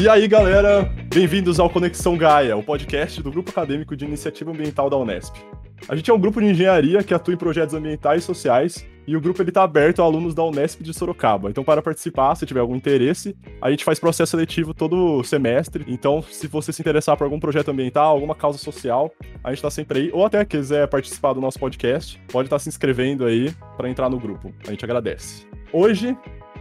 [0.00, 4.88] E aí, galera, bem-vindos ao Conexão Gaia, o podcast do Grupo Acadêmico de Iniciativa Ambiental
[4.88, 5.34] da Unesp.
[5.88, 9.16] A gente é um grupo de engenharia que atua em projetos ambientais e sociais, e
[9.16, 11.50] o grupo está aberto a alunos da Unesp de Sorocaba.
[11.50, 15.84] Então, para participar, se tiver algum interesse, a gente faz processo seletivo todo semestre.
[15.88, 19.70] Então, se você se interessar por algum projeto ambiental, alguma causa social, a gente está
[19.70, 20.10] sempre aí.
[20.12, 24.08] Ou até quiser participar do nosso podcast, pode estar tá se inscrevendo aí para entrar
[24.08, 24.54] no grupo.
[24.64, 25.44] A gente agradece.
[25.72, 26.16] Hoje,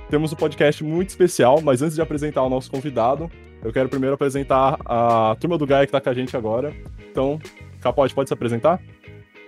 [0.10, 3.30] temos um podcast muito especial, mas antes de apresentar o nosso convidado,
[3.64, 6.74] eu quero primeiro apresentar a turma do Gaia que está com a gente agora.
[7.12, 7.40] Então,
[7.82, 8.80] Capote, pode se apresentar?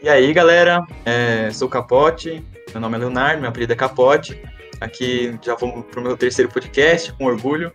[0.02, 4.42] E aí, galera, é, sou o Capote, meu nome é Leonardo, meu apelido é Capote.
[4.80, 7.72] Aqui já vamos para o meu terceiro podcast, com orgulho.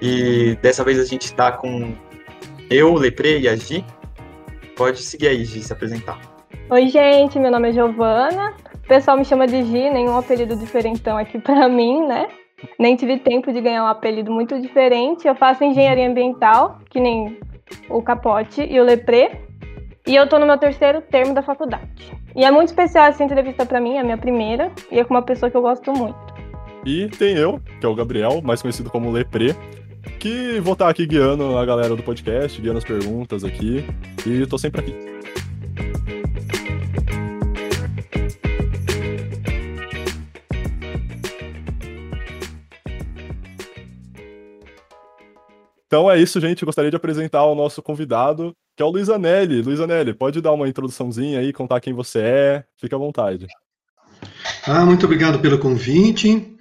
[0.00, 1.94] E dessa vez a gente está com
[2.70, 3.84] eu, Lepre e a Gi.
[4.76, 6.39] Pode seguir aí, Gi, se apresentar.
[6.70, 8.54] Oi, gente, meu nome é Giovana,
[8.90, 12.26] pessoal me chama de Gi, nenhum apelido diferentão aqui para mim, né?
[12.76, 15.28] Nem tive tempo de ganhar um apelido muito diferente.
[15.28, 17.38] Eu faço engenharia ambiental, que nem
[17.88, 19.42] o Capote e o Lepré.
[20.06, 22.12] E eu tô no meu terceiro termo da faculdade.
[22.34, 25.14] E é muito especial essa entrevista para mim, é a minha primeira, e é com
[25.14, 26.18] uma pessoa que eu gosto muito.
[26.84, 29.54] E tem eu, que é o Gabriel, mais conhecido como Lepré,
[30.18, 33.84] que vou estar aqui guiando a galera do podcast, guiando as perguntas aqui,
[34.26, 35.10] e tô sempre aqui.
[45.90, 46.62] Então é isso, gente.
[46.62, 49.60] Eu gostaria de apresentar o nosso convidado, que é o Luiz Anelli.
[49.60, 52.64] Luiz Anelli, pode dar uma introduçãozinha aí, contar quem você é?
[52.80, 53.48] Fique à vontade.
[54.64, 56.56] Ah, muito obrigado pelo convite.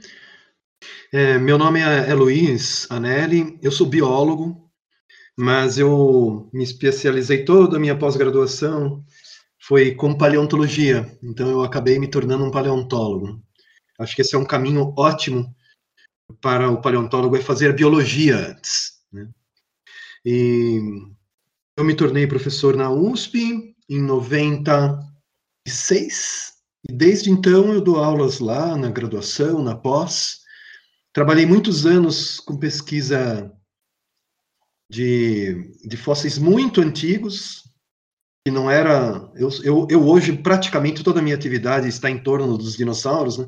[1.13, 4.67] É, meu nome é, é Luiz Anelli, eu sou biólogo,
[5.37, 9.05] mas eu me especializei toda a minha pós-graduação
[9.59, 13.39] foi com paleontologia, então eu acabei me tornando um paleontólogo.
[13.99, 15.55] Acho que esse é um caminho ótimo
[16.41, 18.98] para o paleontólogo, é fazer biologia antes.
[20.31, 20.79] E
[21.75, 26.53] eu me tornei professor na USP em 96,
[26.87, 30.41] e desde então eu dou aulas lá na graduação, na pós.
[31.11, 33.51] Trabalhei muitos anos com pesquisa
[34.87, 37.63] de, de fósseis muito antigos,
[38.45, 39.31] que não era.
[39.33, 43.47] Eu, eu, eu, hoje, praticamente toda a minha atividade está em torno dos dinossauros, né?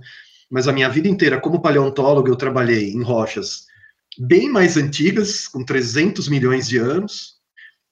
[0.49, 3.69] mas a minha vida inteira, como paleontólogo, eu trabalhei em rochas
[4.17, 7.39] bem mais antigas, com 300 milhões de anos,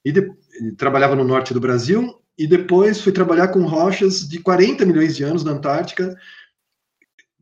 [0.03, 0.31] e de,
[0.77, 5.23] trabalhava no norte do Brasil, e depois fui trabalhar com rochas de 40 milhões de
[5.23, 6.17] anos na Antártica,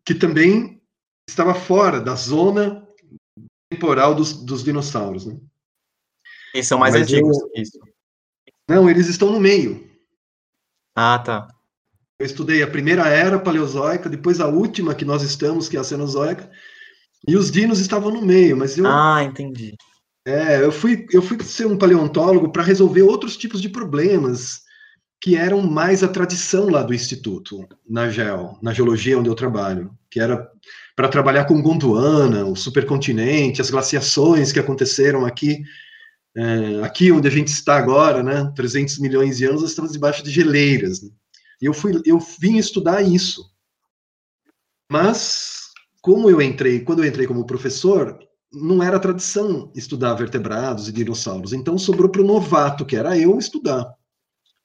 [0.04, 0.82] que também
[1.30, 2.88] estava fora da zona
[3.70, 5.26] temporal dos, dos dinossauros.
[5.26, 5.38] Né?
[6.56, 7.52] E são mais Mas antigos, eu...
[7.56, 7.80] isso.
[8.68, 9.90] Não, eles estão no meio.
[10.96, 11.48] Ah, tá.
[12.20, 15.84] Eu estudei a primeira era paleozoica, depois a última que nós estamos, que é a
[15.84, 16.50] Cenozoica,
[17.26, 18.86] e os dinos estavam no meio, mas eu.
[18.86, 19.76] Ah, entendi.
[20.26, 24.62] É, eu fui, eu fui ser um paleontólogo para resolver outros tipos de problemas
[25.22, 29.98] que eram mais a tradição lá do instituto, na geo, na geologia onde eu trabalho,
[30.12, 30.48] que era
[30.96, 35.62] para trabalhar com Gondwana, o supercontinente, as glaciações que aconteceram aqui,
[36.36, 40.24] é, aqui onde a gente está agora, né, 300 milhões de anos, nós estamos debaixo
[40.24, 41.02] de geleiras.
[41.02, 41.10] Né?
[41.62, 43.50] E eu fui, eu vim estudar isso.
[44.92, 45.57] Mas
[46.08, 48.18] como eu entrei, quando eu entrei como professor,
[48.50, 51.52] não era tradição estudar vertebrados e dinossauros.
[51.52, 53.94] Então sobrou para o novato, que era eu, estudar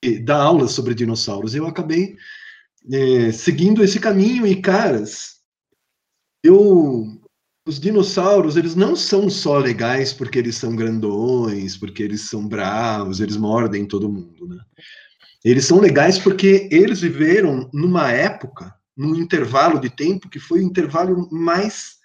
[0.00, 1.56] e dar aulas sobre dinossauros.
[1.56, 2.14] Eu acabei
[2.92, 5.40] é, seguindo esse caminho e, caras,
[6.44, 7.20] eu
[7.66, 13.18] os dinossauros, eles não são só legais porque eles são grandões, porque eles são bravos,
[13.18, 14.60] eles mordem todo mundo, né?
[15.44, 20.62] Eles são legais porque eles viveram numa época num intervalo de tempo que foi o
[20.62, 21.96] intervalo mais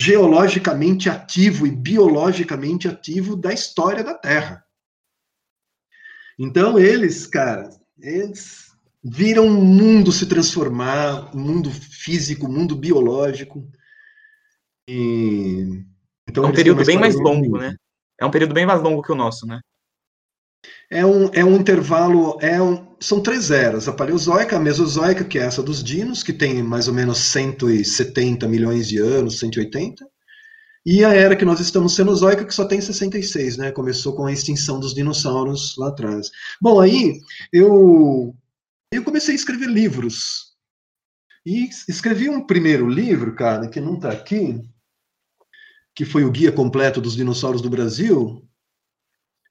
[0.00, 4.64] geologicamente ativo e biologicamente ativo da história da Terra.
[6.38, 8.72] Então eles, cara, eles
[9.02, 13.68] viram o mundo se transformar, o mundo físico, o mundo biológico.
[14.88, 15.84] E
[16.28, 17.76] então é um período bem mais longo, né?
[18.20, 19.60] É um período bem mais longo que o nosso, né?
[20.90, 25.38] É um, é um intervalo, é um, são três eras, a paleozoica, a mesozoica, que
[25.38, 30.04] é essa dos dinos, que tem mais ou menos 170 milhões de anos, 180,
[30.86, 33.72] e a era que nós estamos cenozoica, que só tem 66, né?
[33.72, 36.30] Começou com a extinção dos dinossauros lá atrás.
[36.60, 37.20] Bom, aí
[37.50, 38.36] eu,
[38.92, 40.52] eu comecei a escrever livros.
[41.46, 44.62] E escrevi um primeiro livro, cara, que não está aqui,
[45.94, 48.46] que foi o Guia Completo dos Dinossauros do Brasil,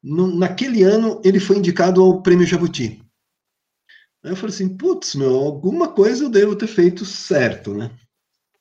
[0.03, 3.01] no, naquele ano ele foi indicado ao Prêmio Jabuti.
[4.23, 7.91] Aí eu falei assim, putz, meu, alguma coisa eu devo ter feito certo, né?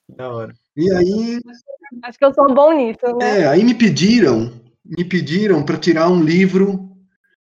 [0.08, 0.54] Da hora.
[0.76, 1.40] E aí
[2.02, 3.40] Acho que eu sou bom nisso, né?
[3.40, 4.52] É, aí me pediram,
[4.84, 6.96] me pediram para tirar um livro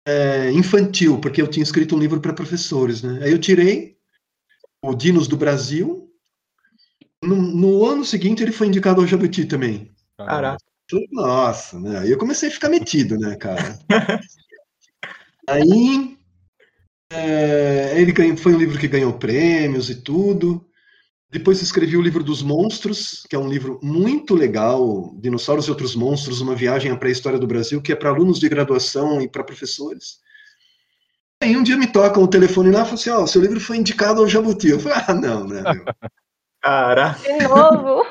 [0.06, 3.20] é, infantil, porque eu tinha escrito um livro para professores, né?
[3.22, 3.96] Aí eu tirei
[4.82, 6.10] o Dinos do Brasil.
[7.22, 9.90] No, no, ano seguinte ele foi indicado ao Jabuti também.
[10.16, 10.64] Caraca.
[11.10, 12.00] Nossa, né?
[12.00, 13.78] Aí eu comecei a ficar metido, né, cara?
[15.48, 16.16] aí
[17.12, 20.64] é, ele ganhou, foi um livro que ganhou prêmios e tudo.
[21.30, 25.94] Depois escrevi o livro dos monstros, que é um livro muito legal, Dinossauros e Outros
[25.94, 29.44] Monstros, uma viagem à pré-história do Brasil, que é para alunos de graduação e para
[29.44, 30.18] professores.
[31.40, 33.60] Aí um dia me tocam o telefone lá e falam assim, ó, oh, seu livro
[33.60, 34.68] foi indicado ao Jabuti.
[34.68, 35.62] Eu falei, ah, não, né?
[36.60, 37.20] Caraca.
[37.22, 38.04] De novo.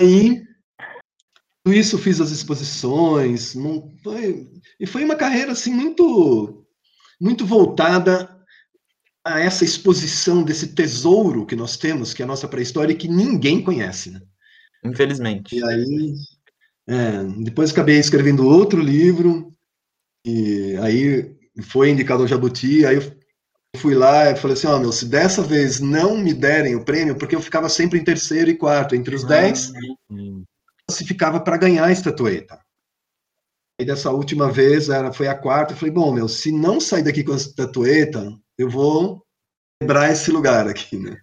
[0.00, 0.42] Aí,
[1.66, 3.54] isso fiz as exposições,
[4.02, 4.48] foi,
[4.78, 6.66] e foi uma carreira, assim, muito,
[7.20, 8.34] muito voltada
[9.24, 13.62] a essa exposição desse tesouro que nós temos, que é a nossa pré-história, que ninguém
[13.62, 14.22] conhece, né?
[14.82, 15.56] Infelizmente.
[15.56, 16.14] E aí,
[16.88, 19.54] é, depois acabei escrevendo outro livro,
[20.24, 23.02] e aí foi indicado ao Jabuti, aí eu
[23.76, 26.84] fui lá e falei assim, ó, oh, meu, se dessa vez não me derem o
[26.84, 29.72] prêmio, porque eu ficava sempre em terceiro e quarto, entre os ah, dez,
[30.90, 32.58] ficava para ganhar a estatueta.
[33.80, 37.02] E dessa última vez, era, foi a quarta, eu falei, bom, meu, se não sair
[37.02, 39.24] daqui com a estatueta, eu vou
[39.80, 41.16] quebrar esse lugar aqui, né?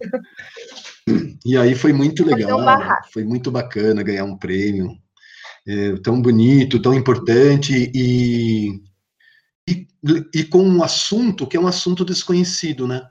[1.46, 2.60] E aí foi muito legal,
[3.14, 4.98] foi muito bacana ganhar um prêmio
[5.68, 8.81] é, tão bonito, tão importante e,
[9.69, 9.88] e,
[10.34, 13.08] e, com um assunto que é um assunto desconhecido, né?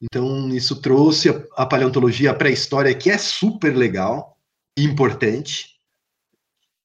[0.00, 4.38] Então isso trouxe a, a paleontologia, a pré-história, que é super legal
[4.78, 5.75] e importante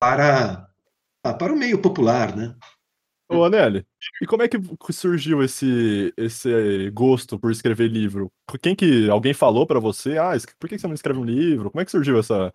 [0.02, 0.68] para,
[1.22, 2.56] para o meio popular, né?
[3.30, 3.86] Ô, Anelli,
[4.20, 4.58] e como é que
[4.92, 8.30] surgiu esse, esse gosto por escrever livro?
[8.62, 10.18] Quem que alguém falou para você?
[10.18, 11.70] Ah, por que você não escreve um livro?
[11.70, 12.52] Como é que surgiu essa,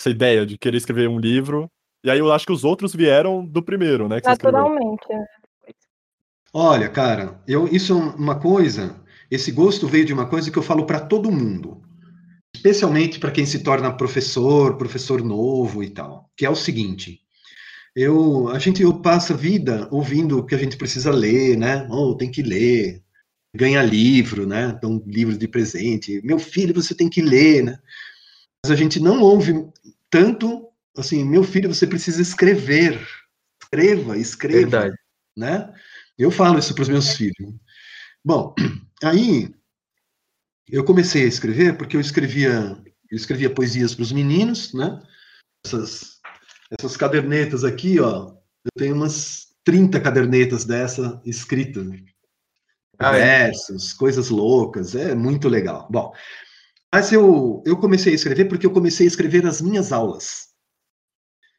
[0.00, 1.70] essa ideia de querer escrever um livro?
[2.02, 4.20] E aí eu acho que os outros vieram do primeiro, né?
[4.24, 5.06] Naturalmente.
[6.52, 9.04] Olha, cara, eu, isso é uma coisa.
[9.30, 11.82] Esse gosto veio de uma coisa que eu falo para todo mundo,
[12.56, 17.20] especialmente para quem se torna professor, professor novo e tal, que é o seguinte:
[17.94, 21.86] eu, a gente eu passa a vida ouvindo que a gente precisa ler, né?
[21.90, 23.02] Oh, tem que ler,
[23.54, 24.78] ganha livro, né?
[24.80, 26.20] Dão livros de presente.
[26.24, 27.78] Meu filho, você tem que ler, né?
[28.64, 29.52] Mas a gente não ouve
[30.10, 30.66] tanto
[30.96, 33.06] assim, meu filho, você precisa escrever.
[33.62, 34.96] Escreva, escreva, Verdade.
[35.36, 35.72] né?
[36.18, 37.54] Eu falo isso para os meus filhos.
[38.24, 38.54] Bom,
[39.04, 39.50] aí
[40.68, 42.76] eu comecei a escrever porque eu escrevia,
[43.10, 45.00] eu escrevia poesias para os meninos, né?
[45.64, 46.16] Essas
[46.70, 48.32] essas cadernetas aqui, ó,
[48.64, 51.80] eu tenho umas 30 cadernetas dessa escrita.
[52.98, 53.46] Ah, é?
[53.46, 53.96] Versos, é?
[53.96, 55.86] coisas loucas, é muito legal.
[55.90, 56.12] Bom,
[56.92, 60.48] mas eu, eu comecei a escrever porque eu comecei a escrever as minhas aulas.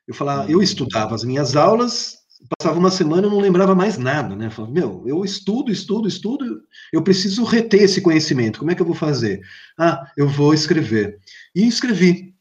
[0.07, 0.63] Eu falava, eu hum.
[0.63, 2.17] estudava as minhas aulas,
[2.57, 4.47] passava uma semana e não lembrava mais nada, né?
[4.47, 6.61] Eu falava, meu, eu estudo, estudo, estudo,
[6.93, 8.59] eu preciso reter esse conhecimento.
[8.59, 9.41] Como é que eu vou fazer?
[9.77, 11.19] Ah, eu vou escrever.
[11.55, 12.35] E escrevi.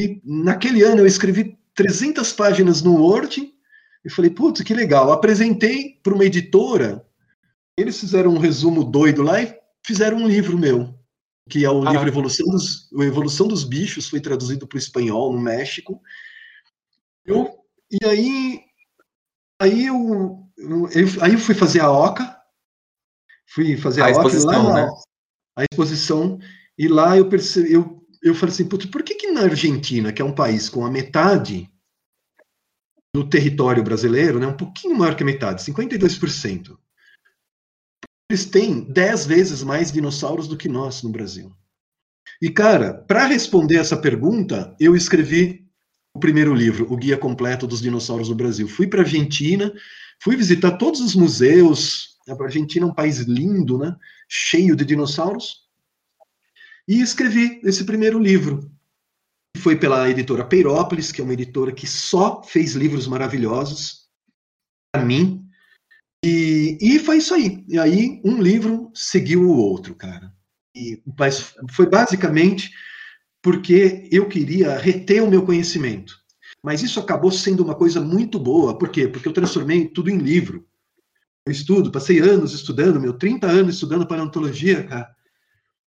[0.00, 3.52] E naquele ano eu escrevi 300 páginas no Word
[4.04, 5.12] e falei, putz, que legal.
[5.12, 7.06] Apresentei para uma editora,
[7.78, 10.94] eles fizeram um resumo doido lá e fizeram um livro meu,
[11.48, 11.92] que é o ah.
[11.92, 16.00] livro Evolução dos, Evolução dos Bichos, foi traduzido para o espanhol no México.
[17.24, 17.50] Eu,
[17.90, 18.60] e aí,
[19.62, 20.88] aí eu, eu,
[21.22, 22.36] aí eu fui fazer a OCA,
[23.48, 24.90] fui fazer a, a exposição, lá, né?
[25.56, 26.38] a exposição,
[26.76, 30.22] e lá eu percebi, eu eu falei assim, putz, por que, que na Argentina, que
[30.22, 31.68] é um país com a metade
[33.14, 36.78] do território brasileiro, né, um pouquinho maior que a metade, 52%,
[38.30, 41.52] eles têm 10 vezes mais dinossauros do que nós no Brasil.
[42.40, 45.61] E, cara, para responder essa pergunta, eu escrevi
[46.14, 48.68] o primeiro livro, O Guia Completo dos Dinossauros do Brasil.
[48.68, 49.72] Fui para a Argentina,
[50.22, 52.18] fui visitar todos os museus.
[52.28, 53.96] A Argentina é um país lindo, né?
[54.28, 55.62] Cheio de dinossauros.
[56.86, 58.70] E escrevi esse primeiro livro.
[59.58, 64.08] Foi pela editora Peirópolis, que é uma editora que só fez livros maravilhosos
[64.92, 65.46] para mim.
[66.24, 67.64] E, e foi isso aí.
[67.68, 70.32] E aí um livro seguiu o outro, cara.
[70.74, 72.70] E, mas foi basicamente
[73.42, 76.16] porque eu queria reter o meu conhecimento.
[76.62, 78.78] Mas isso acabou sendo uma coisa muito boa.
[78.78, 79.08] Por quê?
[79.08, 80.64] Porque eu transformei tudo em livro.
[81.44, 85.12] Eu estudo, passei anos estudando, meu, 30 anos estudando paleontologia, cara.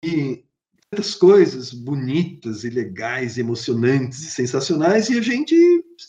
[0.04, 0.44] E
[0.90, 5.56] tantas coisas bonitas e legais, emocionantes e sensacionais, e a gente,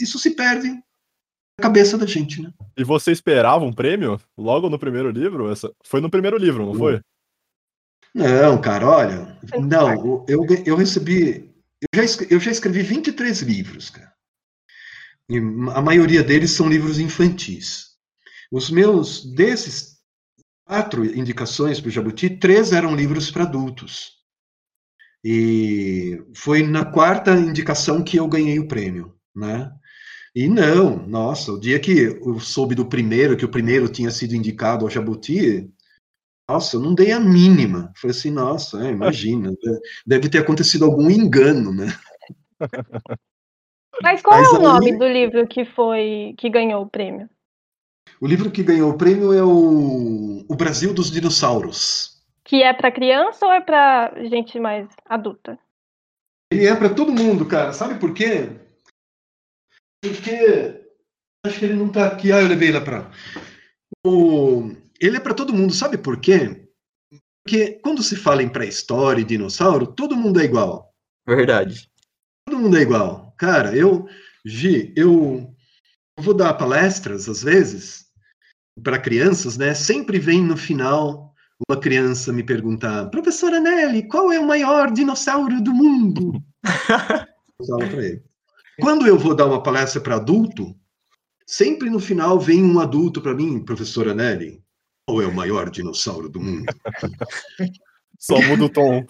[0.01, 2.51] isso se perde na cabeça da gente, né?
[2.79, 5.51] E você esperava um prêmio logo no primeiro livro?
[5.51, 5.71] Essa...
[5.85, 7.01] Foi no primeiro livro, não foi?
[8.17, 11.55] Não, cara, olha, não, eu, eu recebi,
[11.93, 14.11] eu, já, eu já escrevi 23 livros, cara.
[15.29, 17.89] E a maioria deles são livros infantis.
[18.51, 19.99] Os meus, desses
[20.65, 24.13] quatro indicações para o Jabuti, três eram livros para adultos.
[25.23, 29.71] E foi na quarta indicação que eu ganhei o prêmio, né?
[30.35, 34.35] E não, nossa, o dia que eu soube do primeiro, que o primeiro tinha sido
[34.35, 35.71] indicado ao Jabuti,
[36.49, 37.93] nossa, eu não dei a mínima.
[37.97, 39.51] Falei assim, nossa, é, imagina,
[40.07, 41.87] deve ter acontecido algum engano, né?
[44.03, 44.63] Mas qual Mas é o aí...
[44.63, 47.29] nome do livro que foi que ganhou o prêmio?
[48.21, 52.23] O livro que ganhou o prêmio é o, o Brasil dos Dinossauros.
[52.45, 55.59] Que é para criança ou é para gente mais adulta?
[56.51, 57.73] Ele é para todo mundo, cara.
[57.73, 58.51] Sabe por quê?
[60.01, 60.81] Porque
[61.45, 62.31] acho que ele não tá aqui.
[62.33, 63.11] Ah, eu levei ele para.
[64.07, 64.71] O...
[65.01, 65.73] Ele é para todo mundo.
[65.73, 66.69] Sabe por quê?
[67.45, 70.93] Porque quando se fala em pré-história e dinossauro, todo mundo é igual.
[71.27, 71.89] Verdade.
[72.45, 73.35] Todo mundo é igual.
[73.39, 74.09] Cara, eu,
[74.45, 75.55] Gi, eu
[76.19, 78.07] vou dar palestras às vezes
[78.83, 79.75] para crianças, né?
[79.75, 81.35] Sempre vem no final
[81.69, 86.43] uma criança me perguntar, professora Nelly, qual é o maior dinossauro do mundo?
[87.59, 88.23] eu falo para ele.
[88.81, 90.77] Quando eu vou dar uma palestra para adulto,
[91.47, 94.63] sempre no final vem um adulto para mim, professora Nelly,
[95.07, 96.67] qual é o maior dinossauro do mundo?
[98.19, 99.05] Só muda o tom.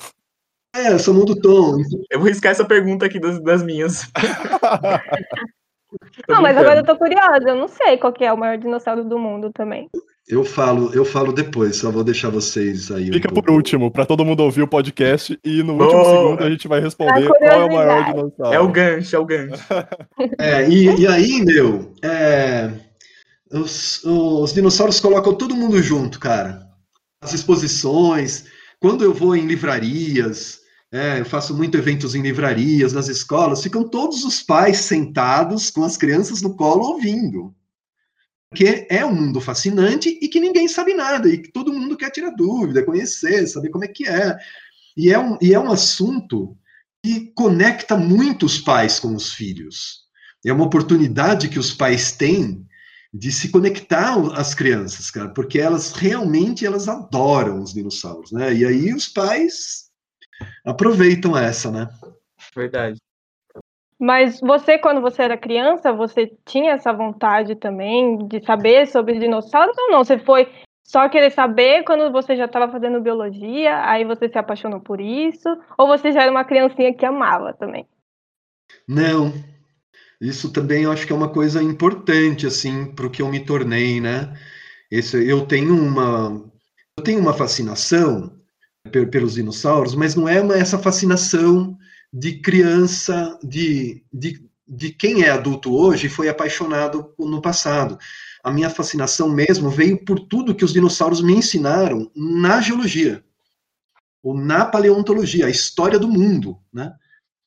[0.75, 1.77] É, só muda o tom.
[2.11, 4.11] Eu vou riscar essa pergunta aqui das, das minhas.
[6.29, 9.19] não, mas agora eu tô curiosa, eu não sei qual é o maior dinossauro do
[9.19, 9.89] mundo também.
[10.29, 13.11] Eu falo, eu falo depois, só vou deixar vocês aí.
[13.11, 16.51] Fica um por último, para todo mundo ouvir o podcast e no último segundo a
[16.51, 18.55] gente vai responder qual é o maior dinossauro.
[18.55, 19.65] É o gancho, é o gancho.
[20.39, 22.71] É, e, e aí, meu, é,
[23.53, 26.67] os, os dinossauros colocam todo mundo junto, cara.
[27.21, 28.45] As exposições,
[28.81, 30.61] quando eu vou em livrarias,
[30.93, 35.83] é, eu faço muito eventos em livrarias, nas escolas, ficam todos os pais sentados com
[35.85, 37.55] as crianças no colo ouvindo
[38.55, 42.11] que é um mundo fascinante e que ninguém sabe nada, e que todo mundo quer
[42.11, 44.37] tirar dúvida, conhecer, saber como é que é.
[44.97, 46.57] E é um, e é um assunto
[47.05, 50.07] que conecta muito os pais com os filhos.
[50.45, 52.66] É uma oportunidade que os pais têm
[53.19, 58.53] de se conectar às crianças, cara, porque elas realmente elas adoram os dinossauros, né?
[58.53, 59.91] E aí os pais
[60.65, 61.89] aproveitam essa, né?
[62.55, 62.99] Verdade.
[63.99, 69.77] Mas você, quando você era criança, você tinha essa vontade também de saber sobre dinossauros
[69.79, 70.05] ou não?
[70.05, 70.53] Você foi
[70.85, 75.49] só querer saber quando você já estava fazendo biologia, aí você se apaixonou por isso?
[75.79, 77.87] Ou você já era uma criancinha que amava também?
[78.87, 79.33] Não.
[80.21, 83.45] Isso também eu acho que é uma coisa importante, assim, para o que eu me
[83.45, 84.35] tornei, né?
[84.91, 86.43] Esse, eu tenho uma
[86.97, 88.33] eu tenho uma fascinação
[88.91, 91.77] pelos dinossauros, mas não é uma, essa fascinação
[92.13, 97.99] de criança, de, de, de quem é adulto hoje e foi apaixonado no passado.
[98.43, 103.23] A minha fascinação mesmo veio por tudo que os dinossauros me ensinaram na geologia,
[104.23, 106.95] ou na paleontologia, a história do mundo, né?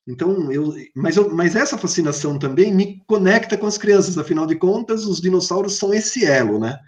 [0.09, 4.55] Então, eu, mas, eu, mas essa fascinação também me conecta com as crianças, afinal de
[4.55, 6.79] contas, os dinossauros são esse elo, né?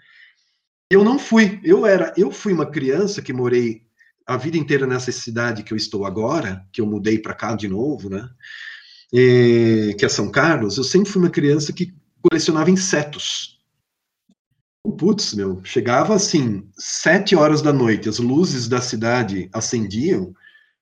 [0.90, 3.82] Eu não fui, eu era, eu fui uma criança que morei
[4.26, 7.68] a vida inteira nessa cidade que eu estou agora, que eu mudei para cá de
[7.68, 8.28] novo, né?
[9.12, 13.60] E, que é São Carlos, eu sempre fui uma criança que colecionava insetos.
[14.98, 20.34] Putz, meu, chegava assim, sete horas da noite, as luzes da cidade acendiam,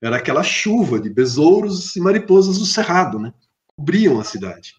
[0.02, 3.32] era aquela chuva de besouros e mariposas do cerrado, né?
[3.66, 4.74] Cobriam a cidade.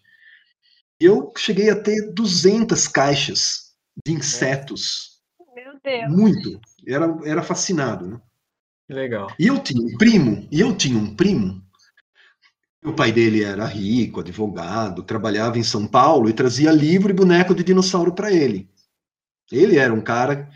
[1.00, 3.72] E eu cheguei a ter 200 caixas
[4.04, 5.20] de insetos.
[5.54, 6.10] Meu Deus.
[6.10, 6.60] Muito.
[6.86, 8.20] Era, era fascinado, né?
[8.88, 9.28] legal.
[9.38, 11.62] E eu tinha um primo, e eu tinha um primo.
[12.84, 17.54] O pai dele era rico, advogado, trabalhava em São Paulo e trazia livro e boneco
[17.54, 18.68] de dinossauro para ele.
[19.50, 20.50] Ele era um cara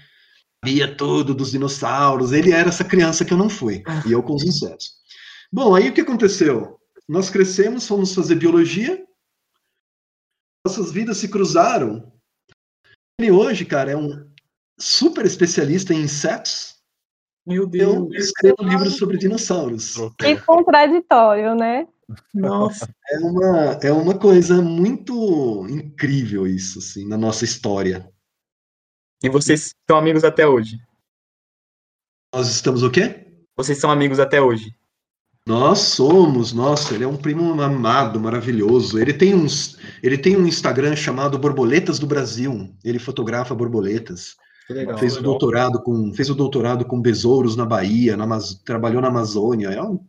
[0.67, 4.35] sabia tudo dos dinossauros, ele era essa criança que eu não fui, e eu com
[4.35, 4.97] os insetos.
[5.53, 6.81] Bom, aí o que aconteceu?
[7.09, 9.07] Nós crescemos, fomos fazer biologia,
[10.67, 12.13] nossas vidas se cruzaram.
[13.21, 14.29] Ele hoje, cara, é um
[14.77, 16.75] super especialista em insetos,
[17.47, 17.95] meu Deus.
[17.95, 19.95] Eu escrevo um livro sobre dinossauros.
[20.19, 21.87] Que contraditório, né?
[22.35, 22.93] Nossa.
[23.09, 28.11] É uma, é uma coisa muito incrível isso, assim, na nossa história.
[29.23, 30.79] E vocês são amigos até hoje?
[32.35, 33.27] Nós estamos o quê?
[33.57, 34.75] Vocês são amigos até hoje?
[35.49, 38.99] Nós somos, nossa, ele é um primo amado, maravilhoso.
[38.99, 42.75] Ele tem uns, ele tem um Instagram chamado Borboletas do Brasil.
[42.85, 44.37] Ele fotografa borboletas.
[44.69, 45.31] Legal, fez legal.
[45.31, 48.27] o doutorado com fez o doutorado com besouros na Bahia, na,
[48.65, 50.01] trabalhou na Amazônia, é um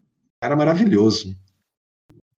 [0.42, 1.38] cara maravilhoso.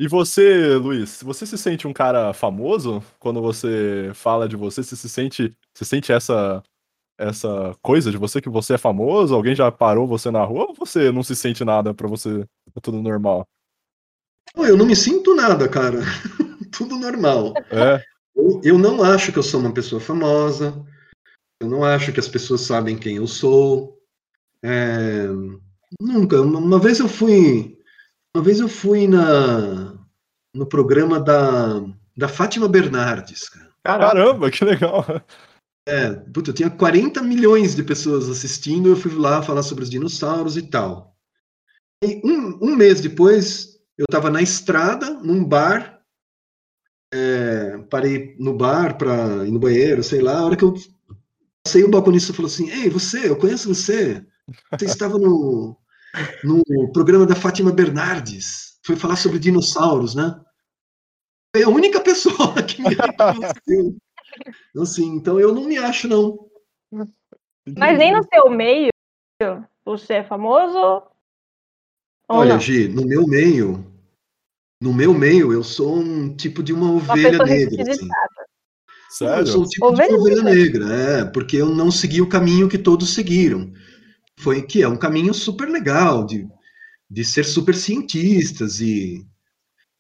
[0.02, 4.82] E você, Luiz, você se sente um cara famoso quando você fala de você?
[4.82, 6.64] Você se sente, se sente essa
[7.20, 9.36] essa coisa de você que você é famoso?
[9.36, 12.80] Alguém já parou você na rua ou você não se sente nada para você é
[12.82, 13.46] tudo normal?
[14.56, 16.00] Eu não me sinto nada, cara.
[16.72, 17.54] tudo normal.
[17.70, 18.02] É.
[18.34, 20.74] Eu, eu não acho que eu sou uma pessoa famosa.
[21.60, 24.00] Eu não acho que as pessoas sabem quem eu sou.
[24.64, 25.28] É,
[26.00, 26.42] nunca.
[26.42, 27.79] Uma vez eu fui
[28.36, 29.98] uma vez eu fui na,
[30.54, 31.82] no programa da,
[32.16, 33.50] da Fátima Bernardes.
[33.50, 33.70] Cara.
[33.84, 35.06] Caramba, que legal.
[35.88, 39.90] É, puta, eu tinha 40 milhões de pessoas assistindo, eu fui lá falar sobre os
[39.90, 41.16] dinossauros e tal.
[42.04, 46.00] E um, um mês depois, eu estava na estrada, num bar,
[47.12, 50.76] é, parei no bar para ir no banheiro, sei lá, a hora que eu
[51.64, 54.24] passei, o balconista falou assim, ei, você, eu conheço você,
[54.72, 55.76] você estava no,
[56.44, 58.80] no programa da Fátima Bernardes.
[58.86, 60.40] Foi falar sobre dinossauros, né?
[61.56, 63.96] É a única pessoa que me reconheceu.
[64.70, 66.50] Então, assim, então eu não me acho, não.
[67.78, 68.90] Mas nem no seu meio
[69.86, 71.04] você é famoso?
[72.28, 72.60] Olha, não?
[72.60, 73.86] Gi, no meu meio,
[74.82, 77.92] no meu meio, eu sou um tipo de uma uma ovelha negra.
[77.92, 78.08] Assim.
[79.10, 79.42] Sério?
[79.42, 82.30] Eu sou um tipo ovelha de uma ovelha negra, é, porque eu não segui o
[82.30, 83.74] caminho que todos seguiram
[84.40, 86.48] foi que é um caminho super legal de,
[87.10, 89.26] de ser super cientistas e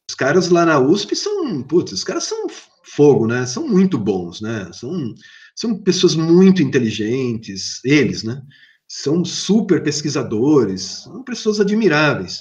[0.10, 2.48] os caras lá na USP são, putz, os caras são
[2.84, 3.46] fogo, né?
[3.46, 4.72] São muito bons, né?
[4.74, 5.14] São,
[5.56, 8.42] são pessoas muito inteligentes, eles, né?
[8.88, 12.40] São super pesquisadores, são pessoas admiráveis.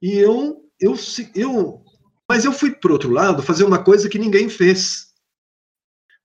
[0.00, 0.94] E eu, eu,
[1.34, 1.82] eu,
[2.28, 5.08] mas eu fui para outro lado fazer uma coisa que ninguém fez,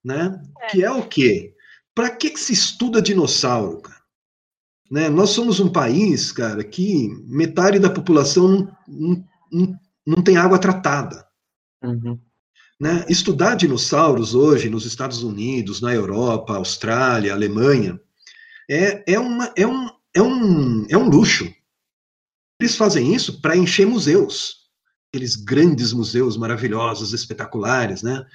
[0.02, 0.40] né?
[0.62, 0.66] É.
[0.68, 1.54] Que é o quê?
[1.94, 4.01] Para que, que se estuda dinossauro, cara?
[4.92, 5.08] Né?
[5.08, 11.26] Nós somos um país, cara, que metade da população não, não, não tem água tratada.
[11.82, 12.20] Uhum.
[12.78, 13.02] Né?
[13.08, 17.98] Estudar dinossauros hoje nos Estados Unidos, na Europa, Austrália, Alemanha,
[18.70, 21.50] é, é, uma, é, um, é, um, é um luxo.
[22.60, 24.68] Eles fazem isso para encher museus,
[25.08, 28.26] aqueles grandes museus maravilhosos, espetaculares, né?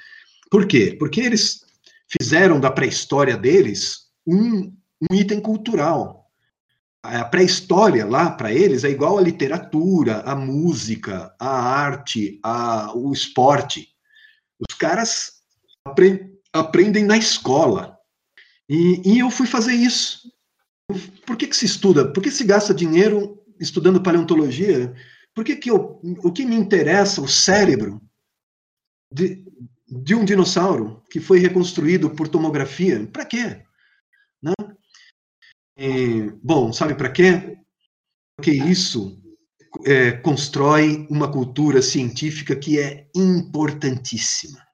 [0.50, 0.96] Por quê?
[0.98, 1.62] Porque eles
[2.20, 4.74] fizeram da pré-história deles um,
[5.12, 6.27] um item cultural
[7.08, 13.12] a pré-história lá para eles é igual a literatura, a música, a arte, a, o
[13.14, 13.88] esporte.
[14.60, 15.42] Os caras
[15.86, 17.98] aprend, aprendem na escola.
[18.70, 20.30] E, e, eu fui fazer isso.
[21.26, 22.12] Por que, que se estuda?
[22.12, 24.94] Por que se gasta dinheiro estudando paleontologia?
[25.34, 28.02] Por que, que eu, o que me interessa, o cérebro
[29.14, 29.46] de,
[29.88, 33.06] de um dinossauro que foi reconstruído por tomografia?
[33.08, 33.64] Para quê?
[34.42, 34.54] Né?
[35.78, 37.58] E, bom, sabe para quê?
[38.36, 39.22] Porque isso
[39.86, 44.66] é, constrói uma cultura científica que é importantíssima.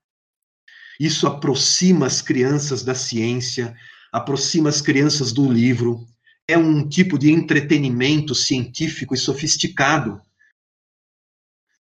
[0.99, 3.75] Isso aproxima as crianças da ciência,
[4.11, 6.07] aproxima as crianças do livro,
[6.47, 10.21] é um tipo de entretenimento científico e sofisticado.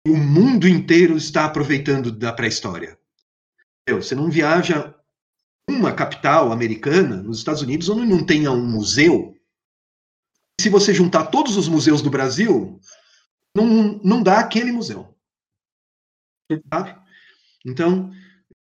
[0.05, 2.97] O mundo inteiro está aproveitando da pré-história.
[3.89, 4.96] Você não viaja
[5.69, 9.35] uma capital americana, nos Estados Unidos, onde não tenha um museu,
[10.59, 12.79] se você juntar todos os museus do Brasil,
[13.55, 15.15] não, não dá aquele museu.
[16.73, 16.95] Sabe?
[17.65, 18.11] Então,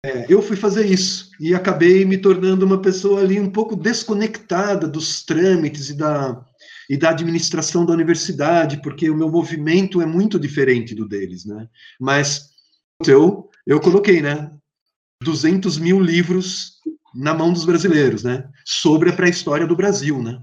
[0.04, 4.88] é, eu fui fazer isso e acabei me tornando uma pessoa ali um pouco desconectada
[4.88, 6.46] dos trâmites e da,
[6.90, 11.68] e da administração da universidade, porque o meu movimento é muito diferente do deles, né?
[12.00, 12.50] Mas
[13.08, 14.52] eu, eu coloquei, né?
[15.24, 16.76] 200 mil livros
[17.16, 18.50] na mão dos brasileiros, né?
[18.66, 20.42] Sobre a pré-história do Brasil, né?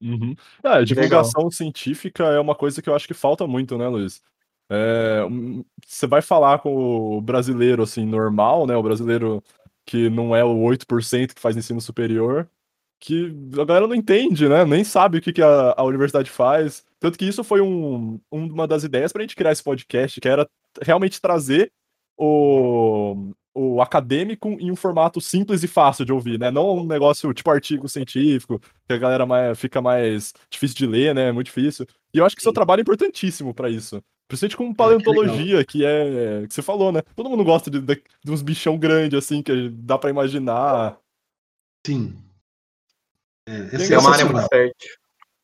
[0.00, 0.34] Uhum.
[0.64, 1.52] É, a divulgação Legal.
[1.52, 4.20] científica é uma coisa que eu acho que falta muito, né, Luiz?
[4.68, 5.20] É,
[5.86, 8.76] você vai falar com o brasileiro, assim, normal, né?
[8.76, 9.42] O brasileiro
[9.84, 12.48] que não é o 8% que faz ensino superior,
[13.00, 14.64] que a galera não entende, né?
[14.64, 16.84] Nem sabe o que, que a, a universidade faz.
[17.00, 20.28] Tanto que isso foi um, uma das ideias para a gente criar esse podcast, que
[20.28, 20.48] era
[20.80, 21.72] realmente trazer
[22.16, 26.50] o, o acadêmico em um formato simples e fácil de ouvir, né?
[26.50, 31.14] Não um negócio tipo artigo científico, que a galera mais, fica mais difícil de ler,
[31.14, 31.30] né?
[31.32, 31.86] Muito difícil.
[32.14, 34.02] E eu acho que seu trabalho é importantíssimo para isso.
[34.26, 36.46] Principalmente com paleontologia, ah, que, que, é.
[36.46, 37.02] que você falou, né?
[37.14, 40.98] Todo mundo gosta de, de, de uns bichão grande, assim, que dá para imaginar.
[41.86, 42.16] Sim.
[43.46, 44.90] É, essa é uma área muito fértil.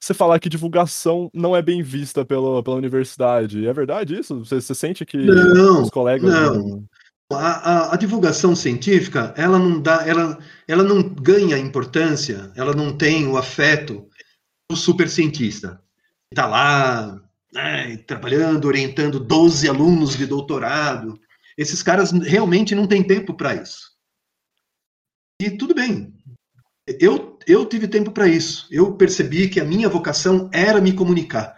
[0.01, 3.66] Você falar que divulgação não é bem vista pela, pela universidade.
[3.66, 4.38] É verdade isso?
[4.44, 6.33] Você, você sente que não, os colegas.
[6.33, 6.55] Não.
[6.55, 6.85] não...
[7.31, 12.97] A, a, a, divulgação científica, ela não dá, ela, ela não ganha importância, ela não
[12.97, 14.09] tem o afeto
[14.71, 15.83] do super cientista.
[16.33, 21.21] Está lá né, trabalhando, orientando 12 alunos de doutorado.
[21.57, 23.93] Esses caras realmente não têm tempo para isso.
[25.41, 26.14] E tudo bem.
[26.99, 28.67] Eu, eu tive tempo para isso.
[28.71, 31.55] Eu percebi que a minha vocação era me comunicar.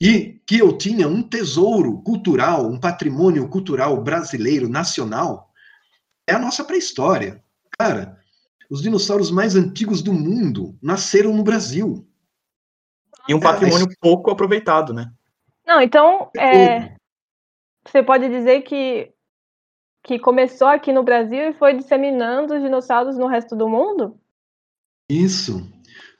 [0.00, 5.52] E que eu tinha um tesouro cultural, um patrimônio cultural brasileiro, nacional,
[6.26, 7.42] é a nossa pré-história.
[7.78, 8.18] Cara,
[8.70, 12.06] os dinossauros mais antigos do mundo nasceram no Brasil.
[13.28, 15.12] E um é, patrimônio é, pouco aproveitado, né?
[15.66, 16.96] Não, então, é,
[17.86, 19.12] você pode dizer que,
[20.02, 24.18] que começou aqui no Brasil e foi disseminando os dinossauros no resto do mundo?
[25.08, 25.68] Isso.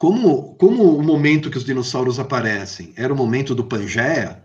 [0.01, 4.43] Como, como o momento que os dinossauros aparecem era o momento do Pangeia,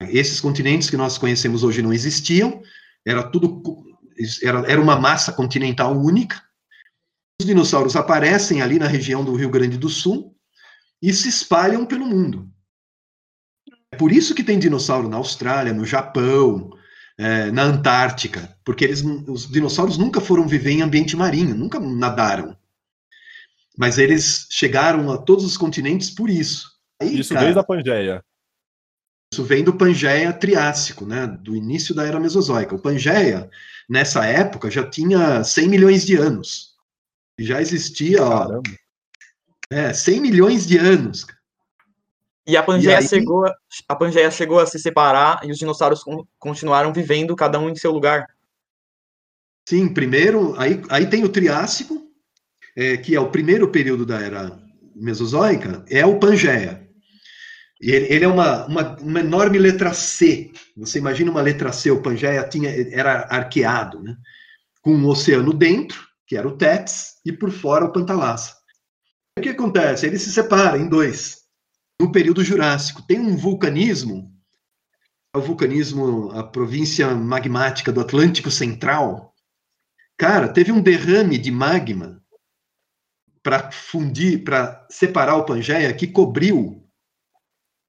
[0.00, 2.60] esses continentes que nós conhecemos hoje não existiam,
[3.06, 3.62] era tudo
[4.42, 6.42] era, era uma massa continental única.
[7.40, 10.34] Os dinossauros aparecem ali na região do Rio Grande do Sul
[11.00, 12.50] e se espalham pelo mundo.
[13.92, 16.68] É por isso que tem dinossauro na Austrália, no Japão,
[17.16, 22.56] é, na Antártica, porque eles, os dinossauros nunca foram viver em ambiente marinho, nunca nadaram.
[23.76, 26.70] Mas eles chegaram a todos os continentes por isso.
[27.00, 28.24] Aí, isso cara, desde a Pangeia.
[29.32, 32.74] Isso vem do Pangeia Triássico, né, do início da Era Mesozoica.
[32.74, 33.50] O Pangeia,
[33.88, 36.74] nessa época, já tinha 100 milhões de anos.
[37.38, 38.62] Já existia, ó,
[39.70, 41.26] é, 100 milhões de anos.
[42.46, 43.08] E a Pangeia, e aí...
[43.08, 43.44] chegou,
[43.88, 46.02] a Pangeia chegou a se separar e os dinossauros
[46.38, 48.26] continuaram vivendo cada um em seu lugar.
[49.68, 52.05] Sim, primeiro, aí, aí tem o Triássico,
[52.76, 54.60] é, que é o primeiro período da era
[54.94, 56.86] mesozoica, é o Pangeia.
[57.80, 60.50] E ele, ele é uma, uma, uma, enorme letra C.
[60.76, 64.16] Você imagina uma letra C, o Pangeia tinha, era arqueado, né?
[64.82, 68.54] com um oceano dentro, que era o Tétis, e por fora o Pantalassa.
[69.38, 70.06] O que acontece?
[70.06, 71.38] Ele se separa em dois.
[72.00, 74.32] No período Jurássico, tem um vulcanismo,
[75.34, 79.34] é o vulcanismo, a província magmática do Atlântico Central.
[80.16, 82.22] Cara, teve um derrame de magma
[83.46, 86.84] para fundir, para separar o Pangeia, que cobriu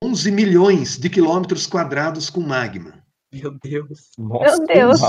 [0.04, 3.04] 11 milhões de quilômetros quadrados com magma.
[3.34, 4.12] Meu Deus.
[4.20, 5.02] Nossa, Meu Deus.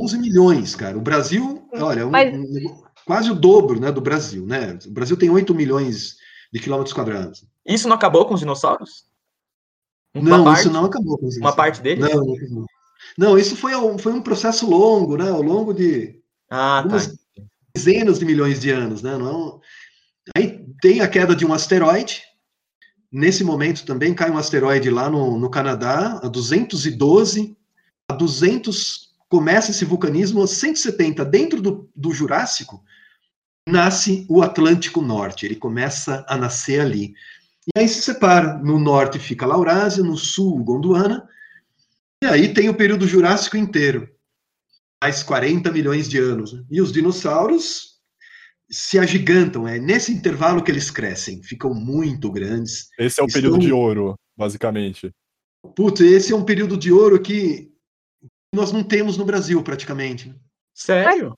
[0.00, 0.96] 11 milhões, cara.
[0.96, 2.34] O Brasil, olha, um, Mas...
[2.34, 4.78] um, quase o dobro né, do Brasil, né?
[4.86, 6.16] O Brasil tem 8 milhões
[6.50, 7.44] de quilômetros quadrados.
[7.66, 9.04] Isso não acabou com os dinossauros?
[10.14, 11.54] Uma não, parte, isso não acabou com os dinossauros.
[11.54, 12.08] Uma parte deles?
[12.08, 12.66] Não, não,
[13.18, 15.28] não isso foi, foi um processo longo, né?
[15.28, 16.18] Ao longo de
[16.50, 16.96] ah, tá
[17.78, 19.16] dezenas de milhões de anos, né?
[19.16, 19.60] Não...
[20.36, 22.22] Aí tem a queda de um asteroide.
[23.10, 27.56] Nesse momento também cai um asteroide lá no, no Canadá, a 212,
[28.10, 32.82] a 200 começa esse vulcanismo, a 170 dentro do, do Jurássico
[33.66, 35.46] nasce o Atlântico Norte.
[35.46, 37.14] Ele começa a nascer ali.
[37.74, 38.58] E aí se separa.
[38.58, 41.26] No norte fica a Laurásia, no sul Gondwana,
[42.22, 44.08] e aí tem o período Jurássico inteiro
[45.02, 46.54] mais 40 milhões de anos.
[46.70, 47.98] E os dinossauros
[48.70, 52.88] se agigantam, é nesse intervalo que eles crescem, ficam muito grandes.
[52.98, 53.42] Esse é o estão...
[53.42, 55.10] período de ouro, basicamente.
[55.74, 57.72] Putz, esse é um período de ouro que
[58.54, 60.34] nós não temos no Brasil, praticamente.
[60.74, 61.34] Sério?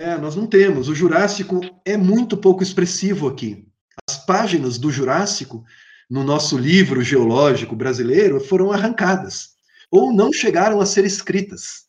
[0.00, 0.88] É, nós não temos.
[0.88, 3.66] O Jurássico é muito pouco expressivo aqui.
[4.08, 5.64] As páginas do Jurássico,
[6.08, 9.54] no nosso livro geológico brasileiro, foram arrancadas
[9.90, 11.83] ou não chegaram a ser escritas.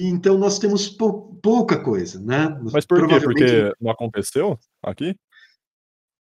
[0.00, 2.48] Então nós temos pou, pouca coisa, né?
[2.72, 3.20] Mas por quê?
[3.20, 5.16] Porque não aconteceu aqui?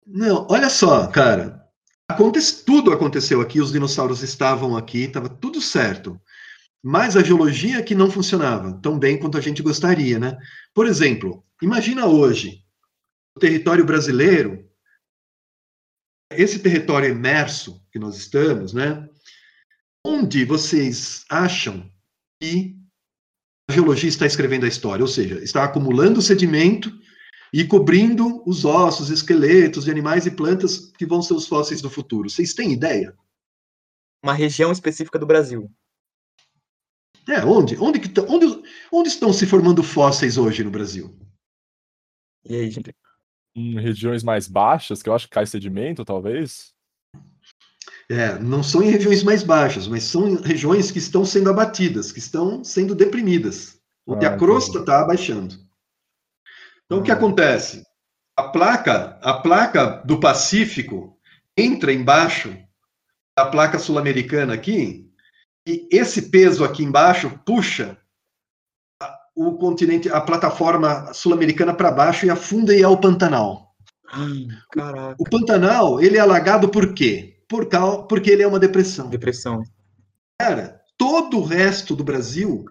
[0.06, 1.62] Não, olha só, cara.
[2.08, 6.20] Acontece, tudo aconteceu aqui, os dinossauros estavam aqui, estava tudo certo.
[6.82, 10.36] Mas a geologia que não funcionava tão bem quanto a gente gostaria, né?
[10.74, 12.64] Por exemplo, imagina hoje
[13.36, 14.68] o território brasileiro,
[16.32, 19.08] esse território imerso que nós estamos, né?
[20.04, 21.88] Onde vocês acham
[22.40, 22.81] que
[23.72, 26.92] geologia está escrevendo a história, ou seja, está acumulando sedimento
[27.52, 31.90] e cobrindo os ossos, esqueletos de animais e plantas que vão ser os fósseis do
[31.90, 32.30] futuro.
[32.30, 33.14] Vocês têm ideia?
[34.22, 35.68] Uma região específica do Brasil.
[37.28, 37.76] É, onde?
[37.78, 41.14] Onde, que, onde, onde estão se formando fósseis hoje no Brasil?
[42.44, 42.94] E aí, gente?
[43.54, 46.74] Em regiões mais baixas, que eu acho que cai sedimento, talvez?
[48.10, 52.18] É, não são em regiões mais baixas, mas são regiões que estão sendo abatidas, que
[52.18, 55.54] estão sendo deprimidas, onde ah, a crosta está abaixando.
[56.84, 57.14] Então, o que ah.
[57.14, 57.82] acontece?
[58.36, 61.16] A placa, a placa do Pacífico
[61.56, 62.56] entra embaixo
[63.36, 65.10] da placa sul-americana aqui,
[65.66, 67.96] e esse peso aqui embaixo puxa
[69.34, 73.72] o continente, a plataforma sul-americana para baixo e afunda e é o Pantanal.
[74.14, 74.48] Hum,
[75.18, 77.38] o Pantanal, ele é alagado por quê?
[77.52, 79.10] Por causa, porque ele é uma depressão.
[79.10, 79.62] Depressão.
[80.40, 82.64] Cara, todo o resto do Brasil,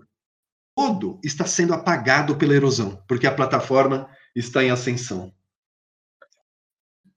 [0.76, 5.32] todo, está sendo apagado pela erosão, porque a plataforma está em ascensão.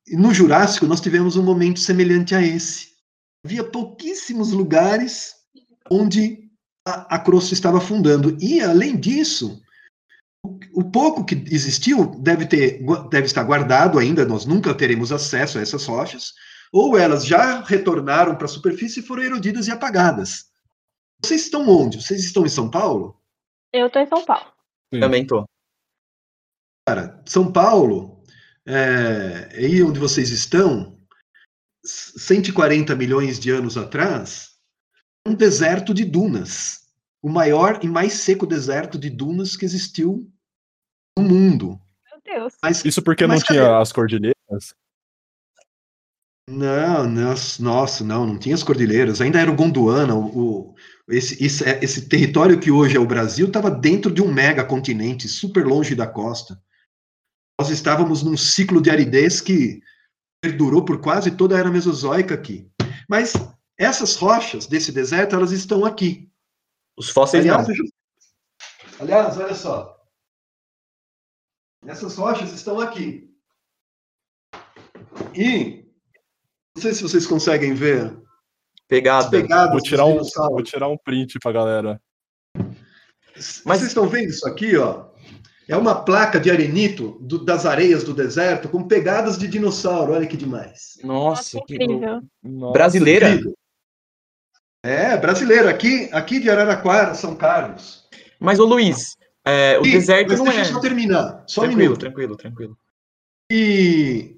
[0.06, 2.88] E no Jurássico, nós tivemos um momento semelhante a esse.
[3.42, 5.32] Havia pouquíssimos lugares
[5.90, 6.50] onde
[6.86, 8.36] a, a crosta estava afundando.
[8.42, 9.58] E, além disso,
[10.44, 15.56] o, o pouco que existiu deve, ter, deve estar guardado ainda, nós nunca teremos acesso
[15.56, 16.34] a essas rochas,
[16.74, 20.50] ou elas já retornaram para a superfície e foram erodidas e apagadas.
[21.22, 22.02] Vocês estão onde?
[22.02, 23.22] Vocês estão em São Paulo?
[23.72, 24.52] Eu tô em São Paulo.
[24.92, 24.98] Sim.
[24.98, 25.48] Também tô.
[26.84, 28.20] Cara, São Paulo,
[28.66, 30.98] é, aí onde vocês estão,
[31.84, 34.58] 140 milhões de anos atrás,
[35.24, 36.88] um deserto de dunas.
[37.22, 40.28] O maior e mais seco deserto de dunas que existiu
[41.16, 41.80] no mundo.
[42.10, 42.54] Meu Deus.
[42.60, 43.80] Mas, Isso porque Mas não tinha cadê?
[43.80, 44.74] as cordilheiras?
[46.48, 49.20] Não, não, nossa, não, não tinha as cordilheiras.
[49.20, 50.74] Ainda era o Gondwana, o, o-
[51.08, 55.28] esse, esse, esse território que hoje é o Brasil estava dentro de um mega continente,
[55.28, 56.62] super longe da costa.
[57.60, 59.80] Nós estávamos num ciclo de aridez que
[60.42, 62.70] perdurou por quase toda a era mesozoica aqui.
[63.08, 63.32] Mas
[63.78, 66.30] essas rochas desse deserto, elas estão aqui.
[66.96, 67.74] Os fósseis Aliás, não.
[69.00, 70.02] aliás, olha só.
[71.86, 73.30] Essas rochas estão aqui.
[75.34, 75.83] E
[76.74, 78.16] não sei se vocês conseguem ver
[78.88, 79.30] Pegada.
[79.30, 82.00] pegadas Vou tirar, um, vou tirar um print pra galera.
[83.64, 83.78] Mas...
[83.78, 85.06] Vocês estão vendo isso aqui, ó?
[85.66, 90.12] É uma placa de arenito do- das areias do deserto com pegadas de dinossauro.
[90.12, 90.98] Olha que demais.
[91.02, 92.20] Nossa, que incrível.
[92.42, 93.30] Nossa, Brasileira?
[93.30, 93.54] Incrível.
[94.84, 95.68] É, brasileiro.
[95.68, 98.06] Aqui, aqui de Araraquara, São Carlos.
[98.38, 100.62] Mas, ô Luiz, é, o Ih, deserto mas não deixa é.
[100.64, 101.44] eu só terminar.
[101.46, 102.00] Só um tranquilo, minuto.
[102.00, 102.78] tranquilo, tranquilo.
[103.50, 104.33] E,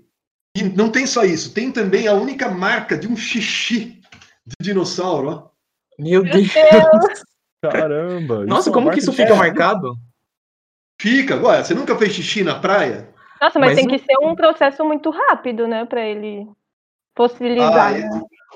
[0.61, 4.01] e não tem só isso, tem também a única marca de um xixi
[4.47, 5.49] de dinossauro, ó.
[5.99, 6.53] Meu Deus.
[7.63, 8.45] Caramba.
[8.45, 9.37] Nossa, é como que isso fica É.
[9.37, 9.97] marcado?
[11.01, 13.09] Fica, ué, você nunca fez xixi na praia?
[13.41, 15.85] Nossa, mas, Mas tem não- que ser um processo muito rápido, né?
[15.85, 16.47] Pra ele
[17.17, 17.93] fossilizar.
[17.93, 18.09] Ah, é-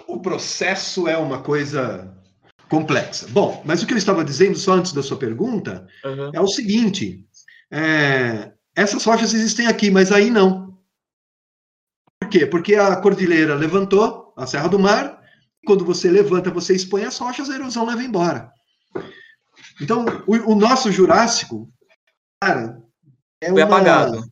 [0.07, 2.15] o processo é uma coisa
[2.69, 3.27] complexa.
[3.31, 6.31] Bom, mas o que eu estava dizendo só antes da sua pergunta Aham.
[6.33, 7.27] é o seguinte:
[7.71, 10.70] é, essas rochas existem aqui, mas aí não.
[12.31, 12.47] Por quê?
[12.47, 15.21] Porque a cordilheira levantou, a Serra do Mar,
[15.67, 18.53] quando você levanta, você expõe as rochas, a erosão leva embora.
[19.81, 21.69] Então, o, o nosso Jurássico,
[22.41, 22.81] cara,
[23.43, 24.25] é, Foi uma- apagado.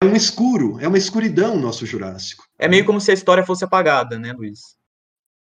[0.00, 2.44] é um escuro, é uma escuridão o nosso Jurássico.
[2.56, 4.60] É meio como se a história fosse apagada, né, Luiz?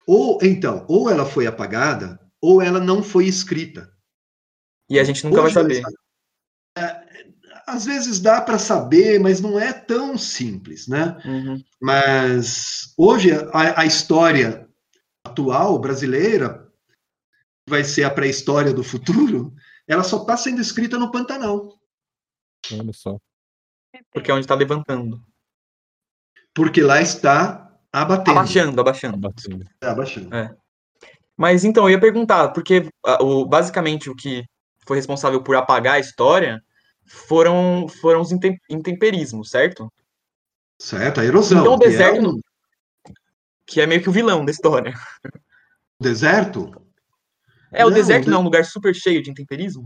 [0.06, 3.92] Ou, então, ou ela foi apagada, ou ela não foi escrita.
[4.88, 5.82] E a gente nunca vai Hoje, saber.
[7.66, 11.16] É, às vezes dá para saber, mas não é tão simples, né?
[11.24, 11.62] Uhum.
[11.80, 14.68] Mas hoje a, a história
[15.26, 16.70] atual brasileira
[17.68, 19.52] vai ser a pré-história do futuro.
[19.86, 21.78] Ela só está sendo escrita no Pantanal,
[22.72, 23.18] Olha só.
[24.12, 25.22] Porque é onde tá levantando.
[26.54, 28.38] porque lá está abatendo.
[28.38, 29.18] Abaixando, abaixando.
[29.18, 29.64] Batendo.
[29.82, 30.30] É, abaixando.
[31.36, 34.44] Mas então, eu ia perguntar, porque ah, o, basicamente o que
[34.86, 36.62] foi responsável por apagar a história
[37.06, 39.92] foram, foram os intem- intemperismos, certo?
[40.80, 41.60] Certo, a erosão.
[41.60, 42.40] Então o que é deserto um-
[43.66, 44.94] Que é meio que o vilão da história.
[45.24, 46.70] o deserto?
[47.72, 49.84] É, o Não, deserto o não é um lugar super cheio de intemperismo?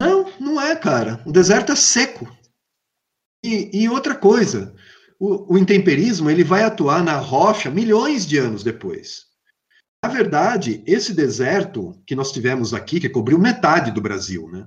[0.00, 1.22] Não, não é, cara.
[1.26, 2.26] O deserto é seco.
[3.44, 4.74] E, e outra coisa,
[5.18, 9.26] o, o intemperismo ele vai atuar na rocha milhões de anos depois.
[10.02, 14.66] Na verdade, esse deserto que nós tivemos aqui, que cobriu metade do Brasil, né?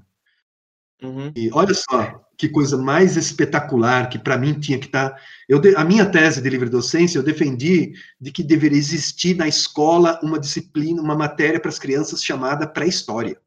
[1.04, 1.32] Uhum.
[1.36, 5.16] E olha só que coisa mais espetacular que para mim tinha que estar.
[5.48, 9.48] Eu de- a minha tese de livre docência eu defendi de que deveria existir na
[9.48, 13.38] escola uma disciplina, uma matéria para as crianças chamada pré-história.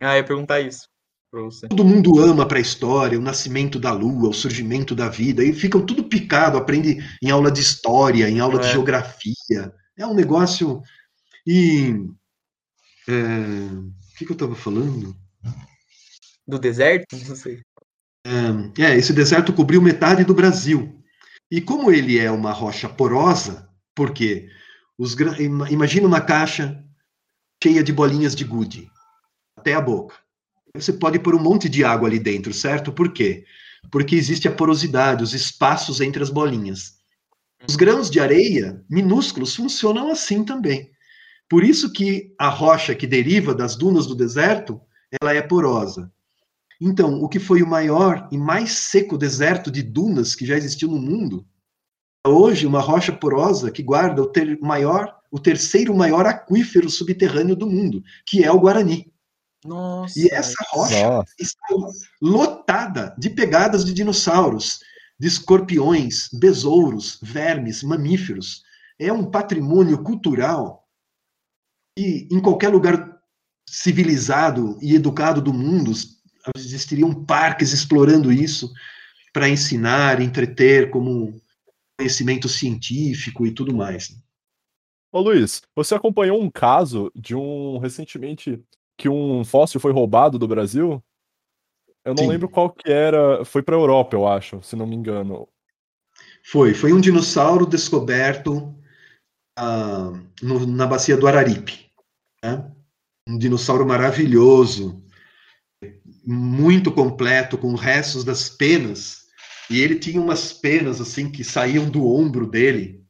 [0.00, 0.88] Ah, eu ia perguntar isso
[1.30, 1.68] você.
[1.68, 5.84] Todo mundo ama a pré-história, o nascimento da lua, o surgimento da vida, e ficam
[5.84, 8.72] tudo picado, aprende em aula de história, em aula de É.
[8.72, 9.74] geografia.
[9.96, 10.80] É um negócio.
[11.46, 11.94] E.
[13.06, 15.14] é, O que, que eu estava falando?
[16.48, 17.06] Do deserto?
[17.28, 17.60] Não sei.
[18.78, 20.98] É, esse deserto cobriu metade do Brasil.
[21.50, 24.48] E como ele é uma rocha porosa, porque
[24.98, 25.16] os,
[25.70, 26.84] imagina uma caixa
[27.62, 28.90] cheia de bolinhas de gude
[29.56, 30.16] até a boca.
[30.74, 32.92] Você pode pôr um monte de água ali dentro, certo?
[32.92, 33.44] Por quê?
[33.90, 36.98] Porque existe a porosidade, os espaços entre as bolinhas.
[37.66, 40.90] Os grãos de areia minúsculos funcionam assim também.
[41.48, 44.80] Por isso que a rocha que deriva das dunas do deserto,
[45.20, 46.12] ela é porosa.
[46.80, 50.88] Então, o que foi o maior e mais seco deserto de dunas que já existiu
[50.88, 51.46] no mundo
[52.24, 57.56] é hoje uma rocha porosa que guarda o, ter maior, o terceiro maior aquífero subterrâneo
[57.56, 59.12] do mundo, que é o Guarani.
[59.64, 60.18] Nossa.
[60.18, 61.34] E essa rocha Nossa.
[61.38, 61.66] está
[62.22, 64.80] lotada de pegadas de dinossauros,
[65.18, 68.62] de escorpiões, besouros, vermes, mamíferos.
[68.98, 70.88] É um patrimônio cultural
[71.98, 73.18] e em qualquer lugar
[73.68, 75.92] civilizado e educado do mundo
[76.56, 78.72] existiriam parques explorando isso
[79.32, 81.40] para ensinar, entreter como
[81.98, 84.16] conhecimento científico e tudo mais.
[85.12, 88.62] Ô Luiz, você acompanhou um caso de um recentemente
[88.96, 91.02] que um fóssil foi roubado do Brasil?
[92.04, 92.28] Eu não Sim.
[92.28, 95.48] lembro qual que era, foi para Europa, eu acho, se não me engano.
[96.44, 98.74] Foi, foi um dinossauro descoberto
[99.58, 101.90] ah, no- na bacia do Araripe.
[102.42, 102.70] né?
[103.28, 105.02] Um dinossauro maravilhoso,
[106.30, 109.28] muito completo, com restos das penas.
[109.70, 113.02] E ele tinha umas penas assim que saíam do ombro dele,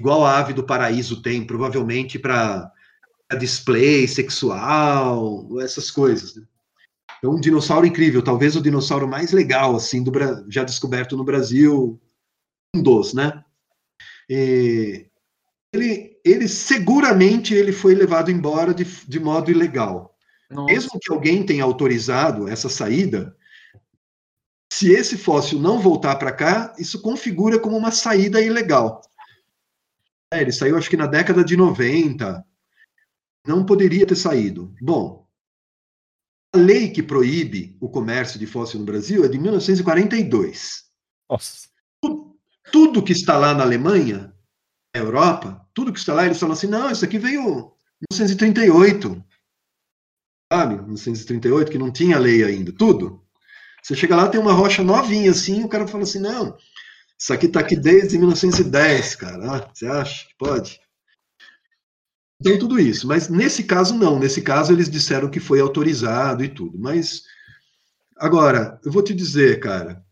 [0.00, 2.70] igual a ave do paraíso tem, provavelmente para
[3.36, 6.36] display sexual, essas coisas.
[6.36, 6.44] Né?
[7.18, 10.12] Então, um dinossauro incrível, talvez o dinossauro mais legal assim do
[10.48, 12.00] já descoberto no Brasil,
[12.72, 13.42] um dos, né?
[14.30, 15.06] E
[15.74, 20.15] ele, ele seguramente ele foi levado embora de, de modo ilegal.
[20.50, 20.72] Nossa.
[20.72, 23.36] Mesmo que alguém tenha autorizado essa saída,
[24.72, 29.00] se esse fóssil não voltar para cá, isso configura como uma saída ilegal.
[30.32, 32.44] É, ele saiu, acho que na década de 90.
[33.46, 34.74] Não poderia ter saído.
[34.82, 35.26] Bom,
[36.52, 40.84] a lei que proíbe o comércio de fóssil no Brasil é de 1942
[41.30, 41.68] Nossa.
[42.72, 44.34] tudo que está lá na Alemanha,
[44.94, 49.24] na Europa, tudo que está lá, eles falam assim, não, isso aqui veio em 1938.
[50.52, 50.74] Sabe?
[50.76, 53.22] 1938, que não tinha lei ainda, tudo.
[53.82, 56.56] Você chega lá, tem uma rocha novinha assim, o cara fala assim, não,
[57.18, 59.56] isso aqui está aqui desde 1910, cara.
[59.56, 60.80] Ah, você acha que pode?
[62.40, 63.06] Então, tudo isso.
[63.06, 64.18] Mas nesse caso, não.
[64.18, 66.78] Nesse caso, eles disseram que foi autorizado e tudo.
[66.78, 67.22] Mas,
[68.18, 70.04] agora, eu vou te dizer, cara,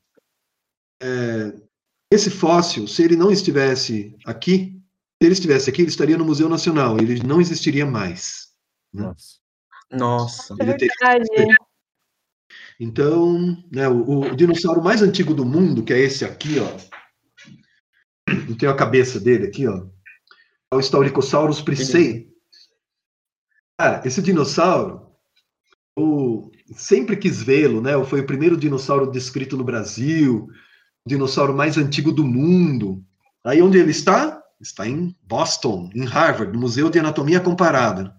[2.10, 4.80] esse fóssil, se ele não estivesse aqui,
[5.20, 8.48] se ele estivesse aqui, ele estaria no Museu Nacional, ele não existiria mais.
[8.92, 9.43] Nossa.
[9.96, 10.54] Nossa.
[10.60, 11.56] É Ele teria- verdade.
[12.78, 13.38] Então,
[13.70, 16.68] né, o, o dinossauro mais antigo do mundo, que é esse aqui, ó,
[18.48, 19.86] eu tenho a cabeça dele aqui, ó,
[20.72, 22.28] é o Staurikosaurus priscei.
[23.78, 25.08] Cara, esse dinossauro,
[25.96, 27.92] eu sempre quis vê-lo, né?
[28.04, 30.48] Foi o primeiro dinossauro descrito no Brasil,
[31.04, 33.04] o dinossauro mais antigo do mundo.
[33.44, 34.42] Aí onde ele está?
[34.60, 38.16] Está em Boston, em Harvard, no Museu de Anatomia Comparada.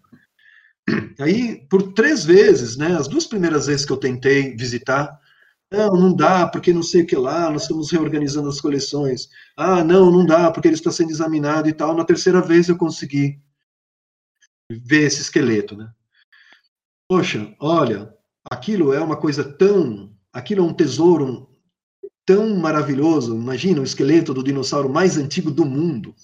[1.19, 2.95] Aí, por três vezes, né?
[2.95, 5.19] As duas primeiras vezes que eu tentei visitar,
[5.71, 9.29] não, não dá, porque não sei o que lá, nós estamos reorganizando as coleções.
[9.57, 11.95] Ah, não, não dá, porque ele está sendo examinado e tal.
[11.95, 13.39] Na terceira vez eu consegui
[14.69, 15.91] ver esse esqueleto, né?
[17.07, 18.13] Poxa, olha,
[18.49, 21.49] aquilo é uma coisa tão, aquilo é um tesouro
[22.25, 23.35] tão maravilhoso.
[23.35, 26.15] Imagina o esqueleto do dinossauro mais antigo do mundo.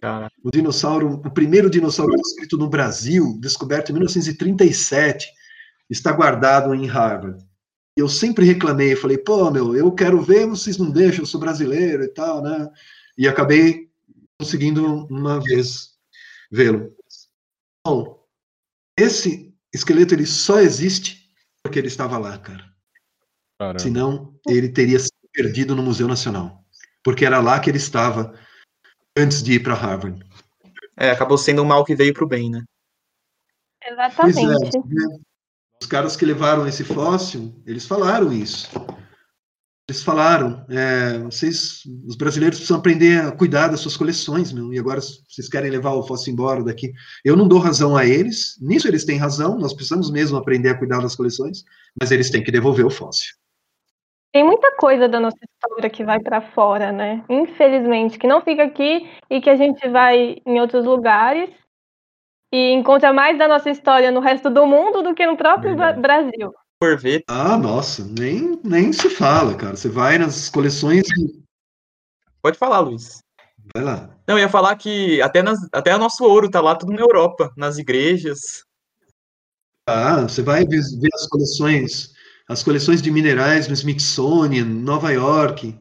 [0.00, 0.30] Cara.
[0.42, 5.28] O dinossauro, o primeiro dinossauro descrito no Brasil, descoberto em 1937,
[5.88, 7.42] está guardado em Harvard.
[7.96, 12.04] Eu sempre reclamei, falei, pô, meu, eu quero ver, vocês não deixam, eu sou brasileiro
[12.04, 12.68] e tal, né?
[13.16, 13.90] E acabei
[14.38, 15.94] conseguindo uma vez
[16.50, 16.94] vê-lo.
[17.86, 18.22] Bom,
[18.98, 21.30] esse esqueleto ele só existe
[21.62, 22.64] porque ele estava lá, cara.
[23.58, 23.78] Caramba.
[23.78, 26.64] Senão ele teria se perdido no Museu Nacional,
[27.02, 28.38] porque era lá que ele estava
[29.16, 30.24] antes de ir para Harvard.
[30.96, 32.62] É, acabou sendo um mal que veio pro bem, né?
[34.16, 34.78] Pois é, Exatamente.
[34.88, 35.18] né?
[35.80, 38.68] os caras que levaram esse fóssil, eles falaram isso.
[39.88, 44.78] Eles falaram, é, vocês, os brasileiros precisam aprender a cuidar das suas coleções, meu, e
[44.80, 46.92] agora vocês querem levar o fóssil embora daqui.
[47.24, 50.74] Eu não dou razão a eles, nisso eles têm razão, nós precisamos mesmo aprender a
[50.76, 51.62] cuidar das coleções,
[52.00, 53.32] mas eles têm que devolver o fóssil.
[54.36, 57.24] Tem muita coisa da nossa história que vai para fora, né?
[57.26, 61.48] Infelizmente, que não fica aqui e que a gente vai em outros lugares
[62.52, 66.02] e encontra mais da nossa história no resto do mundo do que no próprio Verdade.
[66.02, 66.52] Brasil.
[66.78, 69.74] Por ver, Ah, nossa, nem, nem se fala, cara.
[69.74, 71.42] Você vai nas coleções e
[72.42, 73.22] pode falar, Luiz.
[73.74, 74.10] vai lá.
[74.28, 77.00] Não, eu ia falar que até, nas, até o nosso ouro tá lá tudo na
[77.00, 78.66] Europa, nas igrejas.
[79.88, 82.14] Ah, você vai ver, ver as coleções,
[82.48, 85.76] as coleções de minerais no Smithsonian, Nova York.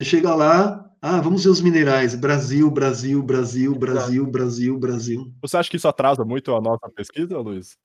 [0.00, 2.14] Você chega lá, ah, vamos ver os minerais.
[2.14, 5.32] Brasil, Brasil, Brasil, Brasil, Brasil, Brasil.
[5.40, 7.76] Você acha que isso atrasa muito a nossa pesquisa, Luiz?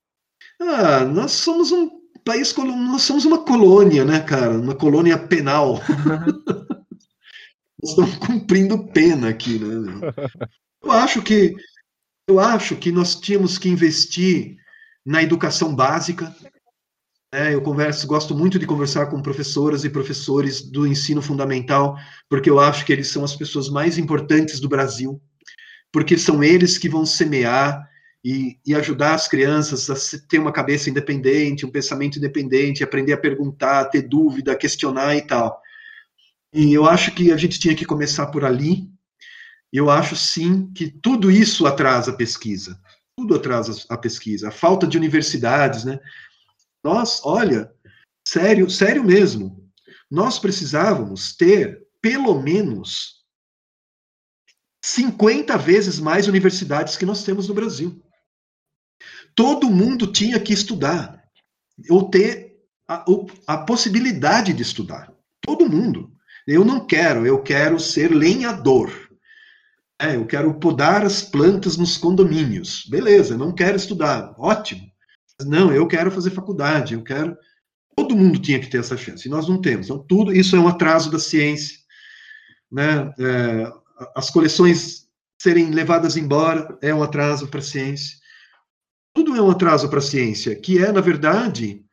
[0.60, 1.90] Ah, nós somos um
[2.24, 4.52] país, nós somos uma colônia, né, cara?
[4.52, 5.80] Uma colônia penal.
[7.82, 10.14] nós estamos cumprindo pena aqui, né?
[10.84, 11.56] Eu acho que
[12.28, 14.58] eu acho que nós tínhamos que investir
[15.06, 16.36] na educação básica.
[17.34, 17.54] Né?
[17.54, 21.98] Eu converso, gosto muito de conversar com professoras e professores do ensino fundamental,
[22.30, 25.22] porque eu acho que eles são as pessoas mais importantes do Brasil,
[25.92, 27.88] porque são eles que vão semear
[28.24, 33.18] e, e, ajudar as crianças a ter uma cabeça independente, um pensamento independente, aprender a
[33.18, 35.62] perguntar, ter dúvida, questionar e tal.
[36.54, 38.90] E eu acho que a gente tinha que começar por ali.
[39.72, 42.80] Eu acho sim que tudo isso atrasa a pesquisa.
[43.16, 44.50] Tudo atrasa a pesquisa.
[44.50, 46.00] A falta de universidades, né?
[46.88, 47.70] Nós, olha,
[48.26, 49.70] sério, sério mesmo.
[50.10, 53.26] Nós precisávamos ter pelo menos
[54.82, 58.02] 50 vezes mais universidades que nós temos no Brasil.
[59.36, 61.22] Todo mundo tinha que estudar,
[61.90, 62.56] ou ter
[62.88, 63.04] a,
[63.46, 65.14] a possibilidade de estudar.
[65.42, 66.10] Todo mundo.
[66.48, 68.90] Eu não quero, eu quero ser lenhador.
[70.00, 72.86] É, eu quero podar as plantas nos condomínios.
[72.86, 74.34] Beleza, não quero estudar.
[74.38, 74.90] Ótimo.
[75.46, 77.38] Não, eu quero fazer faculdade, eu quero.
[77.96, 79.88] Todo mundo tinha que ter essa chance, e nós não temos.
[79.88, 81.78] Então, tudo isso é um atraso da ciência.
[82.72, 83.14] Né?
[83.20, 83.72] É,
[84.16, 85.08] as coleções
[85.42, 88.18] serem levadas embora é um atraso para a ciência.
[89.14, 91.84] Tudo é um atraso para a ciência, que é, na verdade,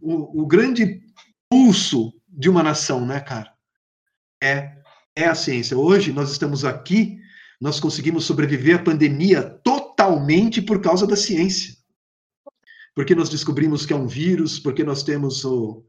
[0.00, 1.00] o, o grande
[1.48, 3.52] pulso de uma nação, né, cara?
[4.42, 4.76] É,
[5.14, 5.76] é a ciência.
[5.76, 7.18] Hoje nós estamos aqui,
[7.60, 11.75] nós conseguimos sobreviver à pandemia totalmente por causa da ciência.
[12.96, 15.84] Porque nós descobrimos que é um vírus, porque nós temos o,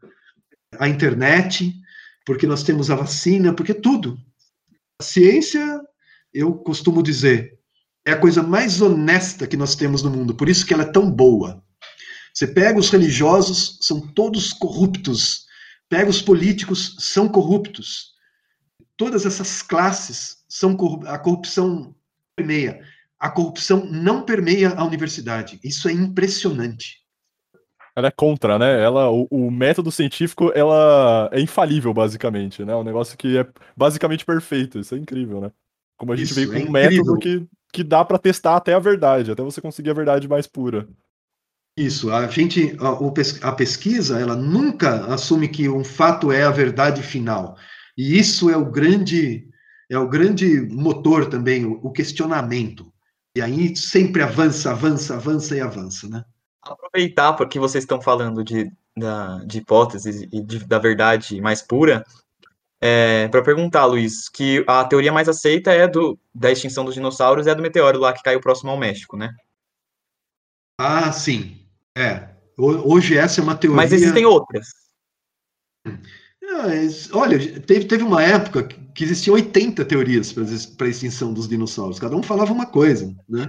[0.77, 1.73] a internet,
[2.23, 4.19] porque nós temos a vacina, porque tudo.
[5.01, 5.81] A ciência,
[6.31, 7.57] eu costumo dizer,
[8.05, 10.91] é a coisa mais honesta que nós temos no mundo, por isso que ela é
[10.91, 11.63] tão boa.
[12.31, 15.47] Você pega os religiosos, são todos corruptos,
[15.89, 18.13] Pega os políticos, são corruptos.
[18.97, 21.95] Todas essas classes são a corrupção
[22.35, 22.81] permeia.
[23.19, 25.59] A corrupção não permeia a universidade.
[25.63, 26.97] Isso é impressionante.
[27.95, 28.83] Ela é contra, né?
[28.83, 32.75] Ela, o, o método científico, ela é infalível, basicamente, né?
[32.75, 34.77] Um negócio que é basicamente perfeito.
[34.77, 35.51] Isso é incrível, né?
[35.97, 38.75] Como a gente Isso, veio com é um método que, que dá para testar até
[38.75, 40.87] a verdade, até você conseguir a verdade mais pura.
[41.75, 47.01] Isso, a gente, a, a pesquisa, ela nunca assume que um fato é a verdade
[47.01, 47.55] final.
[47.97, 49.47] E isso é o grande,
[49.89, 52.91] é o grande motor também, o, o questionamento.
[53.37, 56.25] E aí sempre avança, avança, avança e avança, né?
[56.59, 58.67] Aproveitar porque vocês estão falando de,
[58.97, 62.03] da, de hipóteses e de, da verdade mais pura,
[62.81, 67.45] é, para perguntar, Luiz, que a teoria mais aceita é do, da extinção dos dinossauros
[67.45, 69.31] é do meteoro lá que caiu próximo ao México, né?
[70.81, 71.63] Ah, sim.
[71.95, 72.29] É.
[72.57, 73.75] Hoje essa é uma teoria.
[73.75, 74.67] Mas existem outras.
[75.85, 78.67] É, olha, teve, teve uma época
[78.97, 81.99] que existiam 80 teorias para a extinção dos dinossauros.
[81.99, 83.47] Cada um falava uma coisa, né?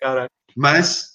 [0.00, 0.28] Caraca.
[0.56, 1.14] Mas,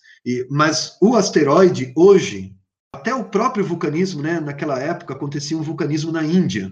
[0.49, 2.55] mas o asteroide, hoje,
[2.95, 4.39] até o próprio vulcanismo, né?
[4.39, 6.71] Naquela época acontecia um vulcanismo na Índia.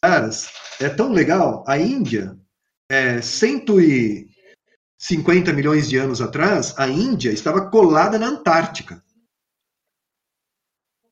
[0.00, 1.64] Caras, é tão legal.
[1.66, 2.38] A Índia,
[2.88, 4.30] é, cento e
[4.98, 9.02] 50 milhões de anos atrás, a Índia estava colada na Antártica.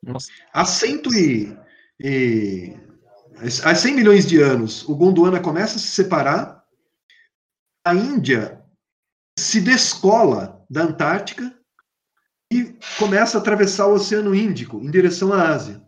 [0.01, 0.31] Nossa.
[0.53, 1.59] Há, cento e,
[1.99, 2.77] e,
[3.65, 6.65] há 100 milhões de anos, o Gondwana começa a se separar,
[7.85, 8.63] a Índia
[9.39, 11.55] se descola da Antártica
[12.53, 15.83] e começa a atravessar o Oceano Índico em direção à Ásia.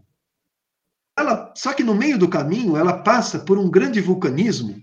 [1.19, 4.83] Ela, só que no meio do caminho, ela passa por um grande vulcanismo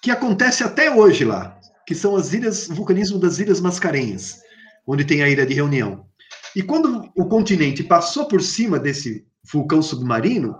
[0.00, 1.56] que acontece até hoje lá
[1.86, 4.40] que são as ilhas, o vulcanismo das Ilhas Mascarenhas,
[4.86, 6.04] onde tem a ilha de reunião.
[6.54, 10.58] E quando o continente passou por cima desse vulcão submarino,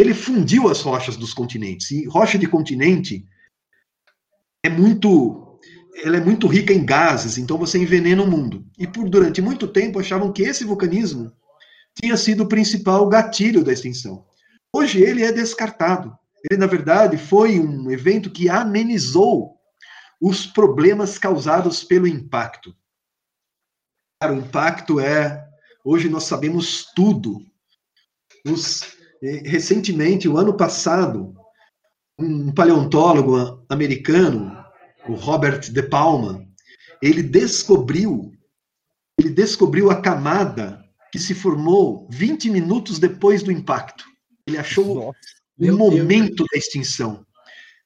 [0.00, 1.90] ele fundiu as rochas dos continentes.
[1.90, 3.26] E rocha de continente
[4.64, 5.44] é muito
[6.04, 8.64] ela é muito rica em gases, então você envenena o mundo.
[8.78, 11.32] E por durante muito tempo achavam que esse vulcanismo
[12.00, 14.24] tinha sido o principal gatilho da extinção.
[14.72, 16.16] Hoje ele é descartado.
[16.48, 19.58] Ele na verdade foi um evento que amenizou
[20.20, 22.74] os problemas causados pelo impacto.
[24.22, 25.48] O impacto é.
[25.84, 27.40] Hoje nós sabemos tudo.
[28.44, 31.34] Os, recentemente, o ano passado,
[32.18, 34.56] um paleontólogo americano,
[35.08, 36.44] o Robert De Palma,
[37.02, 38.32] ele descobriu
[39.18, 44.04] ele descobriu a camada que se formou 20 minutos depois do impacto.
[44.46, 45.18] Ele achou Nossa,
[45.58, 46.48] o momento Deus.
[46.52, 47.26] da extinção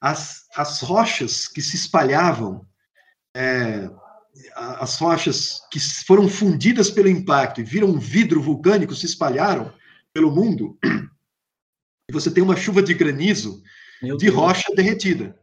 [0.03, 2.67] as, as rochas que se espalhavam,
[3.33, 3.89] é,
[4.55, 9.71] as rochas que foram fundidas pelo impacto e viram um vidro vulcânico se espalharam
[10.11, 10.77] pelo mundo,
[12.13, 13.61] você tem uma chuva de granizo
[14.01, 14.35] Meu de Deus.
[14.37, 15.37] rocha derretida.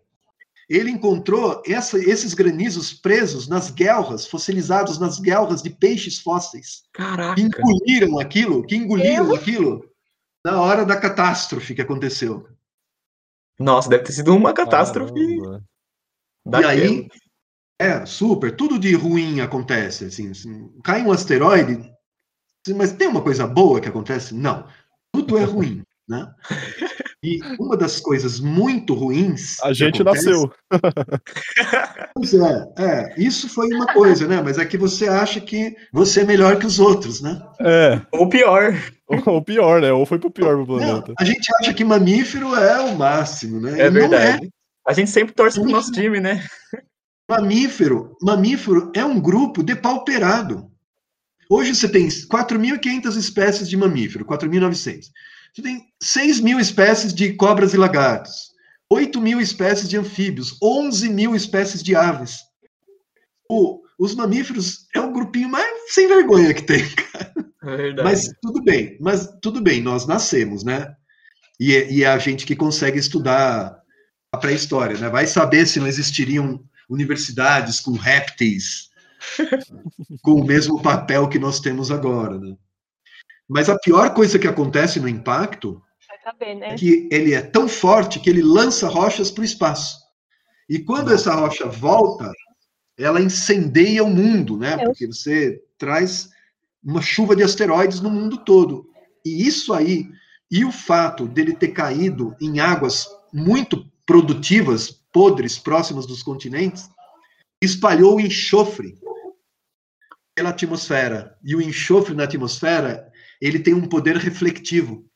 [0.69, 7.35] Ele encontrou essa- esses granizos presos nas guelras, fossilizados nas guelras de peixes fósseis, Caraca.
[7.35, 9.85] que engoliram aquilo, que engoliram aquilo
[10.45, 12.47] na hora da catástrofe que aconteceu.
[13.59, 15.13] Nossa, deve ter sido uma catástrofe.
[15.13, 17.09] E aí,
[17.79, 21.93] é, super, tudo de ruim acontece, assim, assim, cai um asteroide,
[22.77, 24.35] mas tem uma coisa boa que acontece?
[24.35, 24.67] Não,
[25.13, 26.29] tudo é ruim, né?
[27.23, 30.53] E uma das coisas muito ruins A gente acontece- nasceu.
[32.15, 34.43] Pois é, é, isso foi uma coisa, né?
[34.43, 37.41] Mas é que você acha que você é melhor que os outros, né?
[37.61, 38.75] É, Ou pior.
[39.27, 39.93] ou pior, né?
[39.93, 41.15] Ou foi pro pior pro Não, planeta.
[41.19, 43.81] a gente acha que mamífero é o máximo, né?
[43.81, 44.51] É E não verdade.
[44.87, 46.45] A gente sempre torce pro nosso time, né?
[47.31, 50.69] Mamífero, mamífero é um grupo depauperado.
[51.49, 55.07] Hoje você tem 4.500 espécies de mamífero, 4.900.
[55.55, 58.51] Você tem 6 mil espécies de cobras e lagartos,
[58.91, 62.39] 8 mil espécies de anfíbios, 11 mil espécies de aves.
[63.49, 66.83] O- os mamíferos é o grupinho mais sem vergonha que tem.
[67.63, 68.03] É verdade.
[68.09, 70.95] Mas tudo bem, mas tudo bem, nós nascemos, né?
[71.61, 73.79] E é, e é a gente que consegue estudar
[74.33, 75.11] a pré-história, né?
[75.11, 78.89] Vai saber se não existiriam universidades com répteis
[80.23, 82.57] com o mesmo papel que nós temos agora, né?
[83.51, 85.83] Mas a pior coisa que acontece no impacto
[86.23, 86.69] saber, né?
[86.71, 89.99] é que ele é tão forte que ele lança rochas para o espaço.
[90.69, 92.31] E quando essa rocha volta,
[92.99, 94.77] ela incendeia o mundo, né?
[94.77, 94.89] Deus.
[94.89, 96.29] Porque você traz
[96.83, 98.87] uma chuva de asteroides no mundo todo.
[99.25, 100.09] E isso aí,
[100.51, 106.89] e o fato dele ter caído em águas muito produtivas, podres, próximas dos continentes,
[107.61, 108.95] espalhou o enxofre
[110.35, 111.37] pela atmosfera.
[111.43, 113.10] E o enxofre na atmosfera,
[113.41, 115.11] ele tem um poder reflectivo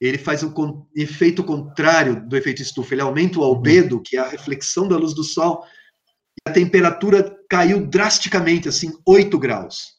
[0.00, 2.94] ele faz um efeito contrário do efeito estufa.
[2.94, 5.64] Ele aumenta o albedo, que é a reflexão da luz do sol,
[6.36, 9.96] e a temperatura caiu drasticamente, assim, 8 graus.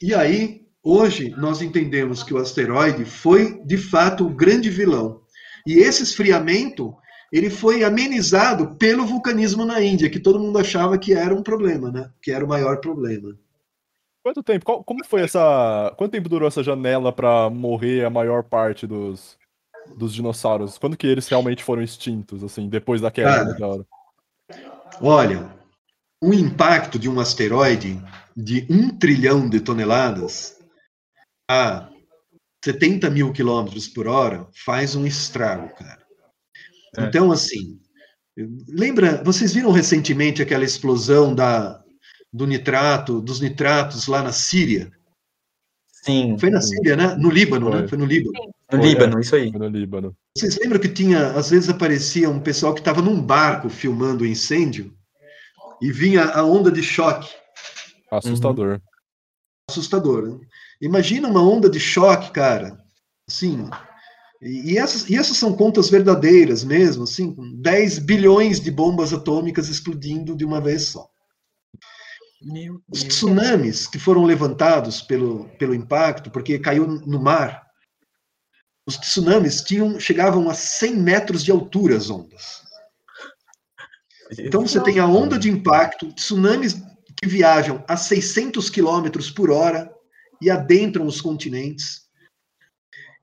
[0.00, 5.22] E aí, hoje, nós entendemos que o asteroide foi, de fato, o grande vilão.
[5.66, 6.94] E esse esfriamento,
[7.32, 11.90] ele foi amenizado pelo vulcanismo na Índia, que todo mundo achava que era um problema,
[11.90, 12.10] né?
[12.22, 13.36] Que era o maior problema.
[14.22, 14.64] Quanto tempo?
[14.64, 15.92] Qual- como foi essa.
[15.96, 19.36] Quanto tempo durou essa janela pra morrer a maior parte dos,
[19.96, 20.78] dos dinossauros?
[20.78, 23.86] Quando que eles realmente foram extintos, assim, depois da queda do meteoro?
[25.00, 25.50] Olha,
[26.22, 28.00] o impacto de um asteroide
[28.36, 30.58] de um trilhão de toneladas
[31.50, 31.90] a
[32.64, 36.00] 70 mil quilômetros por hora faz um estrago, cara.
[36.96, 37.02] É.
[37.04, 37.80] Então, assim,
[38.68, 41.81] lembra, vocês viram recentemente aquela explosão da,
[42.32, 44.90] do nitrato, dos nitratos lá na Síria?
[46.04, 47.14] Sim, Foi na Síria, né?
[47.14, 47.80] No Líbano, né?
[47.80, 47.88] Foi.
[47.88, 48.32] Foi no Líbano.
[48.72, 49.50] no Foi, Líbano, isso aí.
[49.50, 50.16] Foi no Líbano.
[50.36, 54.26] Vocês lembram que tinha, às vezes aparecia um pessoal que estava num barco filmando o
[54.26, 54.92] incêndio
[55.80, 57.30] e vinha a onda de choque.
[58.10, 58.80] Assustador.
[59.70, 60.28] assustador.
[60.28, 60.40] Né?
[60.80, 62.76] Imagina uma onda de choque, cara.
[63.28, 63.68] Assim,
[64.40, 69.12] e, e essas, e essas são contas verdadeiras mesmo, assim, com 10 bilhões de bombas
[69.12, 71.11] atômicas explodindo de uma vez só.
[72.90, 77.66] Os tsunamis que foram levantados pelo, pelo impacto, porque caiu no mar,
[78.86, 82.62] os tsunamis tinham, chegavam a 100 metros de altura as ondas.
[84.38, 86.74] Então você tem a onda de impacto, tsunamis
[87.16, 89.92] que viajam a 600 quilômetros por hora
[90.40, 92.02] e adentram os continentes.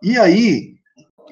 [0.02, 0.78] E aí,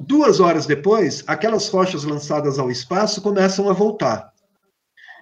[0.01, 4.33] duas horas depois, aquelas rochas lançadas ao espaço começam a voltar.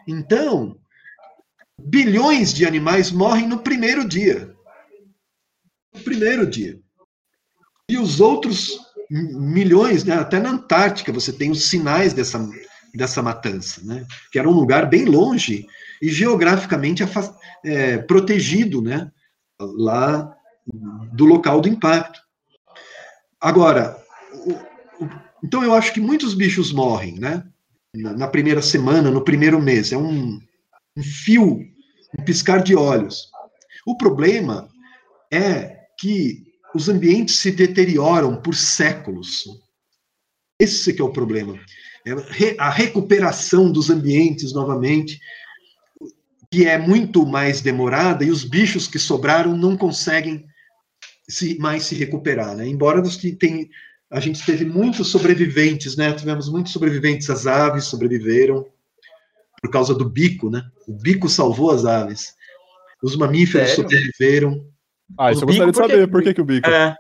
[0.08, 0.80] Então,
[1.80, 4.54] bilhões de animais morrem no primeiro dia.
[5.94, 6.80] No primeiro dia.
[7.90, 12.40] E os outros milhões, né, até na Antártica, você tem os sinais dessa,
[12.94, 15.68] dessa matança, né, que era um lugar bem longe
[16.02, 17.04] e geograficamente
[17.64, 19.12] é, protegido, né,
[19.60, 20.36] lá
[21.14, 22.20] do local do impacto.
[23.40, 23.96] Agora,
[24.34, 25.10] o- o-
[25.44, 27.44] então eu acho que muitos bichos morrem, né,
[27.94, 29.92] na, na primeira semana, no primeiro mês.
[29.92, 30.42] É um,
[30.98, 31.60] um fio,
[32.18, 33.30] um piscar de olhos.
[33.86, 34.70] O problema
[35.32, 36.44] é que
[36.74, 39.46] os ambientes se deterioram por séculos.
[40.60, 41.60] Esse que é o problema.
[42.06, 45.20] É a recuperação dos ambientes novamente,
[46.52, 50.46] que é muito mais demorada, e os bichos que sobraram não conseguem
[51.28, 52.56] se, mais se recuperar.
[52.56, 52.68] Né?
[52.68, 53.70] Embora nós te- tem,
[54.12, 56.14] a gente teve muitos sobreviventes, né?
[56.14, 58.66] tivemos muitos sobreviventes, as aves sobreviveram
[59.66, 60.62] por causa do bico, né?
[60.88, 62.36] o bico salvou as aves.
[63.02, 63.84] Os mamíferos Sério?
[63.84, 64.64] sobreviveram.
[65.18, 66.08] Ah, isso O eu gostaria de bico, por que saber.
[66.08, 66.70] Por que, que o bico?
[66.70, 66.96] É,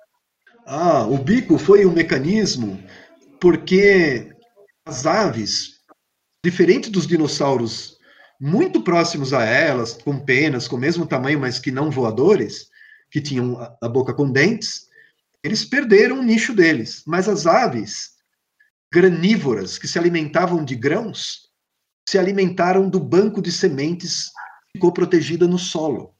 [0.65, 2.83] Ah, o bico foi um mecanismo
[3.39, 4.29] porque
[4.83, 5.75] as aves,
[6.43, 7.97] diferente dos dinossauros
[8.41, 12.67] muito próximos a elas, com penas, com o mesmo tamanho, mas que não voadores,
[13.11, 14.87] que tinham a boca com dentes,
[15.43, 17.03] eles perderam o nicho deles.
[17.05, 18.13] Mas as aves
[18.91, 21.44] granívoras, que se alimentavam de grãos,
[22.07, 24.29] se alimentaram do banco de sementes
[24.67, 26.15] que ficou protegida no solo.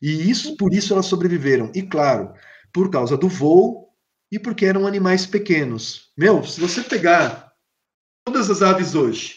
[0.00, 1.70] E isso, por isso elas sobreviveram.
[1.74, 2.34] E claro,
[2.72, 3.88] por causa do voo
[4.30, 6.10] e porque eram animais pequenos.
[6.16, 7.52] Meu, se você pegar
[8.24, 9.36] todas as aves hoje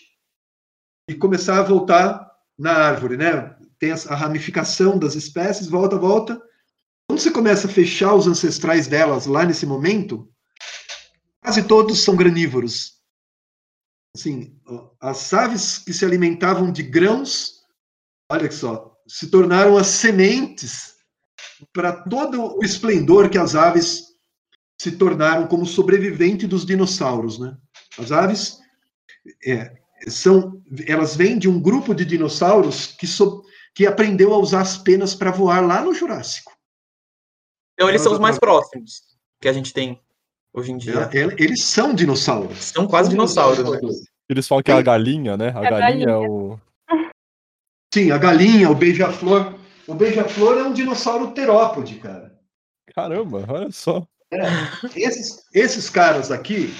[1.09, 3.55] e começar a voltar na árvore, né?
[3.77, 6.41] Tem a ramificação das espécies, volta, volta.
[7.07, 10.31] Quando você começa a fechar os ancestrais delas lá nesse momento,
[11.43, 12.94] quase todos são granívoros.
[14.15, 14.57] Assim,
[15.01, 17.65] as aves que se alimentavam de grãos,
[18.31, 20.95] olha só, se tornaram as sementes
[21.73, 24.05] para todo o esplendor que as aves
[24.79, 27.57] se tornaram como sobrevivente dos dinossauros, né?
[27.99, 28.57] As aves
[29.45, 29.75] é,
[30.07, 33.43] são, elas vêm de um grupo de dinossauros que, so,
[33.73, 36.53] que aprendeu a usar as penas para voar lá no Jurássico.
[37.73, 39.01] Então eles elas são os mais próximos
[39.41, 40.01] que a gente tem
[40.55, 41.09] hoje em dia.
[41.13, 42.57] É, é, eles são dinossauros.
[42.65, 43.59] São quase dinossauros.
[43.69, 43.79] Né?
[44.29, 45.49] Eles falam que é a galinha, né?
[45.49, 46.59] A, a galinha, galinha é o.
[47.93, 49.55] Sim, a galinha, o beija-flor.
[49.87, 52.33] O beija-flor é um dinossauro terópode, cara.
[52.95, 54.05] Caramba, olha só.
[54.31, 54.39] É,
[54.95, 56.73] esses, esses caras aqui,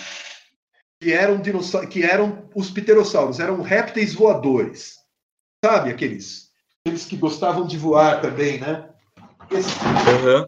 [0.99, 1.41] que eram,
[1.89, 4.95] que eram os pterossauros, eram répteis voadores.
[5.63, 6.49] Sabe aqueles?
[6.81, 8.89] Aqueles que gostavam de voar também, né?
[9.51, 10.45] Esses, uhum.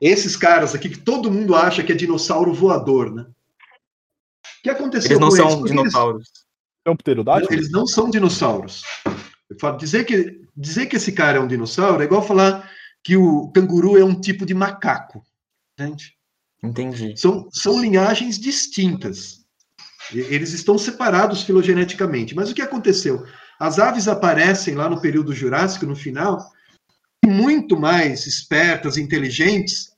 [0.00, 3.22] Esses caras aqui que todo mundo acha que é dinossauro voador, né?
[3.22, 5.70] O que aconteceu eles não são eles?
[5.70, 6.28] dinossauros.
[6.28, 6.46] Eles...
[6.86, 7.52] São pterodáctilos?
[7.52, 8.82] Eles não são dinossauros.
[9.78, 12.70] Dizer que, dizer que esse cara é um dinossauro é igual falar
[13.02, 15.22] que o canguru é um tipo de macaco.
[15.78, 16.14] Entende?
[16.62, 17.16] Entendi.
[17.16, 19.44] São, são linhagens distintas.
[20.12, 22.34] Eles estão separados filogeneticamente.
[22.34, 23.24] Mas o que aconteceu?
[23.58, 26.38] As aves aparecem lá no período Jurássico, no final,
[27.26, 29.92] muito mais espertas, inteligentes,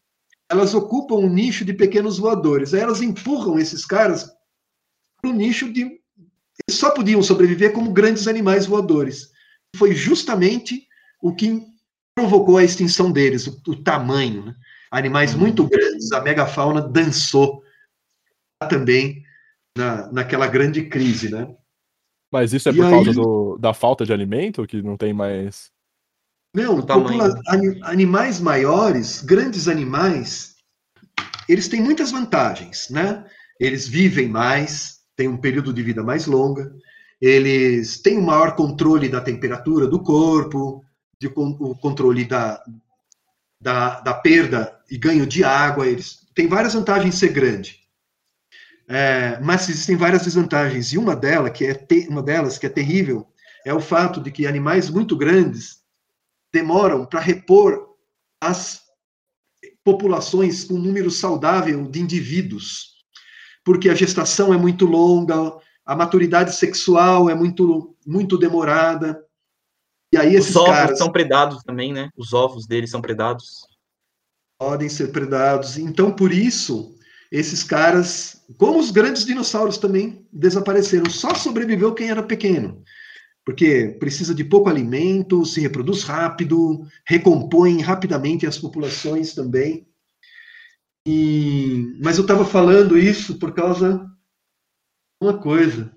[0.50, 2.74] elas ocupam um nicho de pequenos voadores.
[2.74, 4.30] Aí elas empurram esses caras
[5.20, 5.82] para o nicho de.
[5.82, 9.30] Eles só podiam sobreviver como grandes animais voadores
[9.76, 10.86] foi justamente
[11.22, 11.62] o que
[12.14, 14.46] provocou a extinção deles, o, o tamanho.
[14.46, 14.54] Né?
[14.90, 15.40] Animais uhum.
[15.40, 17.62] muito grandes, a megafauna dançou
[18.68, 19.22] também
[19.76, 21.54] na, naquela grande crise, né?
[22.32, 25.72] Mas isso é por causa do, da falta de alimento, que não tem mais.
[26.54, 27.40] Não, popula...
[27.82, 30.56] animais maiores, grandes animais,
[31.48, 33.24] eles têm muitas vantagens, né?
[33.58, 36.72] Eles vivem mais, têm um período de vida mais longa,
[37.20, 40.84] eles têm um maior controle da temperatura do corpo,
[41.20, 42.62] de, o controle da,
[43.60, 47.78] da, da, perda e ganho de água, eles têm várias vantagens ser grande.
[48.88, 52.70] É, mas existem várias desvantagens, e uma, dela, que é te, uma delas que é
[52.70, 53.26] terrível
[53.64, 55.79] é o fato de que animais muito grandes
[56.52, 57.96] demoram para repor
[58.40, 58.82] as
[59.84, 62.94] populações com um número saudável de indivíduos,
[63.64, 69.22] porque a gestação é muito longa, a maturidade sexual é muito, muito demorada.
[70.12, 72.10] E aí esses Os ovos caras são predados também, né?
[72.16, 73.66] Os ovos deles são predados.
[74.58, 75.78] Podem ser predados.
[75.78, 76.96] Então, por isso,
[77.30, 82.82] esses caras, como os grandes dinossauros também desapareceram, só sobreviveu quem era pequeno.
[83.50, 89.88] Porque precisa de pouco alimento, se reproduz rápido, recompõe rapidamente as populações também.
[91.04, 91.98] E...
[92.00, 94.08] Mas eu estava falando isso por causa
[95.20, 95.92] uma coisa.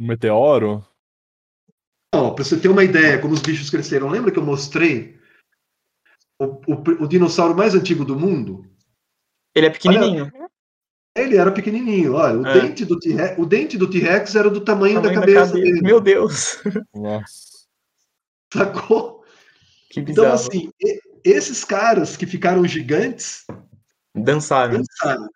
[0.00, 0.82] Um meteoro?
[2.14, 5.20] Não, para você ter uma ideia como os bichos cresceram, lembra que eu mostrei
[6.40, 8.64] o, o, o dinossauro mais antigo do mundo?
[9.54, 10.32] Ele é pequenininho.
[10.34, 10.43] Olha,
[11.16, 12.14] ele era pequenininho.
[12.14, 12.60] Olha, o, é.
[12.60, 12.98] dente do
[13.38, 15.80] o dente do T-Rex era do tamanho, tamanho da, cabeça da, cabeça dele.
[15.82, 16.58] Meu Deus!
[16.94, 17.54] Nossa.
[18.52, 19.24] Sacou?
[19.90, 20.28] Que então, bizarro.
[20.28, 20.70] Então, assim,
[21.24, 23.44] esses caras que ficaram gigantes
[24.14, 24.78] dançaram.
[24.78, 25.28] dançaram.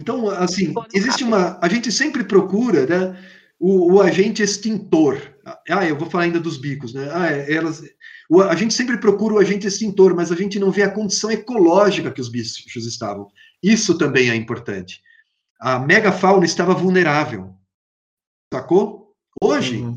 [0.00, 1.58] Então, assim, existe uma.
[1.60, 3.18] A gente sempre procura né,
[3.58, 5.20] o, o, agente extintor.
[5.68, 7.08] Ah, eu vou falar ainda dos bicos, né?
[7.12, 7.82] Ah, é, elas,
[8.30, 11.30] o, a gente sempre procura o agente extintor, mas a gente não vê a condição
[11.30, 13.28] ecológica que os bichos estavam.
[13.62, 15.02] Isso também é importante.
[15.60, 17.54] A megafauna estava vulnerável.
[18.52, 19.14] Sacou?
[19.42, 19.96] Hoje, uhum.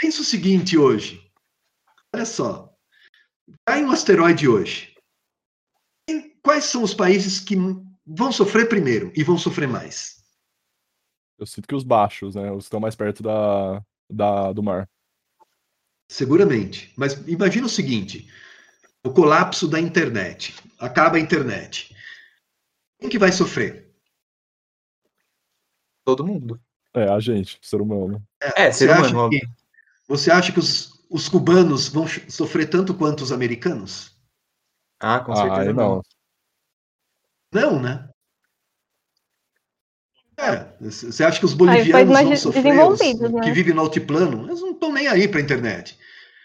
[0.00, 1.22] pensa o seguinte hoje.
[2.14, 2.72] Olha só.
[3.66, 4.94] Cai um asteroide hoje.
[6.42, 7.56] Quais são os países que
[8.06, 10.22] vão sofrer primeiro e vão sofrer mais.
[11.38, 12.50] Eu sinto que os baixos, né?
[12.50, 14.88] Os que estão mais perto da, da, do mar.
[16.08, 16.92] Seguramente.
[16.96, 18.28] Mas imagina o seguinte:
[19.04, 20.54] o colapso da internet.
[20.78, 21.94] Acaba a internet.
[23.02, 23.92] Quem que vai sofrer?
[26.04, 26.60] Todo mundo.
[26.94, 28.22] É, a gente, ser humano.
[28.40, 29.30] É, Você ser acha humano.
[29.30, 29.40] que,
[30.06, 34.16] você acha que os, os cubanos vão sofrer tanto quanto os americanos?
[35.00, 35.96] Ah, com Ah, certeza aí não.
[35.96, 36.02] não.
[37.52, 38.08] Não, né?
[40.38, 43.00] É, você acha que os bolivianos vão sofrer, os
[43.32, 43.40] né?
[43.42, 44.46] que vivem no altiplano?
[44.46, 45.98] Eles não estão nem aí para a internet.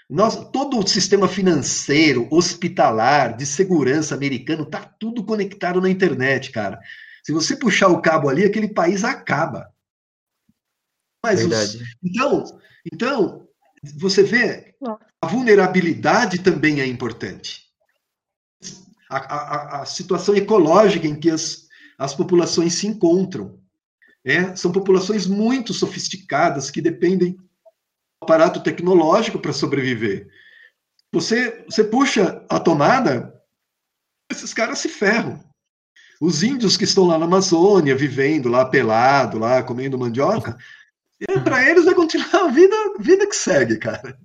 [0.10, 6.80] Nós, todo o sistema financeiro, hospitalar, de segurança americano, tá tudo conectado na internet, cara.
[7.24, 9.70] Se você puxar o cabo ali, aquele país acaba.
[11.24, 11.50] Mas os-
[12.02, 12.60] então,
[12.94, 13.48] então,
[13.98, 14.76] você vê,
[15.22, 17.64] a vulnerabilidade também é importante.
[19.10, 23.60] A, a- a- situação ecológica em que as, as populações se encontram.
[24.26, 24.56] né?
[24.56, 27.38] São populações muito sofisticadas que dependem
[28.22, 30.28] aparato tecnológico para sobreviver.
[31.14, 33.34] Você, você puxa a tomada,
[34.30, 35.44] esses caras se ferram.
[36.20, 40.58] Os índios que estão lá na Amazônia, vivendo lá pelado, lá comendo mandioca,
[41.44, 44.20] para eles vai continuar a vida, vida que segue, cara.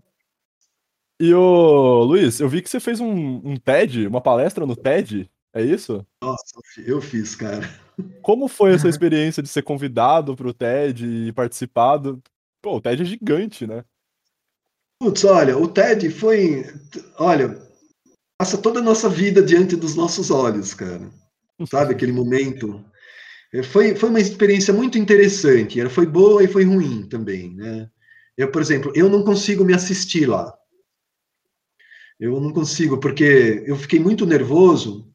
[1.20, 5.30] E ô, Luiz, eu vi que você fez um, um TED, uma palestra no TED,
[5.54, 6.04] é isso?
[6.20, 7.68] Nossa, eu fiz, cara.
[8.22, 12.20] Como foi essa experiência de ser convidado pro TED e participado?
[12.62, 13.84] Pô, o TED é gigante, né?
[15.00, 16.64] Putz, olha, o TED foi.
[17.18, 17.60] Olha,
[18.38, 21.10] passa toda a nossa vida diante dos nossos olhos, cara.
[21.68, 22.84] Sabe aquele momento?
[23.52, 25.80] É, Foi, foi uma experiência muito interessante.
[25.80, 27.90] Ela foi boa e foi ruim também, né?
[28.36, 30.56] Eu, por exemplo, eu não consigo me assistir lá.
[32.18, 35.12] Eu não consigo, porque eu fiquei muito nervoso,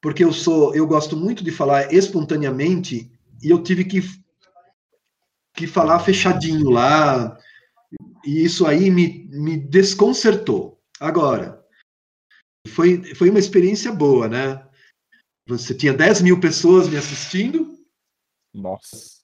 [0.00, 3.10] porque eu sou, eu gosto muito de falar espontaneamente,
[3.42, 4.02] e eu tive que,
[5.54, 7.38] que falar fechadinho lá,
[8.24, 10.80] e isso aí me, me desconcertou.
[10.98, 11.64] Agora,
[12.68, 14.66] foi, foi uma experiência boa, né?
[15.48, 17.78] Você tinha 10 mil pessoas me assistindo,
[18.54, 19.20] Nossa.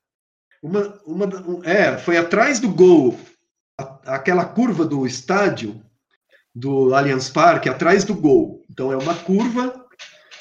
[0.62, 3.18] uma, uma, um- é, foi atrás do gol,
[3.80, 5.82] a- aquela curva do estádio
[6.54, 8.62] do Allianz Parque, atrás do gol.
[8.70, 9.88] Então é uma curva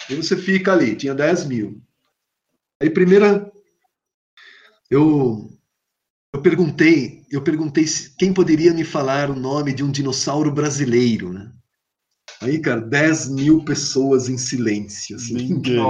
[0.09, 0.95] e você fica ali.
[0.95, 1.81] Tinha 10 mil.
[2.81, 3.51] Aí primeira,
[4.89, 5.49] eu
[6.33, 11.33] eu perguntei, eu perguntei se- quem poderia me falar o nome de um dinossauro brasileiro,
[11.33, 11.51] né?
[12.41, 15.15] Aí, cara, 10 mil pessoas em silêncio.
[15.15, 15.33] assim.
[15.33, 15.83] Ninguém.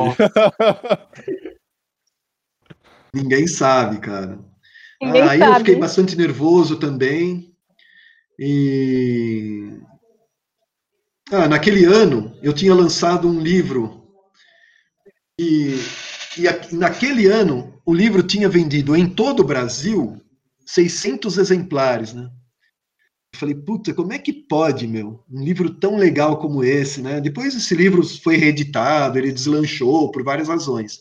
[3.14, 4.40] Ninguém sabe, cara.
[5.02, 5.60] Ninguém aí eu sabe.
[5.60, 7.54] fiquei bastante nervoso também.
[8.38, 9.78] E
[11.32, 14.08] ah, naquele ano eu tinha lançado um livro
[15.40, 15.76] e,
[16.38, 20.22] e a- naquele ano o livro tinha vendido em todo o Brasil
[20.74, 22.30] 600 exemplares, né?
[23.34, 25.24] Eu falei, puta, como é que pode, meu?
[25.30, 27.22] Um livro tão legal como esse, né?
[27.22, 31.00] Depois esse livro foi reeditado, ele deslanchou por várias razões.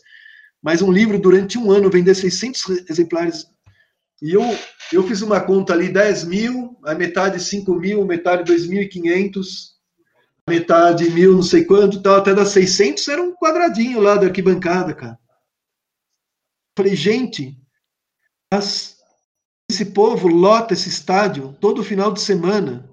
[0.61, 3.47] Mas um livro durante um ano vender 600 exemplares
[4.21, 4.43] e eu,
[4.93, 9.73] eu fiz uma conta ali, 10 mil, a metade 5 mil, metade 2.500,
[10.49, 14.93] metade mil, não sei quanto, tal, até das 600 era um quadradinho lá da arquibancada,
[14.93, 15.17] cara.
[16.75, 17.55] Falei, gente,
[18.51, 18.98] as-
[19.69, 22.89] esse povo lota esse estádio todo final de semana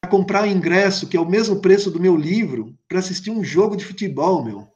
[0.00, 3.76] para comprar ingresso, que é o mesmo preço do meu livro, para assistir um jogo
[3.76, 4.68] de futebol, meu.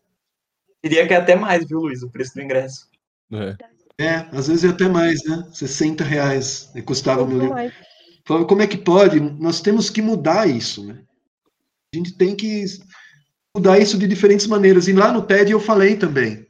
[0.82, 2.88] Diria que é até mais, viu, Luiz, o preço do ingresso.
[3.32, 3.56] É.
[4.00, 5.46] É, às vezes é até mais, né?
[5.52, 7.72] 60 reais custava o meu livro.
[8.26, 9.20] Falava, como é que pode?
[9.20, 11.02] Nós temos que mudar isso, né?
[11.94, 12.64] A gente tem que
[13.54, 14.88] mudar isso de diferentes maneiras.
[14.88, 16.46] E lá no TED eu falei também.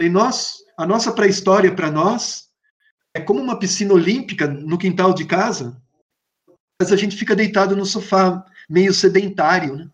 [0.00, 2.43] E nós, a nossa pré-história para nós
[3.14, 5.80] é como uma piscina olímpica no quintal de casa,
[6.80, 9.90] mas a gente fica deitado no sofá, meio sedentário, né?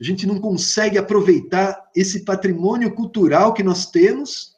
[0.00, 4.56] A gente não consegue aproveitar esse patrimônio cultural que nós temos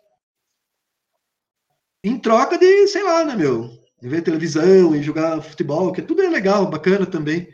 [2.04, 3.68] em troca de, sei lá, né, meu?
[4.00, 7.52] De ver televisão e jogar futebol, que tudo é legal, bacana também.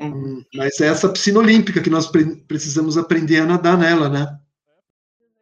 [0.00, 4.38] Hum, Mas é essa piscina olímpica que nós pre- precisamos aprender a nadar nela, né?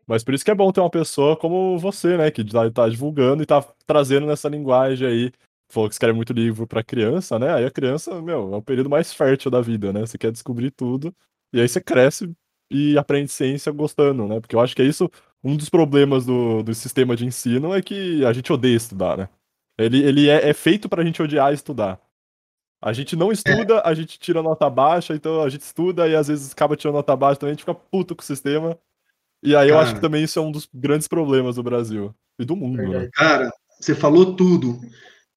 [0.08, 2.30] Mas por isso que é bom ter uma pessoa como você, né?
[2.30, 5.32] Que tá, tá divulgando e tá trazendo nessa linguagem aí.
[5.68, 7.52] Falou que escreve muito livro pra criança, né?
[7.52, 10.00] Aí a criança, meu, é o período mais fértil da vida, né?
[10.00, 11.14] Você quer descobrir tudo.
[11.52, 12.32] E aí você cresce
[12.70, 14.40] e aprende ciência gostando, né?
[14.40, 15.10] Porque eu acho que é isso.
[15.42, 19.28] Um dos problemas do, do sistema de ensino é que a gente odeia estudar, né?
[19.78, 22.00] Ele, ele é, é feito pra gente odiar estudar.
[22.82, 26.28] A gente não estuda, a gente tira nota baixa, então a gente estuda e às
[26.28, 28.78] vezes acaba tirando nota baixa também, a gente fica puto com o sistema.
[29.46, 30.08] E aí eu acho que Cara.
[30.08, 33.08] também isso é um dos grandes problemas do Brasil e do mundo, né?
[33.12, 33.48] Cara,
[33.80, 34.80] você falou tudo.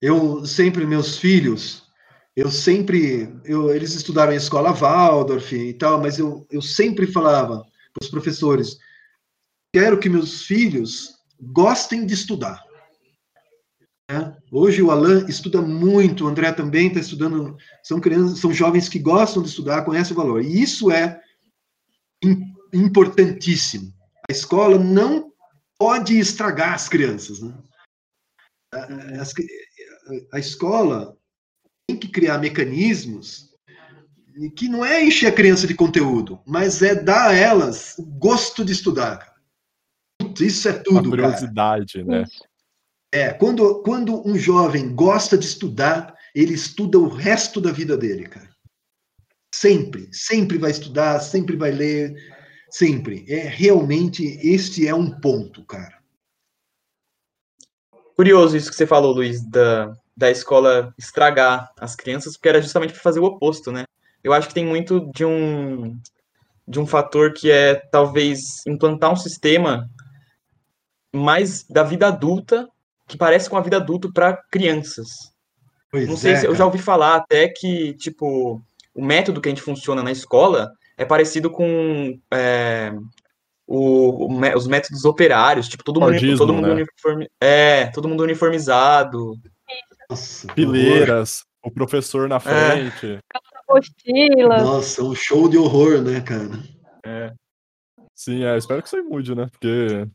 [0.02, 1.84] Eu sempre, meus filhos,
[2.36, 7.64] eu sempre, eu, eles estudaram em escola Waldorf e tal, mas eu, eu sempre falava
[7.94, 8.80] para os professores,
[9.72, 12.64] quero que meus filhos gostem de estudar.
[14.10, 14.36] Né?
[14.52, 17.56] Hoje o Alan estuda muito, o André também está estudando.
[17.84, 20.44] São crianças, são jovens que gostam de estudar, conhecem o valor.
[20.44, 21.22] E isso é
[22.74, 23.99] importantíssimo.
[24.30, 25.34] A escola não
[25.80, 27.42] pode estragar as crianças.
[27.42, 27.54] Né?
[30.32, 31.18] a escola
[31.88, 33.50] tem que criar mecanismos
[34.56, 38.64] que não é encher a criança de conteúdo, mas é dar a elas o gosto
[38.64, 39.36] de estudar.
[40.40, 41.00] Isso é tudo.
[41.00, 42.22] A curiosidade, cara.
[42.22, 42.26] né?
[43.12, 48.28] É, quando, quando um jovem gosta de estudar, ele estuda o resto da vida dele,
[48.28, 48.50] cara.
[49.54, 52.16] Sempre, sempre vai estudar, sempre vai ler,
[52.70, 53.26] sempre.
[53.28, 56.00] É realmente este é um ponto, cara.
[58.16, 62.92] Curioso isso que você falou, Luiz, da, da escola estragar as crianças, porque era justamente
[62.92, 63.86] para fazer o oposto, né?
[64.24, 65.98] Eu acho que tem muito de um
[66.68, 69.90] de um fator que é talvez implantar um sistema
[71.12, 72.70] mais da vida adulta,
[73.08, 75.08] que parece com a vida adulta para crianças.
[75.90, 78.62] Pois Não sei é, se eu já ouvi falar até que tipo
[78.94, 82.92] o método que a gente funciona na escola é parecido com é,
[83.66, 86.74] o, o, os métodos operários, tipo, todo mundo, todo mundo né?
[86.74, 89.38] uniforme, é, todo mundo uniformizado.
[90.10, 92.40] Nossa, Fileiras, o professor na é.
[92.40, 93.20] frente.
[94.06, 94.48] É.
[94.62, 96.62] Nossa, um show de horror, né, cara?
[97.06, 97.32] É.
[98.14, 99.48] Sim, é, espero que isso aí mude, né?
[99.50, 100.06] Porque.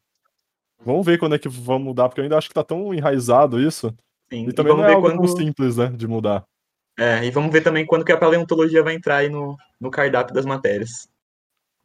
[0.85, 3.59] Vamos ver quando é que vão mudar, porque eu ainda acho que tá tão enraizado
[3.59, 3.95] isso.
[4.31, 4.49] Sim.
[4.49, 5.29] E também e não é algo quando...
[5.29, 6.45] simples, né, de mudar.
[6.99, 10.35] É, e vamos ver também quando que a paleontologia vai entrar aí no, no cardápio
[10.35, 11.09] das matérias.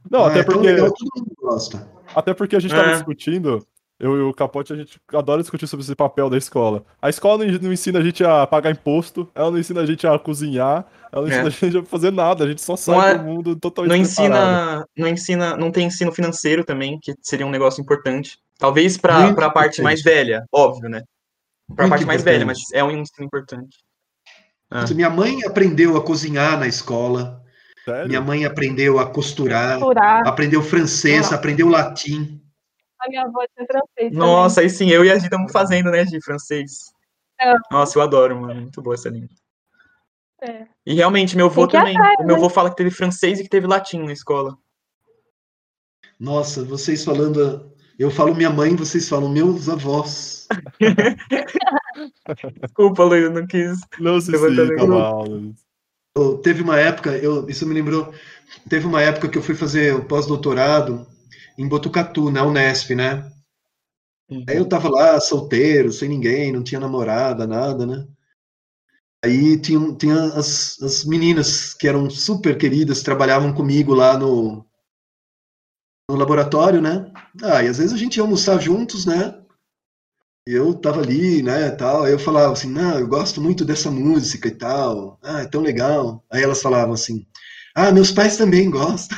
[0.10, 0.72] Não, até é porque.
[0.72, 1.88] Legal, todo mundo gosta.
[2.16, 2.94] Até porque a gente estava é.
[2.94, 3.66] discutindo,
[4.00, 6.86] eu e o Capote, a gente adora discutir sobre esse papel da escola.
[7.02, 10.18] A escola não, ensina a gente a pagar imposto, ela não ensina a gente a
[10.18, 11.42] cozinhar, ela não é.
[11.42, 13.98] ensina a gente a fazer nada, a gente só sai é, do mundo totalmente não
[13.98, 18.38] ensina, não ensina, não tem ensino financeiro também, que seria um negócio importante.
[18.58, 21.04] Talvez para a parte mais velha, óbvio, né?
[21.76, 23.78] Para a parte mais velha, mas é um ensino importante.
[24.72, 24.86] Ah.
[24.94, 27.44] Minha mãe aprendeu a cozinhar na escola.
[27.84, 28.08] Sério?
[28.08, 30.28] Minha mãe aprendeu a costurar, costurar.
[30.28, 32.40] aprendeu francês, aprendeu latim.
[33.00, 34.14] A minha avó tinha francês.
[34.14, 34.70] Nossa, também.
[34.70, 36.92] aí sim, eu e a Gi estamos fazendo, né, de francês.
[37.40, 37.54] É.
[37.72, 38.62] Nossa, eu adoro, mano.
[38.62, 39.30] Muito boa essa língua.
[40.42, 40.68] É.
[40.86, 41.98] E realmente, meu avô também.
[41.98, 42.34] Atrás, meu né?
[42.36, 44.58] avô fala que teve francês e que teve latim na escola.
[46.20, 47.74] Nossa, vocês falando.
[47.98, 50.48] Eu falo minha mãe, vocês falam meus avós.
[52.62, 53.80] Desculpa, Luiz, eu não quis.
[54.00, 55.26] Não se sinta mal,
[56.44, 58.14] teve uma época, eu, isso me lembrou,
[58.68, 61.08] teve uma época que eu fui fazer o pós-doutorado
[61.58, 63.32] em Botucatu, na Unesp, né?
[64.30, 64.46] Uhum.
[64.48, 68.08] Aí eu tava lá, solteiro, sem ninguém, não tinha namorada, nada, né?
[69.24, 74.66] Aí tinha, tinha as, as meninas que eram super queridas, trabalhavam comigo lá no,
[76.10, 77.12] no laboratório, né?
[77.44, 79.39] Ah, e às vezes a gente ia almoçar juntos, né?
[80.54, 84.48] Eu tava ali, né, tal, aí eu falava assim, não, eu gosto muito dessa música
[84.48, 86.24] e tal, ah, é tão legal.
[86.32, 87.26] Aí elas falavam assim,
[87.76, 89.18] ah, meus pais também gostam.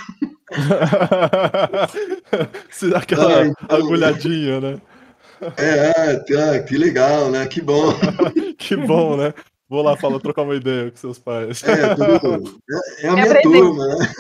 [2.95, 3.77] Aquela ah, então...
[3.77, 4.81] agulhadinha, né?
[5.57, 7.93] É, ah, que legal, né, que bom.
[8.57, 9.33] que bom, né?
[9.69, 11.63] Vou lá falar, trocar uma ideia com seus pais.
[11.63, 12.59] É, tudo,
[12.99, 14.11] é, é a minha turma, né?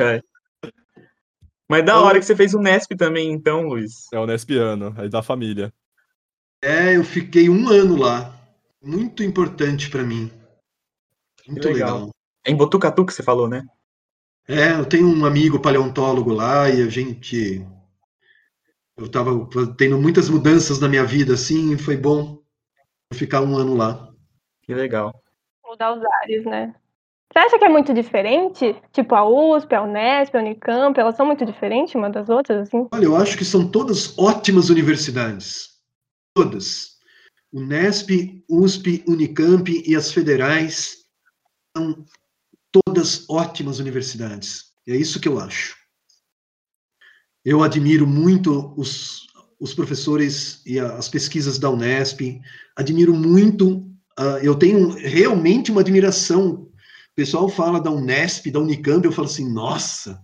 [0.00, 0.22] É.
[1.68, 4.10] Mas da hora que você fez o Nesp também, então, Luiz.
[4.10, 5.70] É o Nespiano, aí da família.
[6.62, 8.34] É, eu fiquei um ano lá.
[8.82, 10.30] Muito importante para mim.
[11.46, 11.94] Muito legal.
[11.94, 12.10] legal.
[12.44, 13.64] É em Botucatu que você falou, né?
[14.46, 17.64] É, eu tenho um amigo paleontólogo lá e a gente.
[18.96, 19.30] Eu tava
[19.76, 22.42] tendo muitas mudanças na minha vida, assim, e foi bom
[23.12, 24.08] ficar um ano lá.
[24.62, 25.22] Que legal.
[25.64, 26.74] Mudar os ares, né?
[27.30, 28.74] Você acha que é muito diferente?
[28.90, 32.88] Tipo, a USP, a Unesp, a Unicamp, elas são muito diferentes uma das outras, assim?
[32.90, 35.67] Olha, eu acho que são todas ótimas universidades
[36.38, 36.98] todas.
[37.52, 38.10] Unesp,
[38.48, 40.98] USP, Unicamp e as federais
[41.76, 42.04] são
[42.70, 44.66] todas ótimas universidades.
[44.86, 45.76] É isso que eu acho.
[47.44, 49.26] Eu admiro muito os,
[49.58, 52.20] os professores e as pesquisas da Unesp,
[52.76, 53.78] admiro muito,
[54.18, 56.52] uh, eu tenho realmente uma admiração.
[56.52, 60.22] O pessoal fala da Unesp, da Unicamp, eu falo assim, nossa,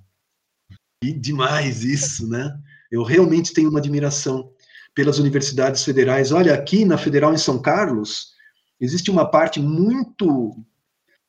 [1.02, 2.56] que demais isso, né?
[2.90, 4.53] Eu realmente tenho uma admiração
[4.94, 6.32] pelas universidades federais.
[6.32, 8.34] Olha, aqui na Federal em São Carlos,
[8.80, 10.56] existe uma parte muito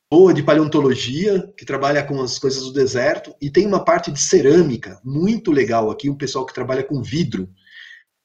[0.09, 4.21] boa de paleontologia, que trabalha com as coisas do deserto, e tem uma parte de
[4.21, 7.49] cerâmica, muito legal aqui, um pessoal que trabalha com vidro,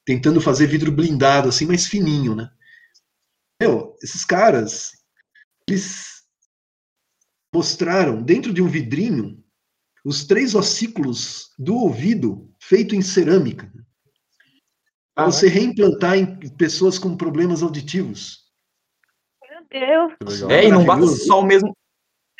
[0.05, 2.49] tentando fazer vidro blindado, assim, mais fininho, né?
[3.59, 4.91] Meu, esses caras,
[5.67, 6.23] eles
[7.53, 9.43] mostraram dentro de um vidrinho
[10.03, 13.71] os três ossículos do ouvido feito em cerâmica.
[15.13, 18.45] Para você reimplantar em pessoas com problemas auditivos.
[19.49, 20.41] Meu Deus.
[20.49, 21.75] É, e não basta ser só o mesmo.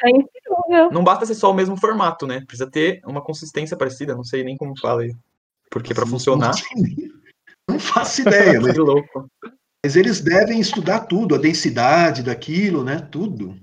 [0.04, 0.92] É incrível.
[0.92, 2.42] Não basta ser só o mesmo formato, né?
[2.46, 4.16] Precisa ter uma consistência parecida.
[4.16, 5.14] Não sei nem como fala aí.
[5.70, 6.54] Porque para funcionar.
[7.68, 8.74] Não faço ideia, mas.
[8.74, 9.30] Que louco.
[9.84, 13.00] Mas eles devem estudar tudo, a densidade daquilo, né?
[13.00, 13.58] Tudo.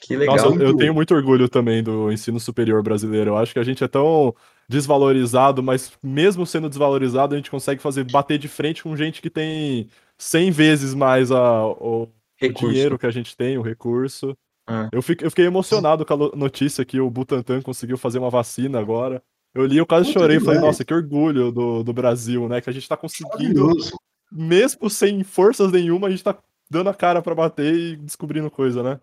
[0.00, 0.36] Que legal.
[0.36, 3.30] Nossa, eu, eu tenho muito orgulho também do ensino superior brasileiro.
[3.30, 4.34] Eu acho que a gente é tão
[4.70, 9.28] desvalorizado, mas mesmo sendo desvalorizado, a gente consegue fazer bater de frente com gente que
[9.28, 12.08] tem 100 vezes mais a, o,
[12.40, 14.32] o dinheiro que a gente tem, o recurso.
[14.68, 14.88] É.
[14.92, 18.78] Eu, fiquei, eu fiquei emocionado com a notícia que o Butantan conseguiu fazer uma vacina
[18.78, 19.20] agora.
[19.52, 20.38] Eu li, eu quase Puta, chorei.
[20.38, 22.60] que Falei, nossa, que orgulho do, do Brasil, né?
[22.60, 23.96] Que a gente tá conseguindo, Maravilhoso.
[24.30, 26.38] mesmo sem forças nenhuma, a gente tá
[26.70, 29.00] dando a cara pra bater e descobrindo coisa, né?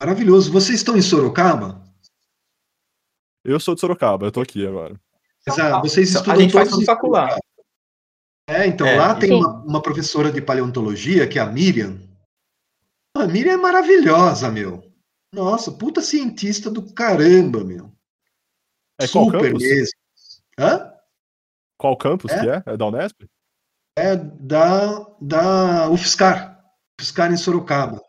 [0.00, 0.50] Maravilhoso.
[0.50, 1.91] Vocês estão em Sorocaba?
[3.44, 5.00] Eu sou de Sorocaba, eu tô aqui agora.
[5.46, 5.88] Exato.
[5.88, 7.36] Vocês Então, estudam a gente faz tudo facular.
[8.48, 9.36] É, então É, lá tem Sim.
[9.36, 11.98] uma, uma professora de paleontologia, que é a Miriam.
[13.16, 14.82] A Miriam é maravilhosa, meu.
[15.34, 17.92] Nossa, puta cientista do caramba, meu.
[19.00, 19.62] É qual Super campus?
[19.62, 19.98] mesmo.
[20.58, 20.92] Hã?
[21.78, 22.40] Qual campus É?
[22.40, 22.62] que é?
[22.74, 23.24] É da Unesp?
[23.96, 26.62] É da, da UFSCar.
[27.00, 28.00] UFSCar em Sorocaba.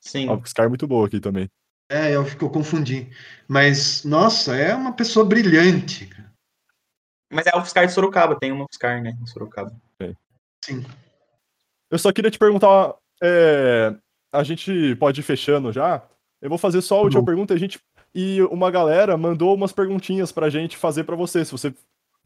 [0.00, 0.28] Sim.
[0.28, 1.50] Ó, o Scar é muito boa aqui também.
[1.88, 3.10] É, eu, eu confundi.
[3.46, 6.10] Mas, nossa, é uma pessoa brilhante.
[7.30, 9.16] Mas é a UFSCar de Sorocaba, tem uma UFSCar, né?
[9.20, 9.74] Em Sorocaba.
[10.64, 10.84] Sim.
[11.90, 12.94] Eu só queria te perguntar.
[13.22, 13.94] é,
[14.32, 16.02] a gente pode ir fechando já?
[16.40, 17.26] Eu vou fazer só a última bom.
[17.26, 17.54] pergunta.
[17.54, 17.78] A gente,
[18.14, 21.44] e uma galera mandou umas perguntinhas pra gente fazer pra você.
[21.44, 21.74] Se você.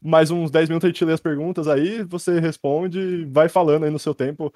[0.01, 3.83] Mais uns 10 minutos a gente lê as perguntas aí, você responde e vai falando
[3.83, 4.53] aí no seu tempo.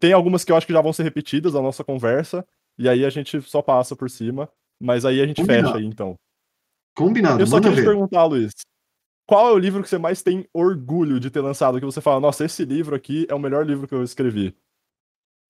[0.00, 2.42] Tem algumas que eu acho que já vão ser repetidas na nossa conversa,
[2.78, 4.48] e aí a gente só passa por cima.
[4.80, 5.66] Mas aí a gente Combinado.
[5.68, 6.14] fecha aí, então.
[6.96, 8.52] Combinado, Eu só manda queria te perguntar, Luiz.
[9.26, 11.80] Qual é o livro que você mais tem orgulho de ter lançado?
[11.80, 14.56] Que você fala, nossa, esse livro aqui é o melhor livro que eu escrevi.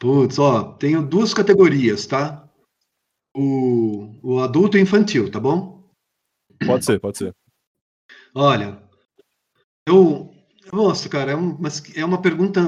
[0.00, 2.48] Putz, ó, tenho duas categorias, tá?
[3.36, 5.86] O, o adulto e o infantil, tá bom?
[6.66, 7.34] Pode ser, pode ser.
[8.34, 8.82] Olha,
[9.86, 10.32] eu.
[10.72, 12.60] Nossa, cara, é, um- mas é uma pergunta.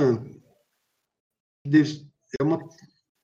[2.39, 2.59] É uma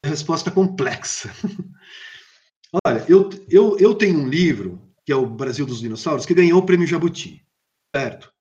[0.07, 1.31] resposta complexa.
[2.85, 6.61] Olha, eu, eu, eu tenho um livro, que é o Brasil dos Dinossauros, que ganhou
[6.61, 7.47] o prêmio Jabuti,
[7.95, 8.33] certo?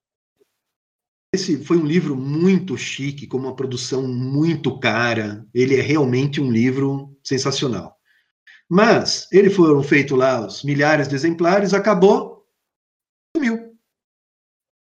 [1.34, 5.46] Esse foi um livro muito chique, com uma produção muito cara.
[5.52, 7.96] Ele é realmente um livro sensacional.
[8.68, 12.46] Mas ele foram feitos lá os milhares de exemplares, acabou,
[13.36, 13.66] sumiu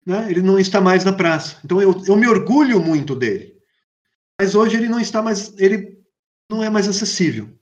[0.05, 0.29] né?
[0.29, 1.57] Ele não está mais na praça.
[1.63, 3.53] Então eu, eu me orgulho muito dele.
[4.39, 6.02] Mas hoje ele não está mais, ele
[6.53, 7.57] não é mais acessível.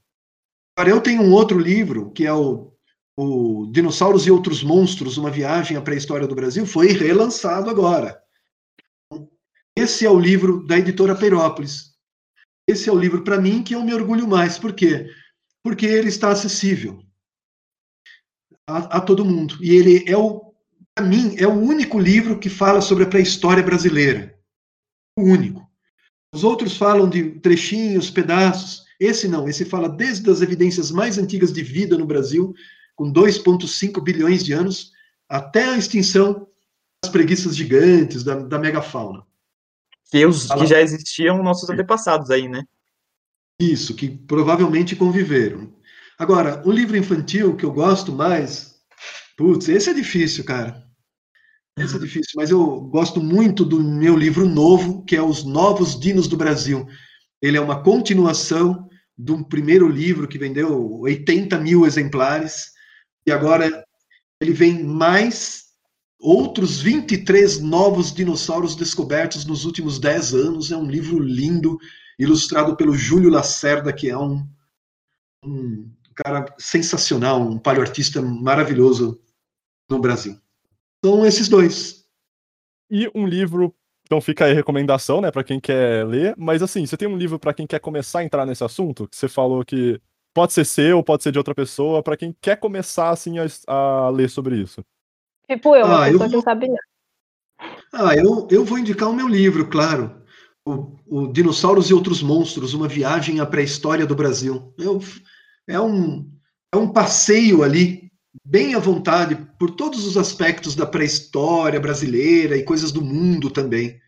[0.77, 2.73] Agora eu tenho um outro livro que é o,
[3.17, 8.21] o Dinossauros e Outros Monstros, uma viagem à pré-história do Brasil, foi relançado agora.
[9.75, 11.91] Esse é o livro da editora Perópolis.
[12.67, 14.57] Esse é o livro para mim que eu me orgulho mais.
[14.57, 15.09] Por quê?
[15.63, 17.01] Porque ele está acessível
[18.67, 19.57] a, a todo mundo.
[19.61, 20.51] E ele é o
[20.93, 24.37] para mim, é o único livro que fala sobre a pré-história brasileira.
[25.17, 25.70] O único.
[26.33, 28.85] Os outros falam de trechinhos, pedaços.
[28.99, 32.53] Esse não, esse fala desde as evidências mais antigas de vida no Brasil,
[32.95, 34.91] com 2,5 bilhões de anos,
[35.27, 36.47] até a extinção
[37.03, 39.25] das preguiças gigantes, da, da megafauna.
[40.09, 40.61] Que, os, Fala.
[40.61, 42.63] que já existiam nossos antepassados aí, né?
[43.59, 45.73] Isso, que provavelmente conviveram.
[46.17, 48.75] Agora, o livro infantil que eu gosto mais,
[49.37, 50.90] putz, esse é difícil, cara.
[51.77, 55.97] Esse é difícil, mas eu gosto muito do meu livro novo, que é Os Novos
[55.97, 56.85] Dinos do Brasil.
[57.41, 62.71] Ele é uma continuação do primeiro livro que vendeu 80 mil exemplares,
[63.25, 63.85] e agora
[64.41, 65.65] ele vem mais
[66.19, 70.71] outros 23 novos dinossauros descobertos nos últimos 10 anos.
[70.71, 71.77] É um livro lindo,
[72.19, 74.45] ilustrado pelo Júlio Lacerda, que é um,
[75.45, 79.21] um cara sensacional, um paleoartista maravilhoso
[79.89, 80.40] no Brasil.
[81.03, 82.05] São esses dois.
[82.89, 83.73] E um livro,
[84.05, 86.35] então fica aí a recomendação, né, pra quem quer ler.
[86.37, 89.07] Mas assim, você tem um livro pra quem quer começar a entrar nesse assunto?
[89.07, 89.99] Que você falou que
[90.33, 94.09] pode ser seu, pode ser de outra pessoa, pra quem quer começar assim a, a
[94.09, 94.83] ler sobre isso.
[95.49, 96.81] Tipo eu, uma Ah, eu pessoa que vou- não sabe nada.
[97.93, 100.21] Ah, eu, eu vou indicar o meu livro, claro.
[100.65, 104.73] O, o Dinossauros e Outros Monstros, uma viagem à pré-história do Brasil.
[104.77, 104.99] Eu,
[105.67, 106.29] é, um,
[106.73, 108.10] é um passeio ali,
[108.45, 113.99] bem à vontade, por todos os aspectos da pré-história brasileira e coisas do mundo também.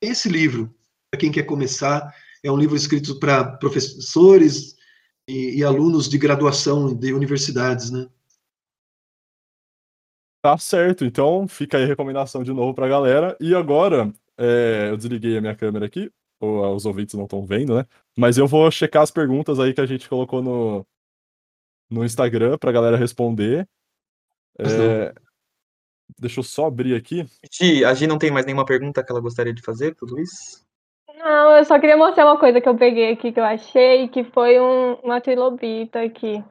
[0.00, 0.74] Esse livro,
[1.10, 4.76] para quem quer começar, é um livro escrito para professores
[5.28, 8.08] e, e alunos de graduação de universidades, né?
[10.42, 13.36] Tá certo, então fica aí a recomendação de novo pra galera.
[13.40, 16.10] E agora, é, eu desliguei a minha câmera aqui,
[16.40, 17.84] ou ah, os ouvintes não estão vendo, né?
[18.16, 20.86] Mas eu vou checar as perguntas aí que a gente colocou no,
[21.90, 23.68] no Instagram pra galera responder.
[24.58, 25.14] É,
[26.18, 27.26] deixa eu só abrir aqui.
[27.52, 30.66] Gi, a Gi não tem mais nenhuma pergunta que ela gostaria de fazer pro Luiz?
[31.16, 34.22] Não, eu só queria mostrar uma coisa que eu peguei aqui que eu achei, que
[34.24, 36.42] foi um, uma trilobita aqui.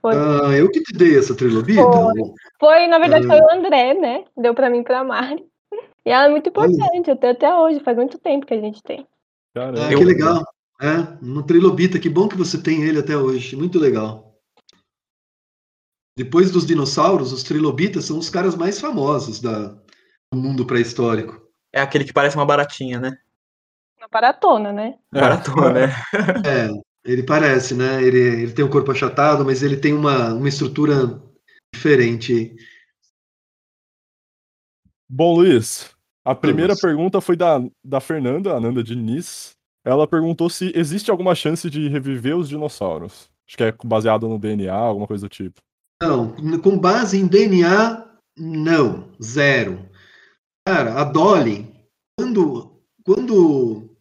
[0.00, 1.82] Foi, Ah, eu que te dei essa trilobita?
[1.82, 2.32] Foi.
[2.60, 3.28] foi, na verdade, Ah.
[3.28, 4.24] foi o André, né?
[4.36, 5.44] Deu pra mim e pra Mari.
[6.06, 9.06] E ela é muito importante, até, até hoje, faz muito tempo que a gente tem.
[9.54, 9.86] Caramba.
[9.86, 10.44] Ah, que legal.
[10.82, 13.56] É, um trilobita, que bom que você tem ele até hoje.
[13.56, 14.33] Muito legal.
[16.16, 19.76] Depois dos dinossauros, os trilobitas são os caras mais famosos da,
[20.32, 21.42] do mundo pré-histórico.
[21.72, 23.18] É aquele que parece uma baratinha, né?
[23.98, 24.94] Uma paratona, né?
[25.12, 25.20] É.
[25.20, 25.94] Baratona, né?
[26.46, 26.70] É,
[27.04, 28.02] ele parece, né?
[28.02, 31.20] Ele, ele tem um corpo achatado, mas ele tem uma, uma estrutura
[31.74, 32.54] diferente.
[35.08, 35.90] Bom, Luiz,
[36.24, 36.80] a primeira Vamos.
[36.80, 39.52] pergunta foi da, da Fernanda, a Nanda Diniz.
[39.84, 43.28] Ela perguntou se existe alguma chance de reviver os dinossauros.
[43.46, 45.60] Acho que é baseado no DNA, alguma coisa do tipo.
[46.02, 48.04] Não, com base em DNA,
[48.36, 49.88] não, zero.
[50.66, 51.72] Cara, a Dolly,
[52.18, 53.96] quando, quando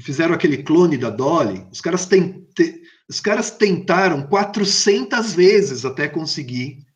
[0.00, 6.08] fizeram aquele clone da Dolly, os caras, ten- te- os caras tentaram 400 vezes até
[6.08, 6.86] conseguir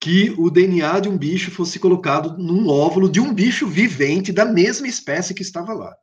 [0.00, 4.44] que o DNA de um bicho fosse colocado num óvulo de um bicho vivente da
[4.44, 5.96] mesma espécie que estava lá.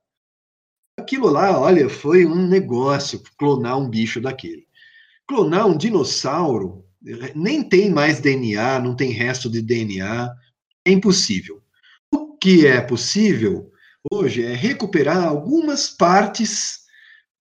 [1.00, 4.68] Aquilo lá, olha, foi um negócio clonar um bicho daquele.
[5.28, 6.86] Clonar um dinossauro
[7.36, 10.30] nem tem mais DNA, não tem resto de DNA,
[10.86, 11.62] é impossível.
[12.14, 13.72] O que é possível
[14.12, 16.82] hoje é recuperar algumas partes,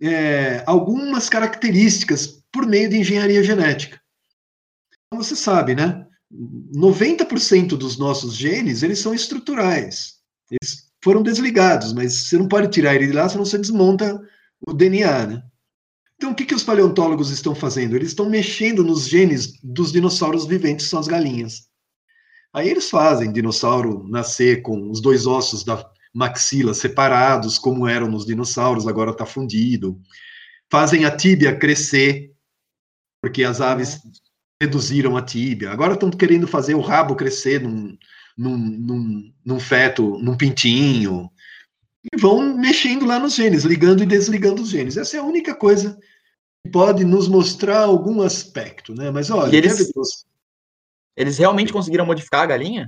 [0.00, 4.00] é, algumas características por meio de engenharia genética.
[5.06, 6.06] Então, Você sabe, né?
[6.32, 10.20] 90% dos nossos genes, eles são estruturais.
[10.50, 14.20] Eles foram desligados, mas você não pode tirar ele de lá, senão você desmonta
[14.66, 15.42] o DNA, né?
[16.20, 17.96] Então, o que, que os paleontólogos estão fazendo?
[17.96, 21.66] Eles estão mexendo nos genes dos dinossauros viventes, são as galinhas.
[22.52, 28.26] Aí eles fazem dinossauro nascer com os dois ossos da maxila separados, como eram nos
[28.26, 29.98] dinossauros, agora está fundido.
[30.70, 32.30] Fazem a tíbia crescer,
[33.22, 33.98] porque as aves
[34.60, 35.70] reduziram a tíbia.
[35.70, 37.96] Agora estão querendo fazer o rabo crescer num,
[38.36, 41.30] num, num, num feto, num pintinho.
[42.12, 44.98] E vão mexendo lá nos genes, ligando e desligando os genes.
[44.98, 45.98] Essa é a única coisa
[46.72, 49.10] pode nos mostrar algum aspecto, né?
[49.10, 49.92] Mas olha, E eles-?
[51.16, 52.86] Eles realmente conseguiram modificar a galinha?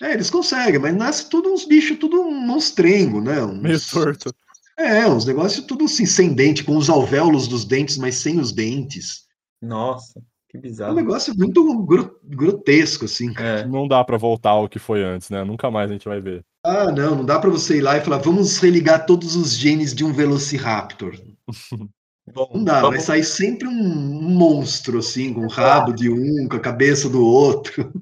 [0.00, 3.42] É, eles conseguem, mas nasce tudo uns bichos, tudo um monstrengo, né?
[3.42, 4.34] Uns, Meio torto.
[4.76, 8.50] É, uns negócios tudo assim, sem dente, com os alvéolos dos dentes, mas sem os
[8.52, 9.24] dentes.
[9.62, 10.94] Nossa, que É um bizarro.
[10.94, 13.32] negócio muito gro- grotesco, assim.
[13.38, 13.64] É.
[13.66, 15.44] Não dá pra voltar ao que foi antes, né?
[15.44, 16.44] Nunca mais a gente vai ver.
[16.64, 19.94] Ah, não, não dá pra você ir lá e falar, vamos religar todos os genes
[19.94, 21.16] de um Velociraptor.
[22.32, 26.48] Bom, Não dá, vai vamos, sair sempre um monstro, assim, com o rabo de um,
[26.48, 27.92] com a cabeça do outro.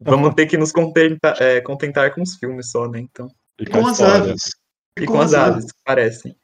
[0.00, 2.98] vamos ter que nos contentar, é, contentar com os filmes só, né?
[3.00, 3.28] Então.
[3.58, 4.30] E com as história.
[4.32, 4.50] aves.
[4.98, 6.36] E com as aves, que parecem.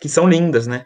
[0.00, 0.84] Que são lindas, né?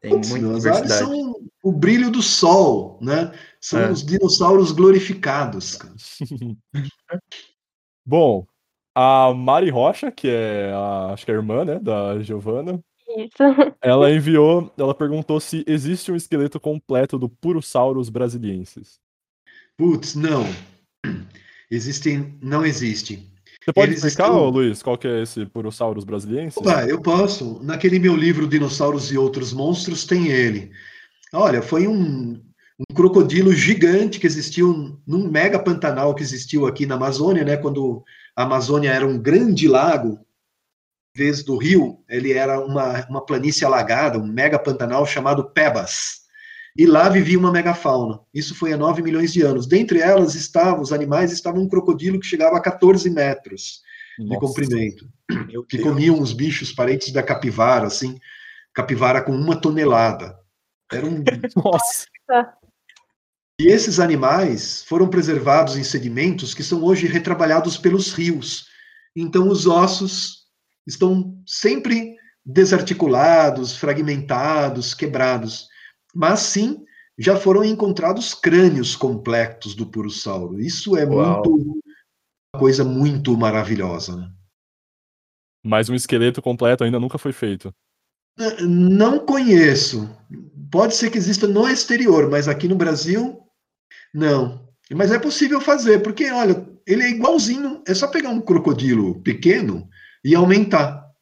[0.00, 0.98] Tem Putz, muita as aves diversidade.
[1.10, 3.32] são o brilho do sol, né?
[3.58, 3.90] São É.
[3.90, 5.76] os dinossauros glorificados.
[5.76, 5.94] cara.
[8.04, 8.46] Bom,
[8.94, 12.78] a Mari Rocha, que é a, acho que é a irmã, né, da Giovana,
[13.16, 13.74] Isso.
[13.80, 18.98] ela enviou, ela perguntou se existe um esqueleto completo do Purosaurus brasiliensis.
[19.76, 20.44] Putz, não.
[21.70, 23.30] Existem, não existe.
[23.64, 26.56] Você pode Eles explicar, estão- Luiz, qual que é esse Purosaurus brasiliensis?
[26.58, 27.60] Opa, eu posso.
[27.62, 30.70] Naquele meu livro Dinossauros e Outros Monstros tem ele.
[31.32, 32.34] Olha, foi um,
[32.78, 37.56] um crocodilo gigante que existiu num mega pantanal que existiu aqui na Amazônia, né?
[37.56, 38.04] Quando
[38.36, 40.18] a Amazônia era um grande lago,
[41.14, 46.24] vez do rio, ele era uma, uma planície alagada, um mega pantanal chamado Pebas.
[46.76, 48.18] E lá vivia uma megafauna.
[48.34, 49.66] Isso foi há 9 milhões de anos.
[49.66, 53.80] Dentre elas estavam, os animais estavam um crocodilo que chegava a 14 metros
[54.18, 54.40] de Nossa.
[54.40, 55.08] comprimento
[55.46, 55.88] Meu que Deus.
[55.88, 58.18] comiam os bichos parentes da capivara, assim,
[58.74, 60.36] capivara com uma tonelada.
[60.92, 61.22] Era um...
[61.56, 62.06] Nossa.
[63.60, 68.66] E esses animais foram preservados em sedimentos que são hoje retrabalhados pelos rios.
[69.14, 70.43] Então os ossos
[70.86, 75.68] estão sempre desarticulados, fragmentados, quebrados.
[76.14, 76.84] Mas sim,
[77.18, 80.60] já foram encontrados crânios completos do purossauro.
[80.60, 81.42] Isso é Uau.
[81.44, 81.80] muito
[82.54, 84.30] uma coisa muito maravilhosa, né?
[85.64, 87.74] Mas um esqueleto completo ainda nunca foi feito.
[88.60, 90.10] Não conheço.
[90.70, 93.40] Pode ser que exista no exterior, mas aqui no Brasil,
[94.12, 94.68] não.
[94.92, 97.82] Mas é possível fazer, porque, olha, ele é igualzinho.
[97.86, 99.88] É só pegar um crocodilo pequeno
[100.24, 101.12] e aumentar.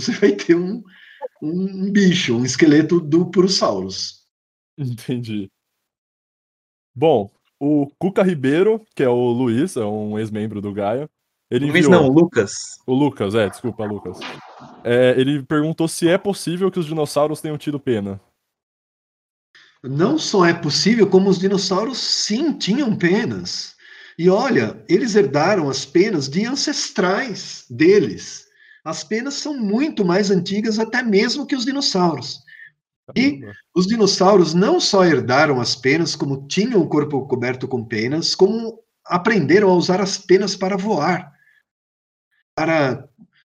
[0.00, 0.82] Você vai ter um,
[1.42, 4.24] um bicho, um esqueleto do Purosaurus.
[4.78, 5.50] Entendi.
[6.94, 7.30] Bom,
[7.60, 11.08] o Cuca Ribeiro, que é o Luiz, é um ex-membro do Gaia.
[11.50, 12.02] Ele Luiz enviou...
[12.02, 12.78] não, Lucas.
[12.86, 14.18] O Lucas, é, desculpa, Lucas.
[14.82, 18.20] É, ele perguntou se é possível que os dinossauros tenham tido pena.
[19.82, 23.76] Não só é possível, como os dinossauros sim tinham penas.
[24.18, 28.45] E olha, eles herdaram as penas de ancestrais deles.
[28.86, 32.44] As penas são muito mais antigas até mesmo que os dinossauros.
[33.16, 33.40] E
[33.74, 38.78] os dinossauros não só herdaram as penas, como tinham o corpo coberto com penas, como
[39.04, 41.32] aprenderam a usar as penas para voar,
[42.54, 43.08] para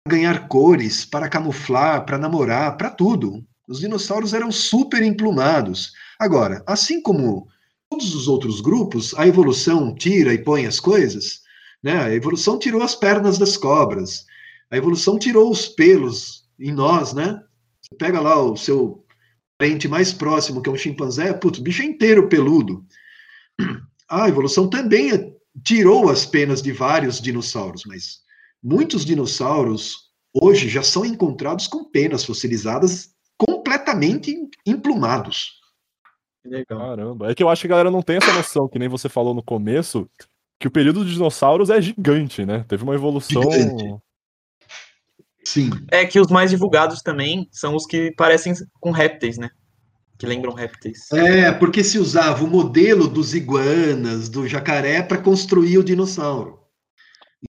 [0.06, 3.44] ganhar cores, para camuflar, para namorar, para tudo.
[3.66, 5.94] Os dinossauros eram super emplumados.
[6.16, 7.48] Agora, assim como
[7.90, 11.40] todos os outros grupos, a evolução tira e põe as coisas,
[11.82, 12.04] né?
[12.04, 14.26] A evolução tirou as pernas das cobras,
[14.74, 17.40] a evolução tirou os pelos em nós, né?
[17.80, 19.06] Você pega lá o seu
[19.56, 22.84] parente mais próximo, que é um chimpanzé, putz, o bicho é inteiro peludo.
[24.10, 25.32] A evolução também
[25.62, 28.18] tirou as penas de vários dinossauros, mas
[28.60, 34.36] muitos dinossauros hoje já são encontrados com penas fossilizadas completamente
[34.66, 35.52] emplumados.
[36.44, 36.80] Legal.
[36.80, 39.08] Caramba, é que eu acho que a galera não tem essa noção, que nem você
[39.08, 40.10] falou no começo,
[40.58, 42.64] que o período dos dinossauros é gigante, né?
[42.66, 43.40] Teve uma evolução.
[43.40, 44.02] Gigante.
[45.46, 45.70] Sim.
[45.90, 49.50] É que os mais divulgados também são os que parecem com répteis, né?
[50.18, 51.10] Que lembram répteis.
[51.12, 56.60] É, porque se usava o modelo dos iguanas, do jacaré, para construir o dinossauro.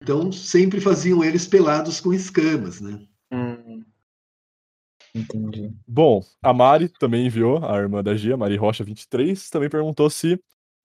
[0.02, 3.00] Então, sempre faziam eles pelados com escamas, né?
[3.32, 3.84] Hum.
[5.14, 5.72] Entendi.
[5.86, 10.40] Bom, a Mari também enviou, a irmã da Gia, Mari Rocha 23, também perguntou se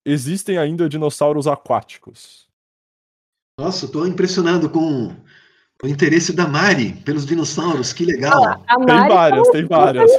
[0.06, 2.48] existem ainda dinossauros aquáticos.
[3.60, 5.16] Nossa, estou impressionado com
[5.82, 8.64] o interesse da Mari pelos dinossauros, que legal.
[8.68, 10.12] Ah, tem várias, tem várias.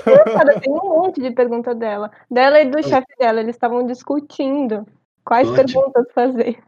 [0.60, 2.10] Tem um monte de pergunta dela.
[2.30, 4.86] Dela e do chefe dela, eles estavam discutindo
[5.24, 5.66] quais ótimo.
[5.66, 6.58] perguntas fazer.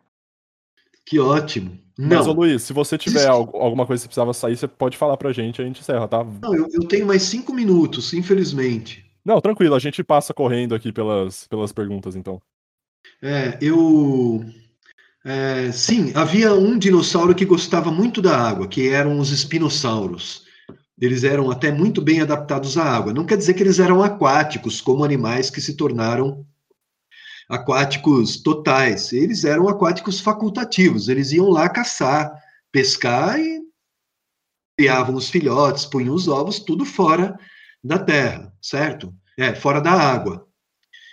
[1.06, 1.78] Que ótimo.
[1.98, 5.32] Mas, ô Luiz, se você tiver alguma coisa que precisava sair, você pode falar pra
[5.32, 6.24] gente, a gente encerra, tá?
[6.24, 9.05] Não, eu, eu tenho mais cinco minutos, infelizmente.
[9.24, 12.40] Não, tranquilo, a gente passa correndo aqui pelas, pelas perguntas, então.
[13.23, 14.44] É, eu.
[15.24, 20.44] É, sim, havia um dinossauro que gostava muito da água, que eram os espinossauros.
[21.01, 23.12] Eles eram até muito bem adaptados à água.
[23.12, 26.44] Não quer dizer que eles eram aquáticos, como animais que se tornaram
[27.49, 32.32] aquáticos totais, eles eram aquáticos facultativos, eles iam lá caçar,
[32.70, 33.61] pescar e
[34.77, 37.39] criavam os filhotes, punham os ovos, tudo fora
[37.85, 39.15] da terra, certo?
[39.36, 40.49] É, fora da água.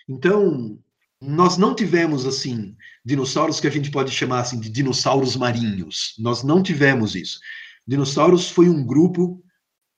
[0.07, 0.80] Então,
[1.21, 6.15] nós não tivemos, assim, dinossauros que a gente pode chamar, assim, de dinossauros marinhos.
[6.17, 7.39] Nós não tivemos isso.
[7.85, 9.43] Dinossauros foi um grupo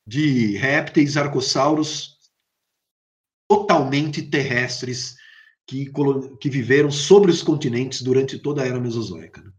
[0.07, 2.17] de répteis, arcossauros
[3.47, 5.15] totalmente terrestres,
[5.67, 5.91] que,
[6.39, 9.41] que viveram sobre os continentes durante toda a era mesozoica.
[9.41, 9.51] Né?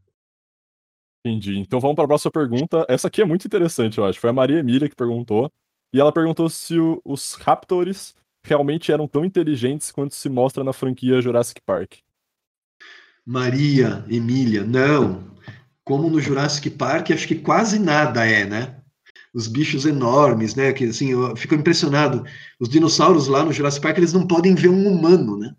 [1.24, 1.58] Entendi.
[1.58, 2.84] Então vamos para a próxima pergunta.
[2.88, 4.18] Essa aqui é muito interessante, eu acho.
[4.18, 5.50] Foi a Maria Emília que perguntou.
[5.94, 10.72] E ela perguntou se o, os Raptors realmente eram tão inteligentes quanto se mostra na
[10.72, 11.94] franquia Jurassic Park.
[13.24, 15.32] Maria Emília, não.
[15.84, 18.76] Como no Jurassic Park, acho que quase nada é, né?
[19.32, 20.72] Os bichos enormes, né?
[20.72, 22.24] Que assim, eu fico impressionado.
[22.60, 25.54] Os dinossauros lá no Jurassic Park, eles não podem ver um humano, né?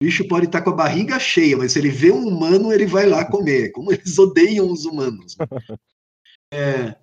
[0.00, 2.86] O bicho pode estar com a barriga cheia, mas se ele vê um humano, ele
[2.86, 3.70] vai lá comer.
[3.70, 5.36] Como eles odeiam os humanos.
[6.52, 6.94] É,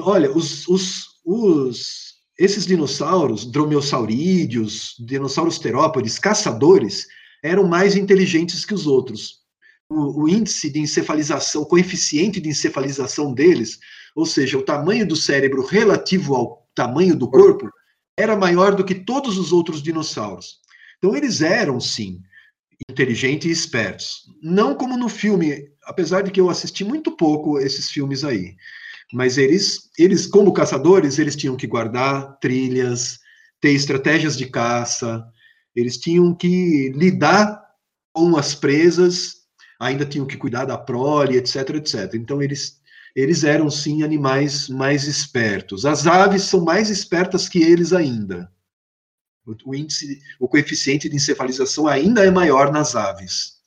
[0.00, 2.03] olha, os, os, os,
[2.38, 7.06] esses dinossauros, dromeossaurídeos, dinossauros terópodes, caçadores,
[7.42, 9.42] eram mais inteligentes que os outros.
[9.88, 13.78] O, o, índice de encefalização, o coeficiente de encefalização deles,
[14.16, 17.70] ou seja, o tamanho do cérebro relativo ao tamanho do corpo,
[18.16, 20.60] era maior do que todos os outros dinossauros.
[20.98, 22.20] Então, eles eram, sim,
[22.88, 24.24] inteligentes e espertos.
[24.42, 28.56] Não como no filme, apesar de que eu assisti muito pouco esses filmes aí.
[29.14, 33.20] Mas eles, eles como caçadores, eles tinham que guardar trilhas,
[33.60, 35.24] ter estratégias de caça,
[35.72, 37.62] eles tinham que lidar
[38.12, 39.36] com as presas,
[39.78, 42.14] ainda tinham que cuidar da prole, etc, etc.
[42.14, 42.82] Então eles
[43.14, 45.86] eles eram sim animais mais espertos.
[45.86, 48.52] As aves são mais espertas que eles ainda.
[49.64, 53.60] O índice, o coeficiente de encefalização ainda é maior nas aves.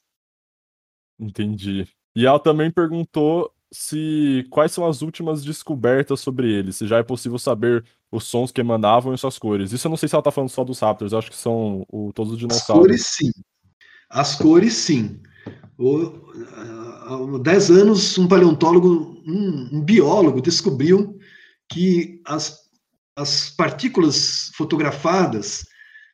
[1.17, 1.87] Entendi.
[2.13, 7.03] E ela também perguntou se quais são as últimas descobertas sobre eles, se já é
[7.03, 9.71] possível saber os sons que emanavam e suas cores.
[9.71, 12.11] Isso eu não sei se ela tá falando só dos Raptors, acho que são o,
[12.13, 12.85] todos os dinossauros.
[12.85, 13.31] As cores sim.
[14.09, 15.19] As cores sim.
[17.05, 21.17] há 10 anos, um paleontólogo, um, um biólogo, descobriu
[21.69, 22.57] que as,
[23.17, 25.65] as partículas fotografadas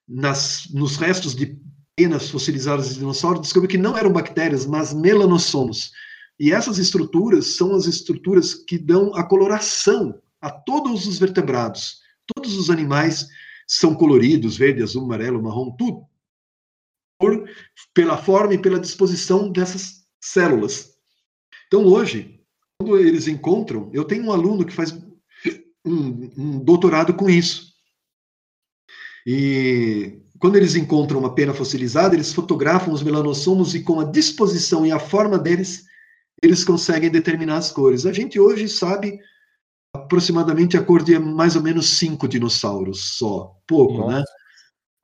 [0.07, 1.57] nas, nos restos de
[1.95, 5.91] penas fossilizadas de dinossauros, descobriu que não eram bactérias, mas melanossomos.
[6.39, 12.01] E essas estruturas são as estruturas que dão a coloração a todos os vertebrados.
[12.33, 13.27] Todos os animais
[13.67, 16.05] são coloridos, verde, azul, amarelo, marrom, tudo.
[17.19, 17.47] Por,
[17.93, 20.93] pela forma e pela disposição dessas células.
[21.67, 22.41] Então, hoje,
[22.77, 24.91] quando eles encontram, eu tenho um aluno que faz
[25.85, 27.73] um, um doutorado com isso.
[29.25, 34.85] E quando eles encontram uma pena fossilizada, eles fotografam os melanossomos e com a disposição
[34.85, 35.85] e a forma deles,
[36.43, 38.05] eles conseguem determinar as cores.
[38.05, 39.17] A gente hoje sabe
[39.95, 43.55] aproximadamente a cor de mais ou menos cinco dinossauros só.
[43.65, 44.19] Pouco, Nossa.
[44.19, 44.23] né?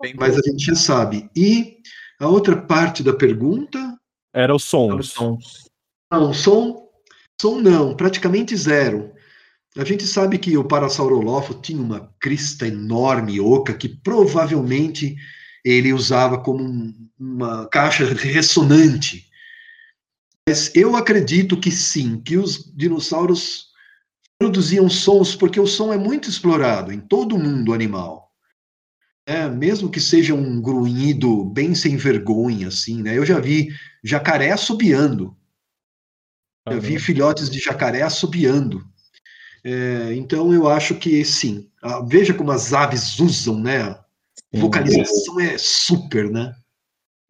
[0.01, 0.41] Bem Mas bom.
[0.41, 1.29] a gente já sabe.
[1.35, 1.77] E
[2.19, 3.97] a outra parte da pergunta.
[4.33, 5.15] Era os sons.
[6.11, 6.89] Não, som,
[7.39, 9.13] som não, praticamente zero.
[9.77, 15.15] A gente sabe que o Parasaurolofo tinha uma crista enorme, oca, que provavelmente
[15.63, 19.28] ele usava como um, uma caixa ressonante.
[20.49, 23.67] Mas eu acredito que sim, que os dinossauros
[24.39, 28.31] produziam sons, porque o som é muito explorado em todo o mundo animal.
[29.27, 33.15] É, mesmo que seja um grunhido bem sem vergonha, assim, né?
[33.15, 33.69] Eu já vi
[34.03, 35.37] jacaré assobiando.
[36.65, 38.83] Eu vi filhotes de jacaré assobiando.
[39.63, 41.69] É, então eu acho que sim.
[41.79, 43.95] Ah, veja como as aves usam, né?
[44.51, 46.55] Vocalização é super, né?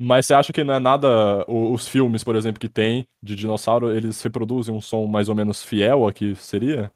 [0.01, 1.45] Mas você acha que não é nada.
[1.47, 5.61] Os filmes, por exemplo, que tem de dinossauro, eles reproduzem um som mais ou menos
[5.61, 6.89] fiel a que seria?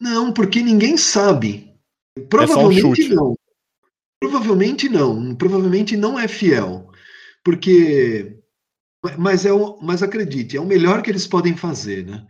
[0.00, 1.74] Não, porque ninguém sabe.
[2.30, 3.36] Provavelmente é um não.
[4.20, 5.34] Provavelmente não.
[5.34, 6.88] Provavelmente não é fiel.
[7.44, 8.38] Porque.
[9.18, 12.26] Mas, é o, mas acredite, é o melhor que eles podem fazer, né?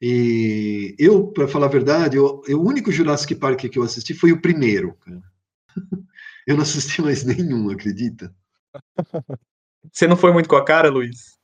[0.00, 4.32] E eu, para falar a verdade, eu, o único Jurassic Park que eu assisti foi
[4.32, 4.94] o primeiro.
[4.94, 5.22] Cara.
[6.44, 8.34] Eu não assisti mais nenhum, acredita?
[9.90, 11.36] Você não foi muito com a cara, Luiz?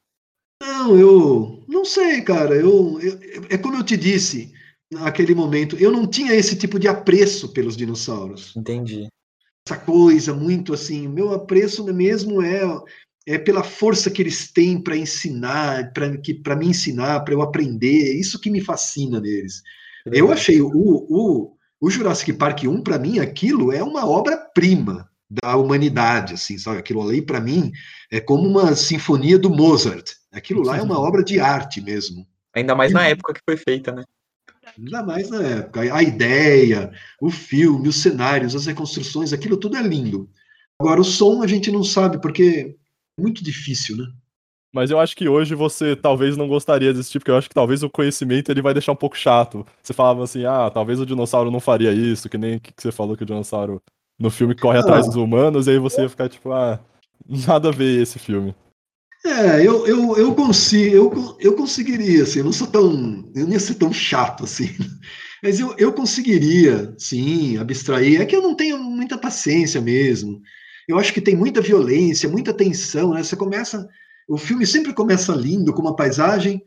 [0.63, 2.55] Não, eu não sei, cara.
[2.55, 4.53] Eu, eu, é como eu te disse
[4.91, 8.57] naquele momento, eu não tinha esse tipo de apreço pelos dinossauros.
[8.57, 9.07] Entendi.
[9.67, 12.63] Essa coisa muito assim, meu apreço mesmo é
[13.29, 18.15] é pela força que eles têm para ensinar, para me ensinar, para eu aprender.
[18.19, 19.63] Isso que me fascina neles.
[20.07, 25.57] Eu achei o, o, o Jurassic Park 1, para mim, aquilo é uma obra-prima da
[25.57, 26.79] humanidade, assim, sabe?
[26.79, 27.71] Aquilo ali, para mim,
[28.11, 30.13] é como uma sinfonia do Mozart.
[30.33, 32.27] Aquilo lá é uma obra de arte mesmo.
[32.55, 34.05] Ainda mais na época que foi feita, né?
[34.77, 35.95] Ainda mais na época.
[35.95, 40.29] A ideia, o filme, os cenários, as reconstruções, aquilo tudo é lindo.
[40.81, 42.77] Agora, o som a gente não sabe, porque
[43.19, 44.07] muito difícil, né?
[44.73, 47.55] Mas eu acho que hoje você talvez não gostaria desse tipo, porque eu acho que
[47.55, 49.67] talvez o conhecimento ele vai deixar um pouco chato.
[49.83, 53.17] Você falava assim, ah, talvez o dinossauro não faria isso, que nem que você falou
[53.17, 53.83] que o dinossauro
[54.19, 54.81] no filme corre ah.
[54.81, 56.81] atrás dos humanos, e aí você ia ficar tipo, ah,
[57.47, 58.55] nada a ver esse filme.
[59.25, 63.53] É, eu, eu, eu consigo, eu, eu conseguiria, assim, eu não sou tão, eu não
[63.53, 64.69] ia ser tão chato assim,
[65.43, 70.41] mas eu, eu conseguiria, sim, abstrair, é que eu não tenho muita paciência mesmo,
[70.89, 73.23] eu acho que tem muita violência, muita tensão, né?
[73.23, 73.87] Você começa,
[74.27, 76.63] o filme sempre começa lindo, com uma paisagem,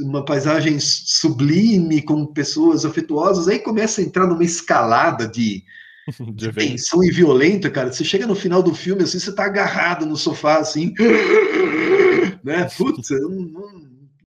[0.00, 5.62] uma paisagem sublime, com pessoas afetuosas, aí começa a entrar numa escalada de,
[6.34, 7.92] de tensão e violenta, cara.
[7.92, 10.92] Você chega no final do filme, assim, você tá agarrado no sofá, assim,
[12.42, 12.68] né?
[12.76, 13.72] Putz, eu não, não,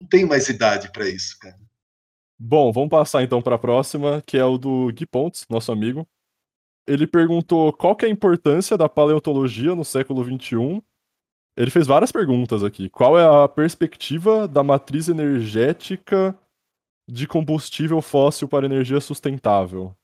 [0.02, 1.58] não tenho mais idade para isso, cara.
[2.40, 6.08] Bom, vamos passar então para a próxima, que é o do Gui Pontes, nosso amigo.
[6.86, 10.84] Ele perguntou qual que é a importância da paleontologia no século XXI.
[11.56, 12.90] Ele fez várias perguntas aqui.
[12.90, 16.38] Qual é a perspectiva da matriz energética
[17.08, 19.96] de combustível fóssil para energia sustentável?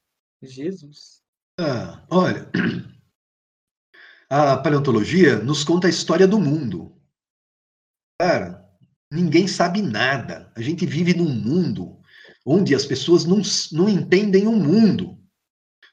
[0.41, 1.19] Jesus.
[1.60, 2.49] Ah, olha,
[4.30, 6.95] a paleontologia nos conta a história do mundo.
[8.19, 8.65] Cara,
[9.11, 10.52] ninguém sabe nada.
[10.56, 11.99] A gente vive num mundo
[12.45, 13.41] onde as pessoas não,
[13.73, 15.19] não entendem o mundo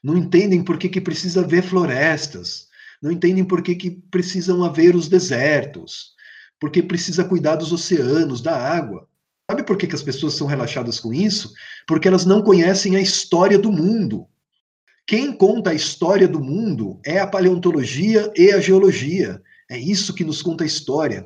[0.03, 2.67] não entendem por que, que precisa haver florestas,
[3.01, 6.13] não entendem por que, que precisam haver os desertos,
[6.59, 9.07] porque precisa cuidar dos oceanos, da água.
[9.49, 11.53] Sabe por que, que as pessoas são relaxadas com isso?
[11.85, 14.27] Porque elas não conhecem a história do mundo.
[15.07, 19.41] Quem conta a história do mundo é a paleontologia e a geologia.
[19.71, 21.25] É isso que nos conta a história.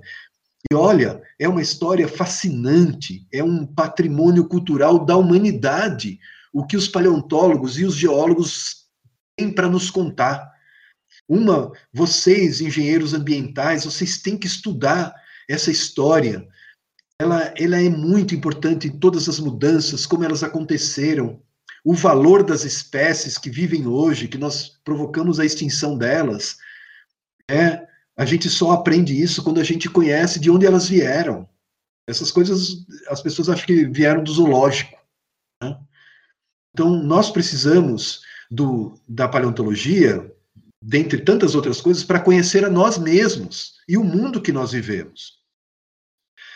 [0.71, 6.19] E olha, é uma história fascinante, é um patrimônio cultural da humanidade
[6.53, 8.85] o que os paleontólogos e os geólogos
[9.37, 10.51] têm para nos contar.
[11.27, 15.13] Uma, vocês, engenheiros ambientais, vocês têm que estudar
[15.49, 16.47] essa história,
[17.19, 21.41] ela, ela é muito importante em todas as mudanças, como elas aconteceram,
[21.83, 26.57] o valor das espécies que vivem hoje, que nós provocamos a extinção delas,
[27.49, 31.49] é a gente só aprende isso quando a gente conhece de onde elas vieram.
[32.07, 34.97] Essas coisas, as pessoas acham que vieram do zoológico.
[35.61, 35.77] Né?
[36.73, 40.31] Então, nós precisamos do, da paleontologia,
[40.81, 45.39] dentre tantas outras coisas, para conhecer a nós mesmos e o mundo que nós vivemos.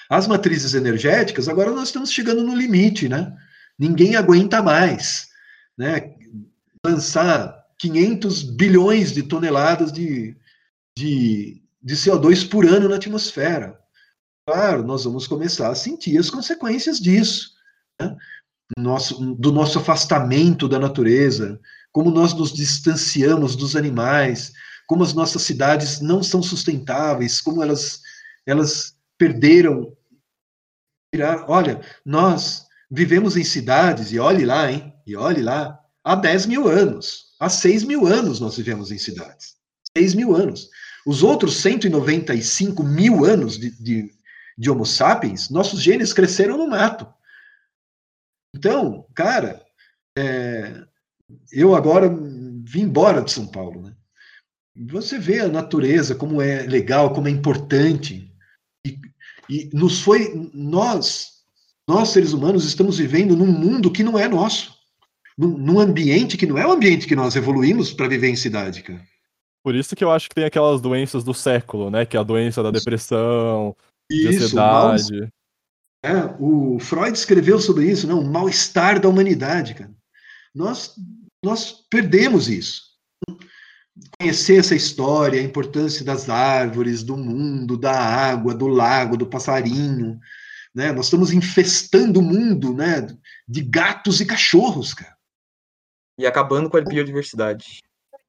[0.10, 3.36] As matrizes energéticas, agora nós estamos chegando no limite, né?
[3.78, 5.30] Ninguém aguenta mais,
[5.78, 6.16] né?
[6.86, 10.36] Lançar 500 bilhões de toneladas de,
[10.98, 13.80] de, de CO2 por ano na atmosfera.
[14.48, 17.52] Claro, nós vamos começar a sentir as consequências disso,
[18.00, 18.16] né?
[18.78, 21.60] nosso, do nosso afastamento da natureza,
[21.92, 24.54] como nós nos distanciamos dos animais,
[24.88, 28.02] como as nossas cidades não são sustentáveis, como elas,
[28.46, 29.96] elas perderam.
[31.48, 32.65] Olha, nós
[32.96, 34.94] vivemos em cidades, e olhe lá, hein?
[35.06, 39.56] E olhe lá, há 10 mil anos, há 6 mil anos nós vivemos em cidades.
[39.98, 40.70] 6 mil anos.
[41.06, 44.12] Os outros 195 mil anos de, de,
[44.58, 47.08] de Homo sapiens, nossos genes cresceram no mato.
[48.56, 49.62] Então, cara,
[50.18, 50.86] é,
[51.52, 53.96] eu agora vim embora de São Paulo, né?
[54.88, 58.34] Você vê a natureza, como é legal, como é importante.
[58.86, 59.00] E,
[59.50, 60.50] e nos foi.
[60.54, 61.35] Nós,
[61.88, 64.76] nós, seres humanos, estamos vivendo num mundo que não é nosso.
[65.38, 68.82] Num, num ambiente que não é o ambiente que nós evoluímos para viver em cidade,
[68.82, 69.02] cara.
[69.64, 72.06] Por isso que eu acho que tem aquelas doenças do século, né?
[72.06, 73.76] Que é a doença da depressão,
[74.10, 75.34] isso, ansiedade.
[76.04, 78.14] É, o Freud escreveu sobre isso, né?
[78.14, 79.92] O mal-estar da humanidade, cara.
[80.54, 80.94] Nós,
[81.44, 82.84] nós perdemos isso.
[84.20, 90.20] Conhecer essa história, a importância das árvores, do mundo, da água, do lago, do passarinho,
[90.76, 90.92] né?
[90.92, 93.08] Nós estamos infestando o mundo, né?
[93.48, 95.16] De gatos e cachorros, cara.
[96.20, 97.82] E acabando com a biodiversidade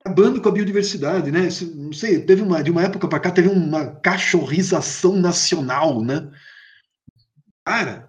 [0.07, 1.49] acabando com a biodiversidade, né?
[1.75, 6.31] Não sei, teve uma de uma época para cá teve uma cachorrização nacional, né?
[7.65, 8.09] Cara,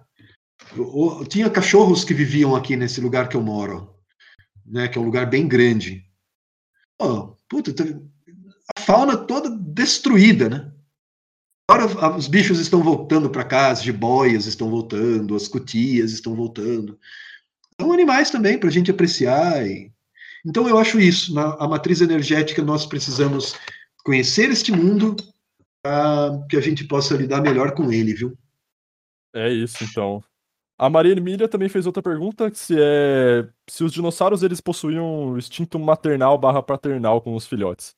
[0.76, 3.96] eu, eu, tinha cachorros que viviam aqui nesse lugar que eu moro,
[4.64, 4.86] né?
[4.86, 6.04] Que é um lugar bem grande.
[7.00, 7.72] Oh, puta,
[8.76, 10.72] a fauna toda destruída, né?
[11.70, 16.98] Agora os bichos estão voltando para cá, as jiboias estão voltando, as cutias estão voltando.
[17.80, 19.92] São animais também para a gente apreciar e
[20.44, 21.34] então, eu acho isso.
[21.34, 23.54] Na a matriz energética, nós precisamos
[24.04, 25.16] conhecer este mundo
[25.82, 28.36] para que a gente possa lidar melhor com ele, viu?
[29.34, 30.22] É isso, então.
[30.78, 35.78] A Maria Emília também fez outra pergunta, se é se os dinossauros eles possuíam instinto
[35.78, 37.94] maternal barra paternal com os filhotes.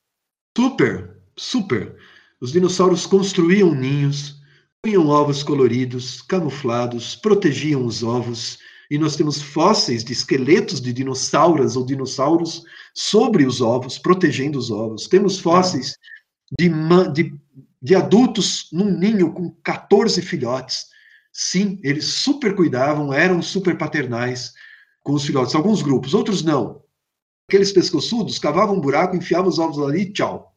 [0.56, 1.96] Super, super.
[2.40, 4.40] Os dinossauros construíam ninhos,
[4.82, 8.58] punham ovos coloridos, camuflados, protegiam os ovos,
[8.90, 12.64] e nós temos fósseis de esqueletos de dinossauros ou dinossauros
[12.94, 15.06] sobre os ovos, protegendo os ovos.
[15.06, 15.96] Temos fósseis
[16.58, 16.68] de,
[17.12, 17.38] de,
[17.80, 20.86] de adultos num ninho com 14 filhotes.
[21.32, 24.52] Sim, eles super cuidavam, eram super paternais
[25.04, 25.54] com os filhotes.
[25.54, 26.82] Alguns grupos, outros não.
[27.48, 30.49] Aqueles pescoçudos cavavam um buraco, enfiavam os ovos ali e tchau.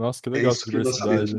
[0.00, 1.36] Nossa, que legal é essa diversidade.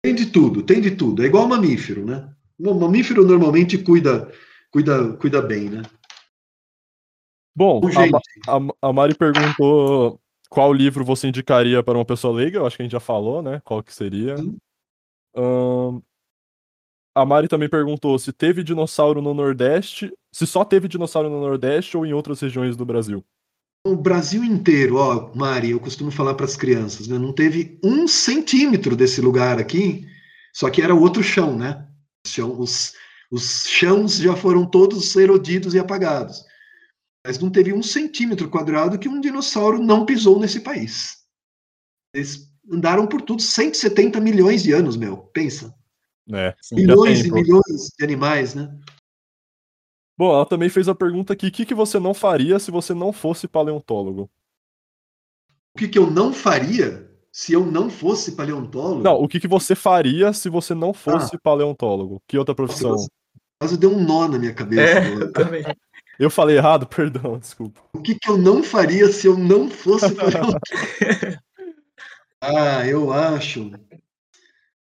[0.00, 1.24] Tem de tudo, tem de tudo.
[1.24, 2.32] É igual mamífero, né?
[2.56, 4.32] O mamífero normalmente cuida,
[4.70, 5.82] cuida, cuida bem, né?
[7.52, 7.80] Bom,
[8.46, 12.58] a, a, a, Mari perguntou qual livro você indicaria para uma pessoa leiga.
[12.58, 13.60] Eu acho que a gente já falou, né?
[13.64, 14.36] Qual que seria.
[15.34, 16.00] Um,
[17.12, 21.96] a Mari também perguntou se teve dinossauro no Nordeste, se só teve dinossauro no Nordeste
[21.96, 23.24] ou em outras regiões do Brasil.
[23.86, 27.18] O Brasil inteiro, ó, Mari, eu costumo falar para as crianças, né?
[27.18, 30.06] Não teve um centímetro desse lugar aqui,
[30.54, 31.88] só que era outro chão, né?
[32.58, 32.92] Os,
[33.30, 36.44] os chãos já foram todos erodidos e apagados.
[37.26, 41.18] Mas não teve um centímetro quadrado que um dinossauro não pisou nesse país.
[42.14, 45.16] Eles andaram por tudo 170 milhões de anos, meu.
[45.16, 45.74] Pensa.
[46.32, 48.78] É, milhões e milhões de animais, né?
[50.20, 52.92] Bom, ela também fez a pergunta aqui: o que, que você não faria se você
[52.92, 54.28] não fosse paleontólogo?
[55.74, 57.08] O que, que eu não faria?
[57.32, 59.02] se eu não fosse paleontólogo.
[59.02, 61.40] Não, o que, que você faria se você não fosse ah.
[61.40, 62.20] paleontólogo?
[62.26, 62.96] Que outra profissão?
[63.58, 64.82] Quase deu um nó na minha cabeça.
[64.82, 65.62] É, eu também.
[66.18, 66.86] Eu falei errado?
[66.86, 67.80] Perdão, desculpa.
[67.94, 70.58] O que, que eu não faria se eu não fosse paleontólogo?
[72.42, 73.70] ah, eu acho.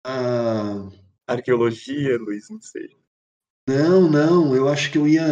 [0.03, 0.89] Ah...
[1.25, 2.89] Arqueologia, Luiz, não sei.
[3.69, 5.23] Não, não, eu acho que eu ia.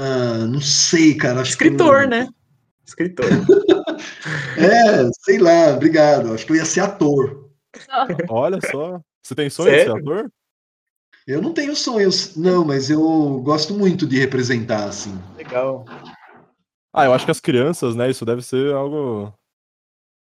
[0.00, 1.42] Ah, não sei, cara.
[1.42, 2.08] Escritor, eu...
[2.08, 2.28] né?
[2.86, 3.26] Escritor.
[4.56, 6.32] é, sei lá, obrigado.
[6.32, 7.50] Acho que eu ia ser ator.
[8.30, 8.98] Olha só.
[9.22, 10.00] Você tem sonho de ser Sério?
[10.00, 10.32] ator?
[11.26, 15.20] Eu não tenho sonhos, não, mas eu gosto muito de representar, assim.
[15.36, 15.84] Legal.
[16.94, 18.08] Ah, eu acho que as crianças, né?
[18.08, 19.34] Isso deve ser algo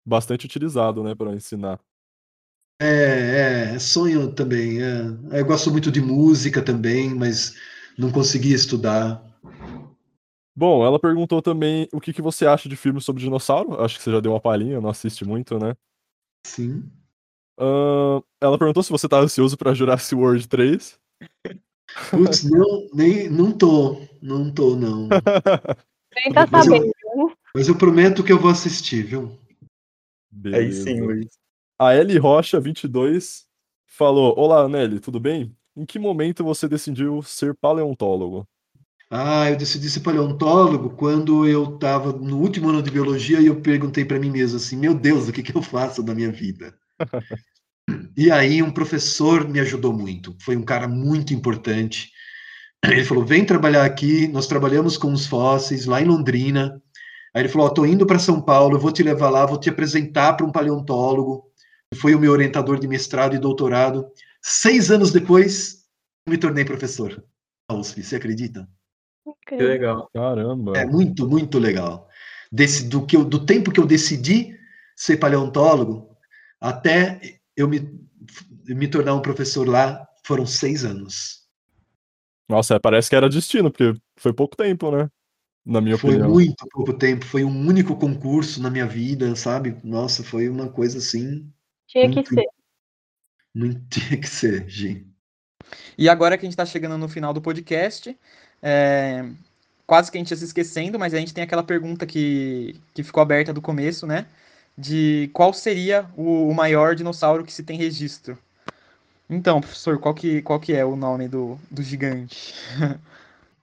[0.03, 1.79] bastante utilizado, né, para ensinar.
[2.79, 4.81] É, é, sonho também.
[4.81, 5.39] é.
[5.39, 7.55] Eu gosto muito de música também, mas
[7.97, 9.23] não consegui estudar.
[10.55, 13.81] Bom, ela perguntou também o que, que você acha de filmes sobre dinossauro.
[13.81, 15.75] Acho que você já deu uma palhinha, não assiste muito, né?
[16.45, 16.83] Sim.
[17.59, 20.99] Ahn, ela perguntou se você tá ansioso pra Jurassic World 3.
[22.11, 25.09] Putz, não, nem, não tô, não tô, não.
[26.15, 26.93] Nem tá Mas eu- sabendo.
[27.55, 29.39] Mas eu prometo que eu vou assistir, viu?
[30.51, 31.05] Aí sim, Beleza.
[31.05, 31.42] Luiz.
[31.79, 33.45] A Ellie Rocha 22
[33.87, 35.55] falou: Olá, Nelly, tudo bem?
[35.75, 38.47] Em que momento você decidiu ser paleontólogo?
[39.09, 43.61] Ah, eu decidi ser paleontólogo quando eu estava no último ano de biologia e eu
[43.61, 46.73] perguntei para mim mesmo assim: meu Deus, o que, que eu faço da minha vida?
[48.15, 50.33] E aí um professor me ajudou muito.
[50.39, 52.11] Foi um cara muito importante.
[52.85, 54.27] Ele falou: vem trabalhar aqui.
[54.27, 56.81] Nós trabalhamos com os fósseis lá em Londrina.
[57.33, 59.69] Aí ele falou: estou indo para São Paulo, eu vou te levar lá, vou te
[59.69, 61.51] apresentar para um paleontólogo.
[61.93, 64.07] Foi o meu orientador de mestrado e doutorado.
[64.41, 65.85] Seis anos depois,
[66.25, 67.23] eu me tornei professor.
[67.69, 68.67] da USP, você acredita?
[69.47, 70.09] Que legal.
[70.13, 70.73] Caramba.
[70.75, 72.07] É muito, muito legal.
[72.51, 74.57] Desse, do, que eu, do tempo que eu decidi
[74.95, 76.15] ser paleontólogo
[76.59, 77.19] até
[77.55, 77.99] eu me,
[78.67, 81.43] me tornar um professor lá, foram seis anos.
[82.49, 85.09] Nossa, parece que era destino, porque foi pouco tempo, né?
[85.65, 86.29] Na minha Foi opinião.
[86.29, 89.77] muito pouco tempo, foi um único concurso na minha vida, sabe?
[89.83, 91.49] Nossa, foi uma coisa assim,
[91.93, 92.33] Tinha que Muito.
[92.33, 92.47] ser.
[93.53, 95.05] não tinha que ser, Gi.
[95.95, 98.17] E agora que a gente está chegando no final do podcast,
[98.63, 99.23] é,
[99.85, 103.03] quase que a gente ia se esquecendo, mas a gente tem aquela pergunta que, que
[103.03, 104.25] ficou aberta do começo, né?
[104.75, 108.35] De qual seria o, o maior dinossauro que se tem registro?
[109.29, 112.55] Então, professor, qual que, qual que é o nome do, do gigante?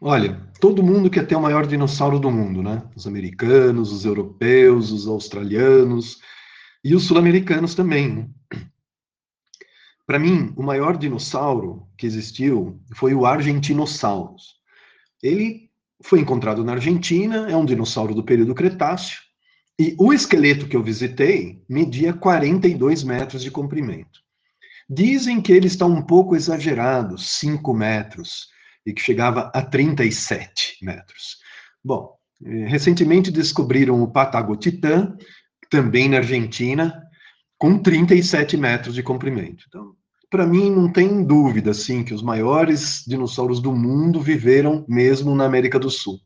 [0.01, 2.81] Olha, todo mundo quer ter o maior dinossauro do mundo, né?
[2.95, 6.21] Os americanos, os europeus, os australianos
[6.83, 8.09] e os sul-americanos também.
[8.09, 8.29] né?
[10.07, 14.57] Para mim, o maior dinossauro que existiu foi o Argentinosaurus.
[15.23, 15.71] Ele
[16.03, 19.21] foi encontrado na Argentina, é um dinossauro do período Cretáceo,
[19.79, 24.21] e o esqueleto que eu visitei media 42 metros de comprimento.
[24.89, 28.49] Dizem que ele está um pouco exagerado, 5 metros,
[28.85, 31.39] e que chegava a 37 metros.
[31.85, 35.17] Bom, eh, recentemente descobriram o Patagotitã,
[35.71, 37.03] também na Argentina,
[37.57, 39.65] com 37 metros de comprimento.
[39.69, 39.95] Então,
[40.29, 45.45] para mim, não tem dúvida, assim, que os maiores dinossauros do mundo viveram mesmo na
[45.45, 46.19] América do Sul.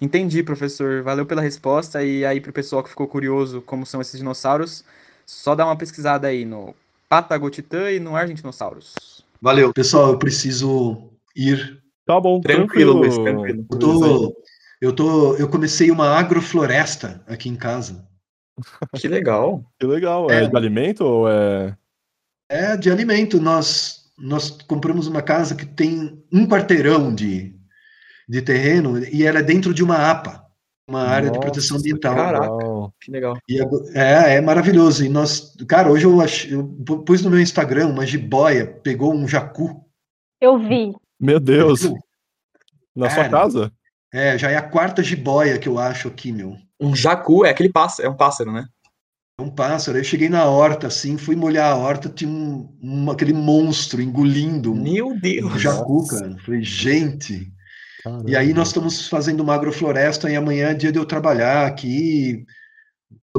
[0.00, 1.02] Entendi, professor.
[1.02, 2.02] Valeu pela resposta.
[2.02, 4.84] E aí, para o pessoal que ficou curioso como são esses dinossauros,
[5.24, 6.74] só dá uma pesquisada aí no
[7.08, 8.94] Patagotitã e no Argentinossauros.
[9.40, 11.80] Valeu, pessoal, eu preciso ir.
[12.04, 13.24] Tá bom, Tranquilo, tranquilo.
[13.24, 13.66] Tranquilo.
[13.70, 14.42] Eu tô,
[14.80, 18.06] eu tô, eu comecei uma agrofloresta aqui em casa.
[18.94, 19.64] Que legal.
[19.78, 20.30] Que legal.
[20.30, 20.48] É, É.
[20.48, 21.76] de alimento ou é.
[22.48, 23.40] É de alimento.
[23.40, 27.54] Nós nós compramos uma casa que tem um quarteirão de,
[28.26, 30.42] de terreno e ela é dentro de uma APA,
[30.88, 32.14] uma área de proteção Nossa, ambiental.
[32.14, 32.48] Caraca.
[32.98, 33.36] Que legal.
[33.46, 33.60] E
[33.94, 35.04] é, é maravilhoso.
[35.04, 39.14] E nós, cara, hoje eu, ach, eu pu- pus no meu Instagram uma jiboia, pegou
[39.14, 39.84] um jacu.
[40.40, 40.94] Eu vi.
[41.20, 41.82] Meu Deus.
[42.94, 43.28] Na sua Cara.
[43.30, 43.72] casa?
[44.16, 46.56] É, já é a quarta jiboia que eu acho aqui, meu.
[46.80, 48.66] Um jacu é aquele pássaro, é um pássaro, né?
[49.38, 49.98] É um pássaro.
[49.98, 54.72] Eu cheguei na horta, assim, fui molhar a horta, tinha um, um- aquele monstro engolindo
[54.72, 55.60] um, Meu um Deus.
[55.60, 56.20] jacu, Nossa.
[56.20, 56.36] cara.
[56.38, 57.52] Falei, gente.
[58.02, 58.30] Caramba.
[58.30, 62.46] E aí nós estamos fazendo uma agrofloresta e amanhã é dia de eu trabalhar aqui,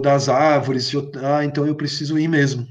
[0.02, 0.94] das árvores.
[0.94, 2.68] eu- ah, então eu preciso ir mesmo.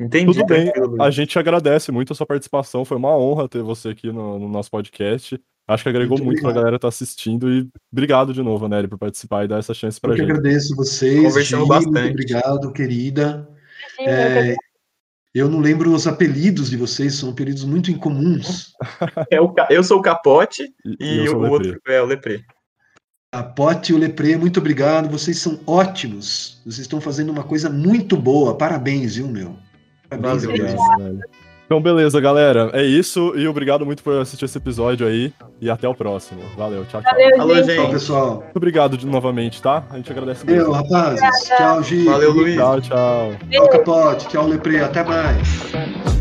[0.00, 0.26] Entendi.
[0.26, 0.70] Tudo bem,
[1.00, 2.84] a gente agradece muito a sua participação.
[2.84, 5.40] Foi uma honra ter você aqui no, no nosso podcast.
[5.68, 6.62] Acho que agregou Muito muito pra obrigado.
[6.62, 10.10] galera estar assistindo e obrigado de novo, Nery, por participar e dar essa chance pra
[10.12, 10.30] Eu que gente.
[10.30, 11.22] agradeço vocês.
[11.22, 11.92] Conversamos Gi, bastante.
[12.00, 13.48] Muito obrigado, querida.
[13.98, 14.56] Eu É,
[15.34, 18.72] eu não lembro os apelidos de vocês, são apelidos muito incomuns.
[19.30, 22.40] É o eu sou o Capote E, e, eu o o outro é o Lepré.
[23.30, 25.06] A Pote e o Lepré, muito obrigado.
[25.10, 26.62] Vocês são ótimos.
[26.64, 28.56] Vocês estão fazendo uma coisa muito boa.
[28.56, 29.54] Parabéns, viu, meu?
[30.08, 30.44] Parabéns.
[30.44, 31.20] Obrigado, velho.
[31.68, 32.70] Então, beleza, galera.
[32.72, 33.34] É isso.
[33.36, 35.30] E obrigado muito por assistir esse episódio aí.
[35.60, 36.40] E até o próximo.
[36.56, 37.12] Valeu, tchau, tchau.
[37.12, 37.74] Valeu, Alô, gente.
[37.76, 38.34] Tchau, pessoal.
[38.42, 39.84] Muito obrigado de, novamente, tá?
[39.90, 40.70] A gente agradece muito.
[40.72, 41.20] rapazes.
[41.58, 42.04] Tchau, Gi.
[42.06, 42.56] Valeu, Luiz.
[42.56, 43.32] Tchau, tchau.
[43.50, 44.28] Tchau, Capote.
[44.28, 44.82] Tchau, Lepré.
[44.82, 46.17] Até mais.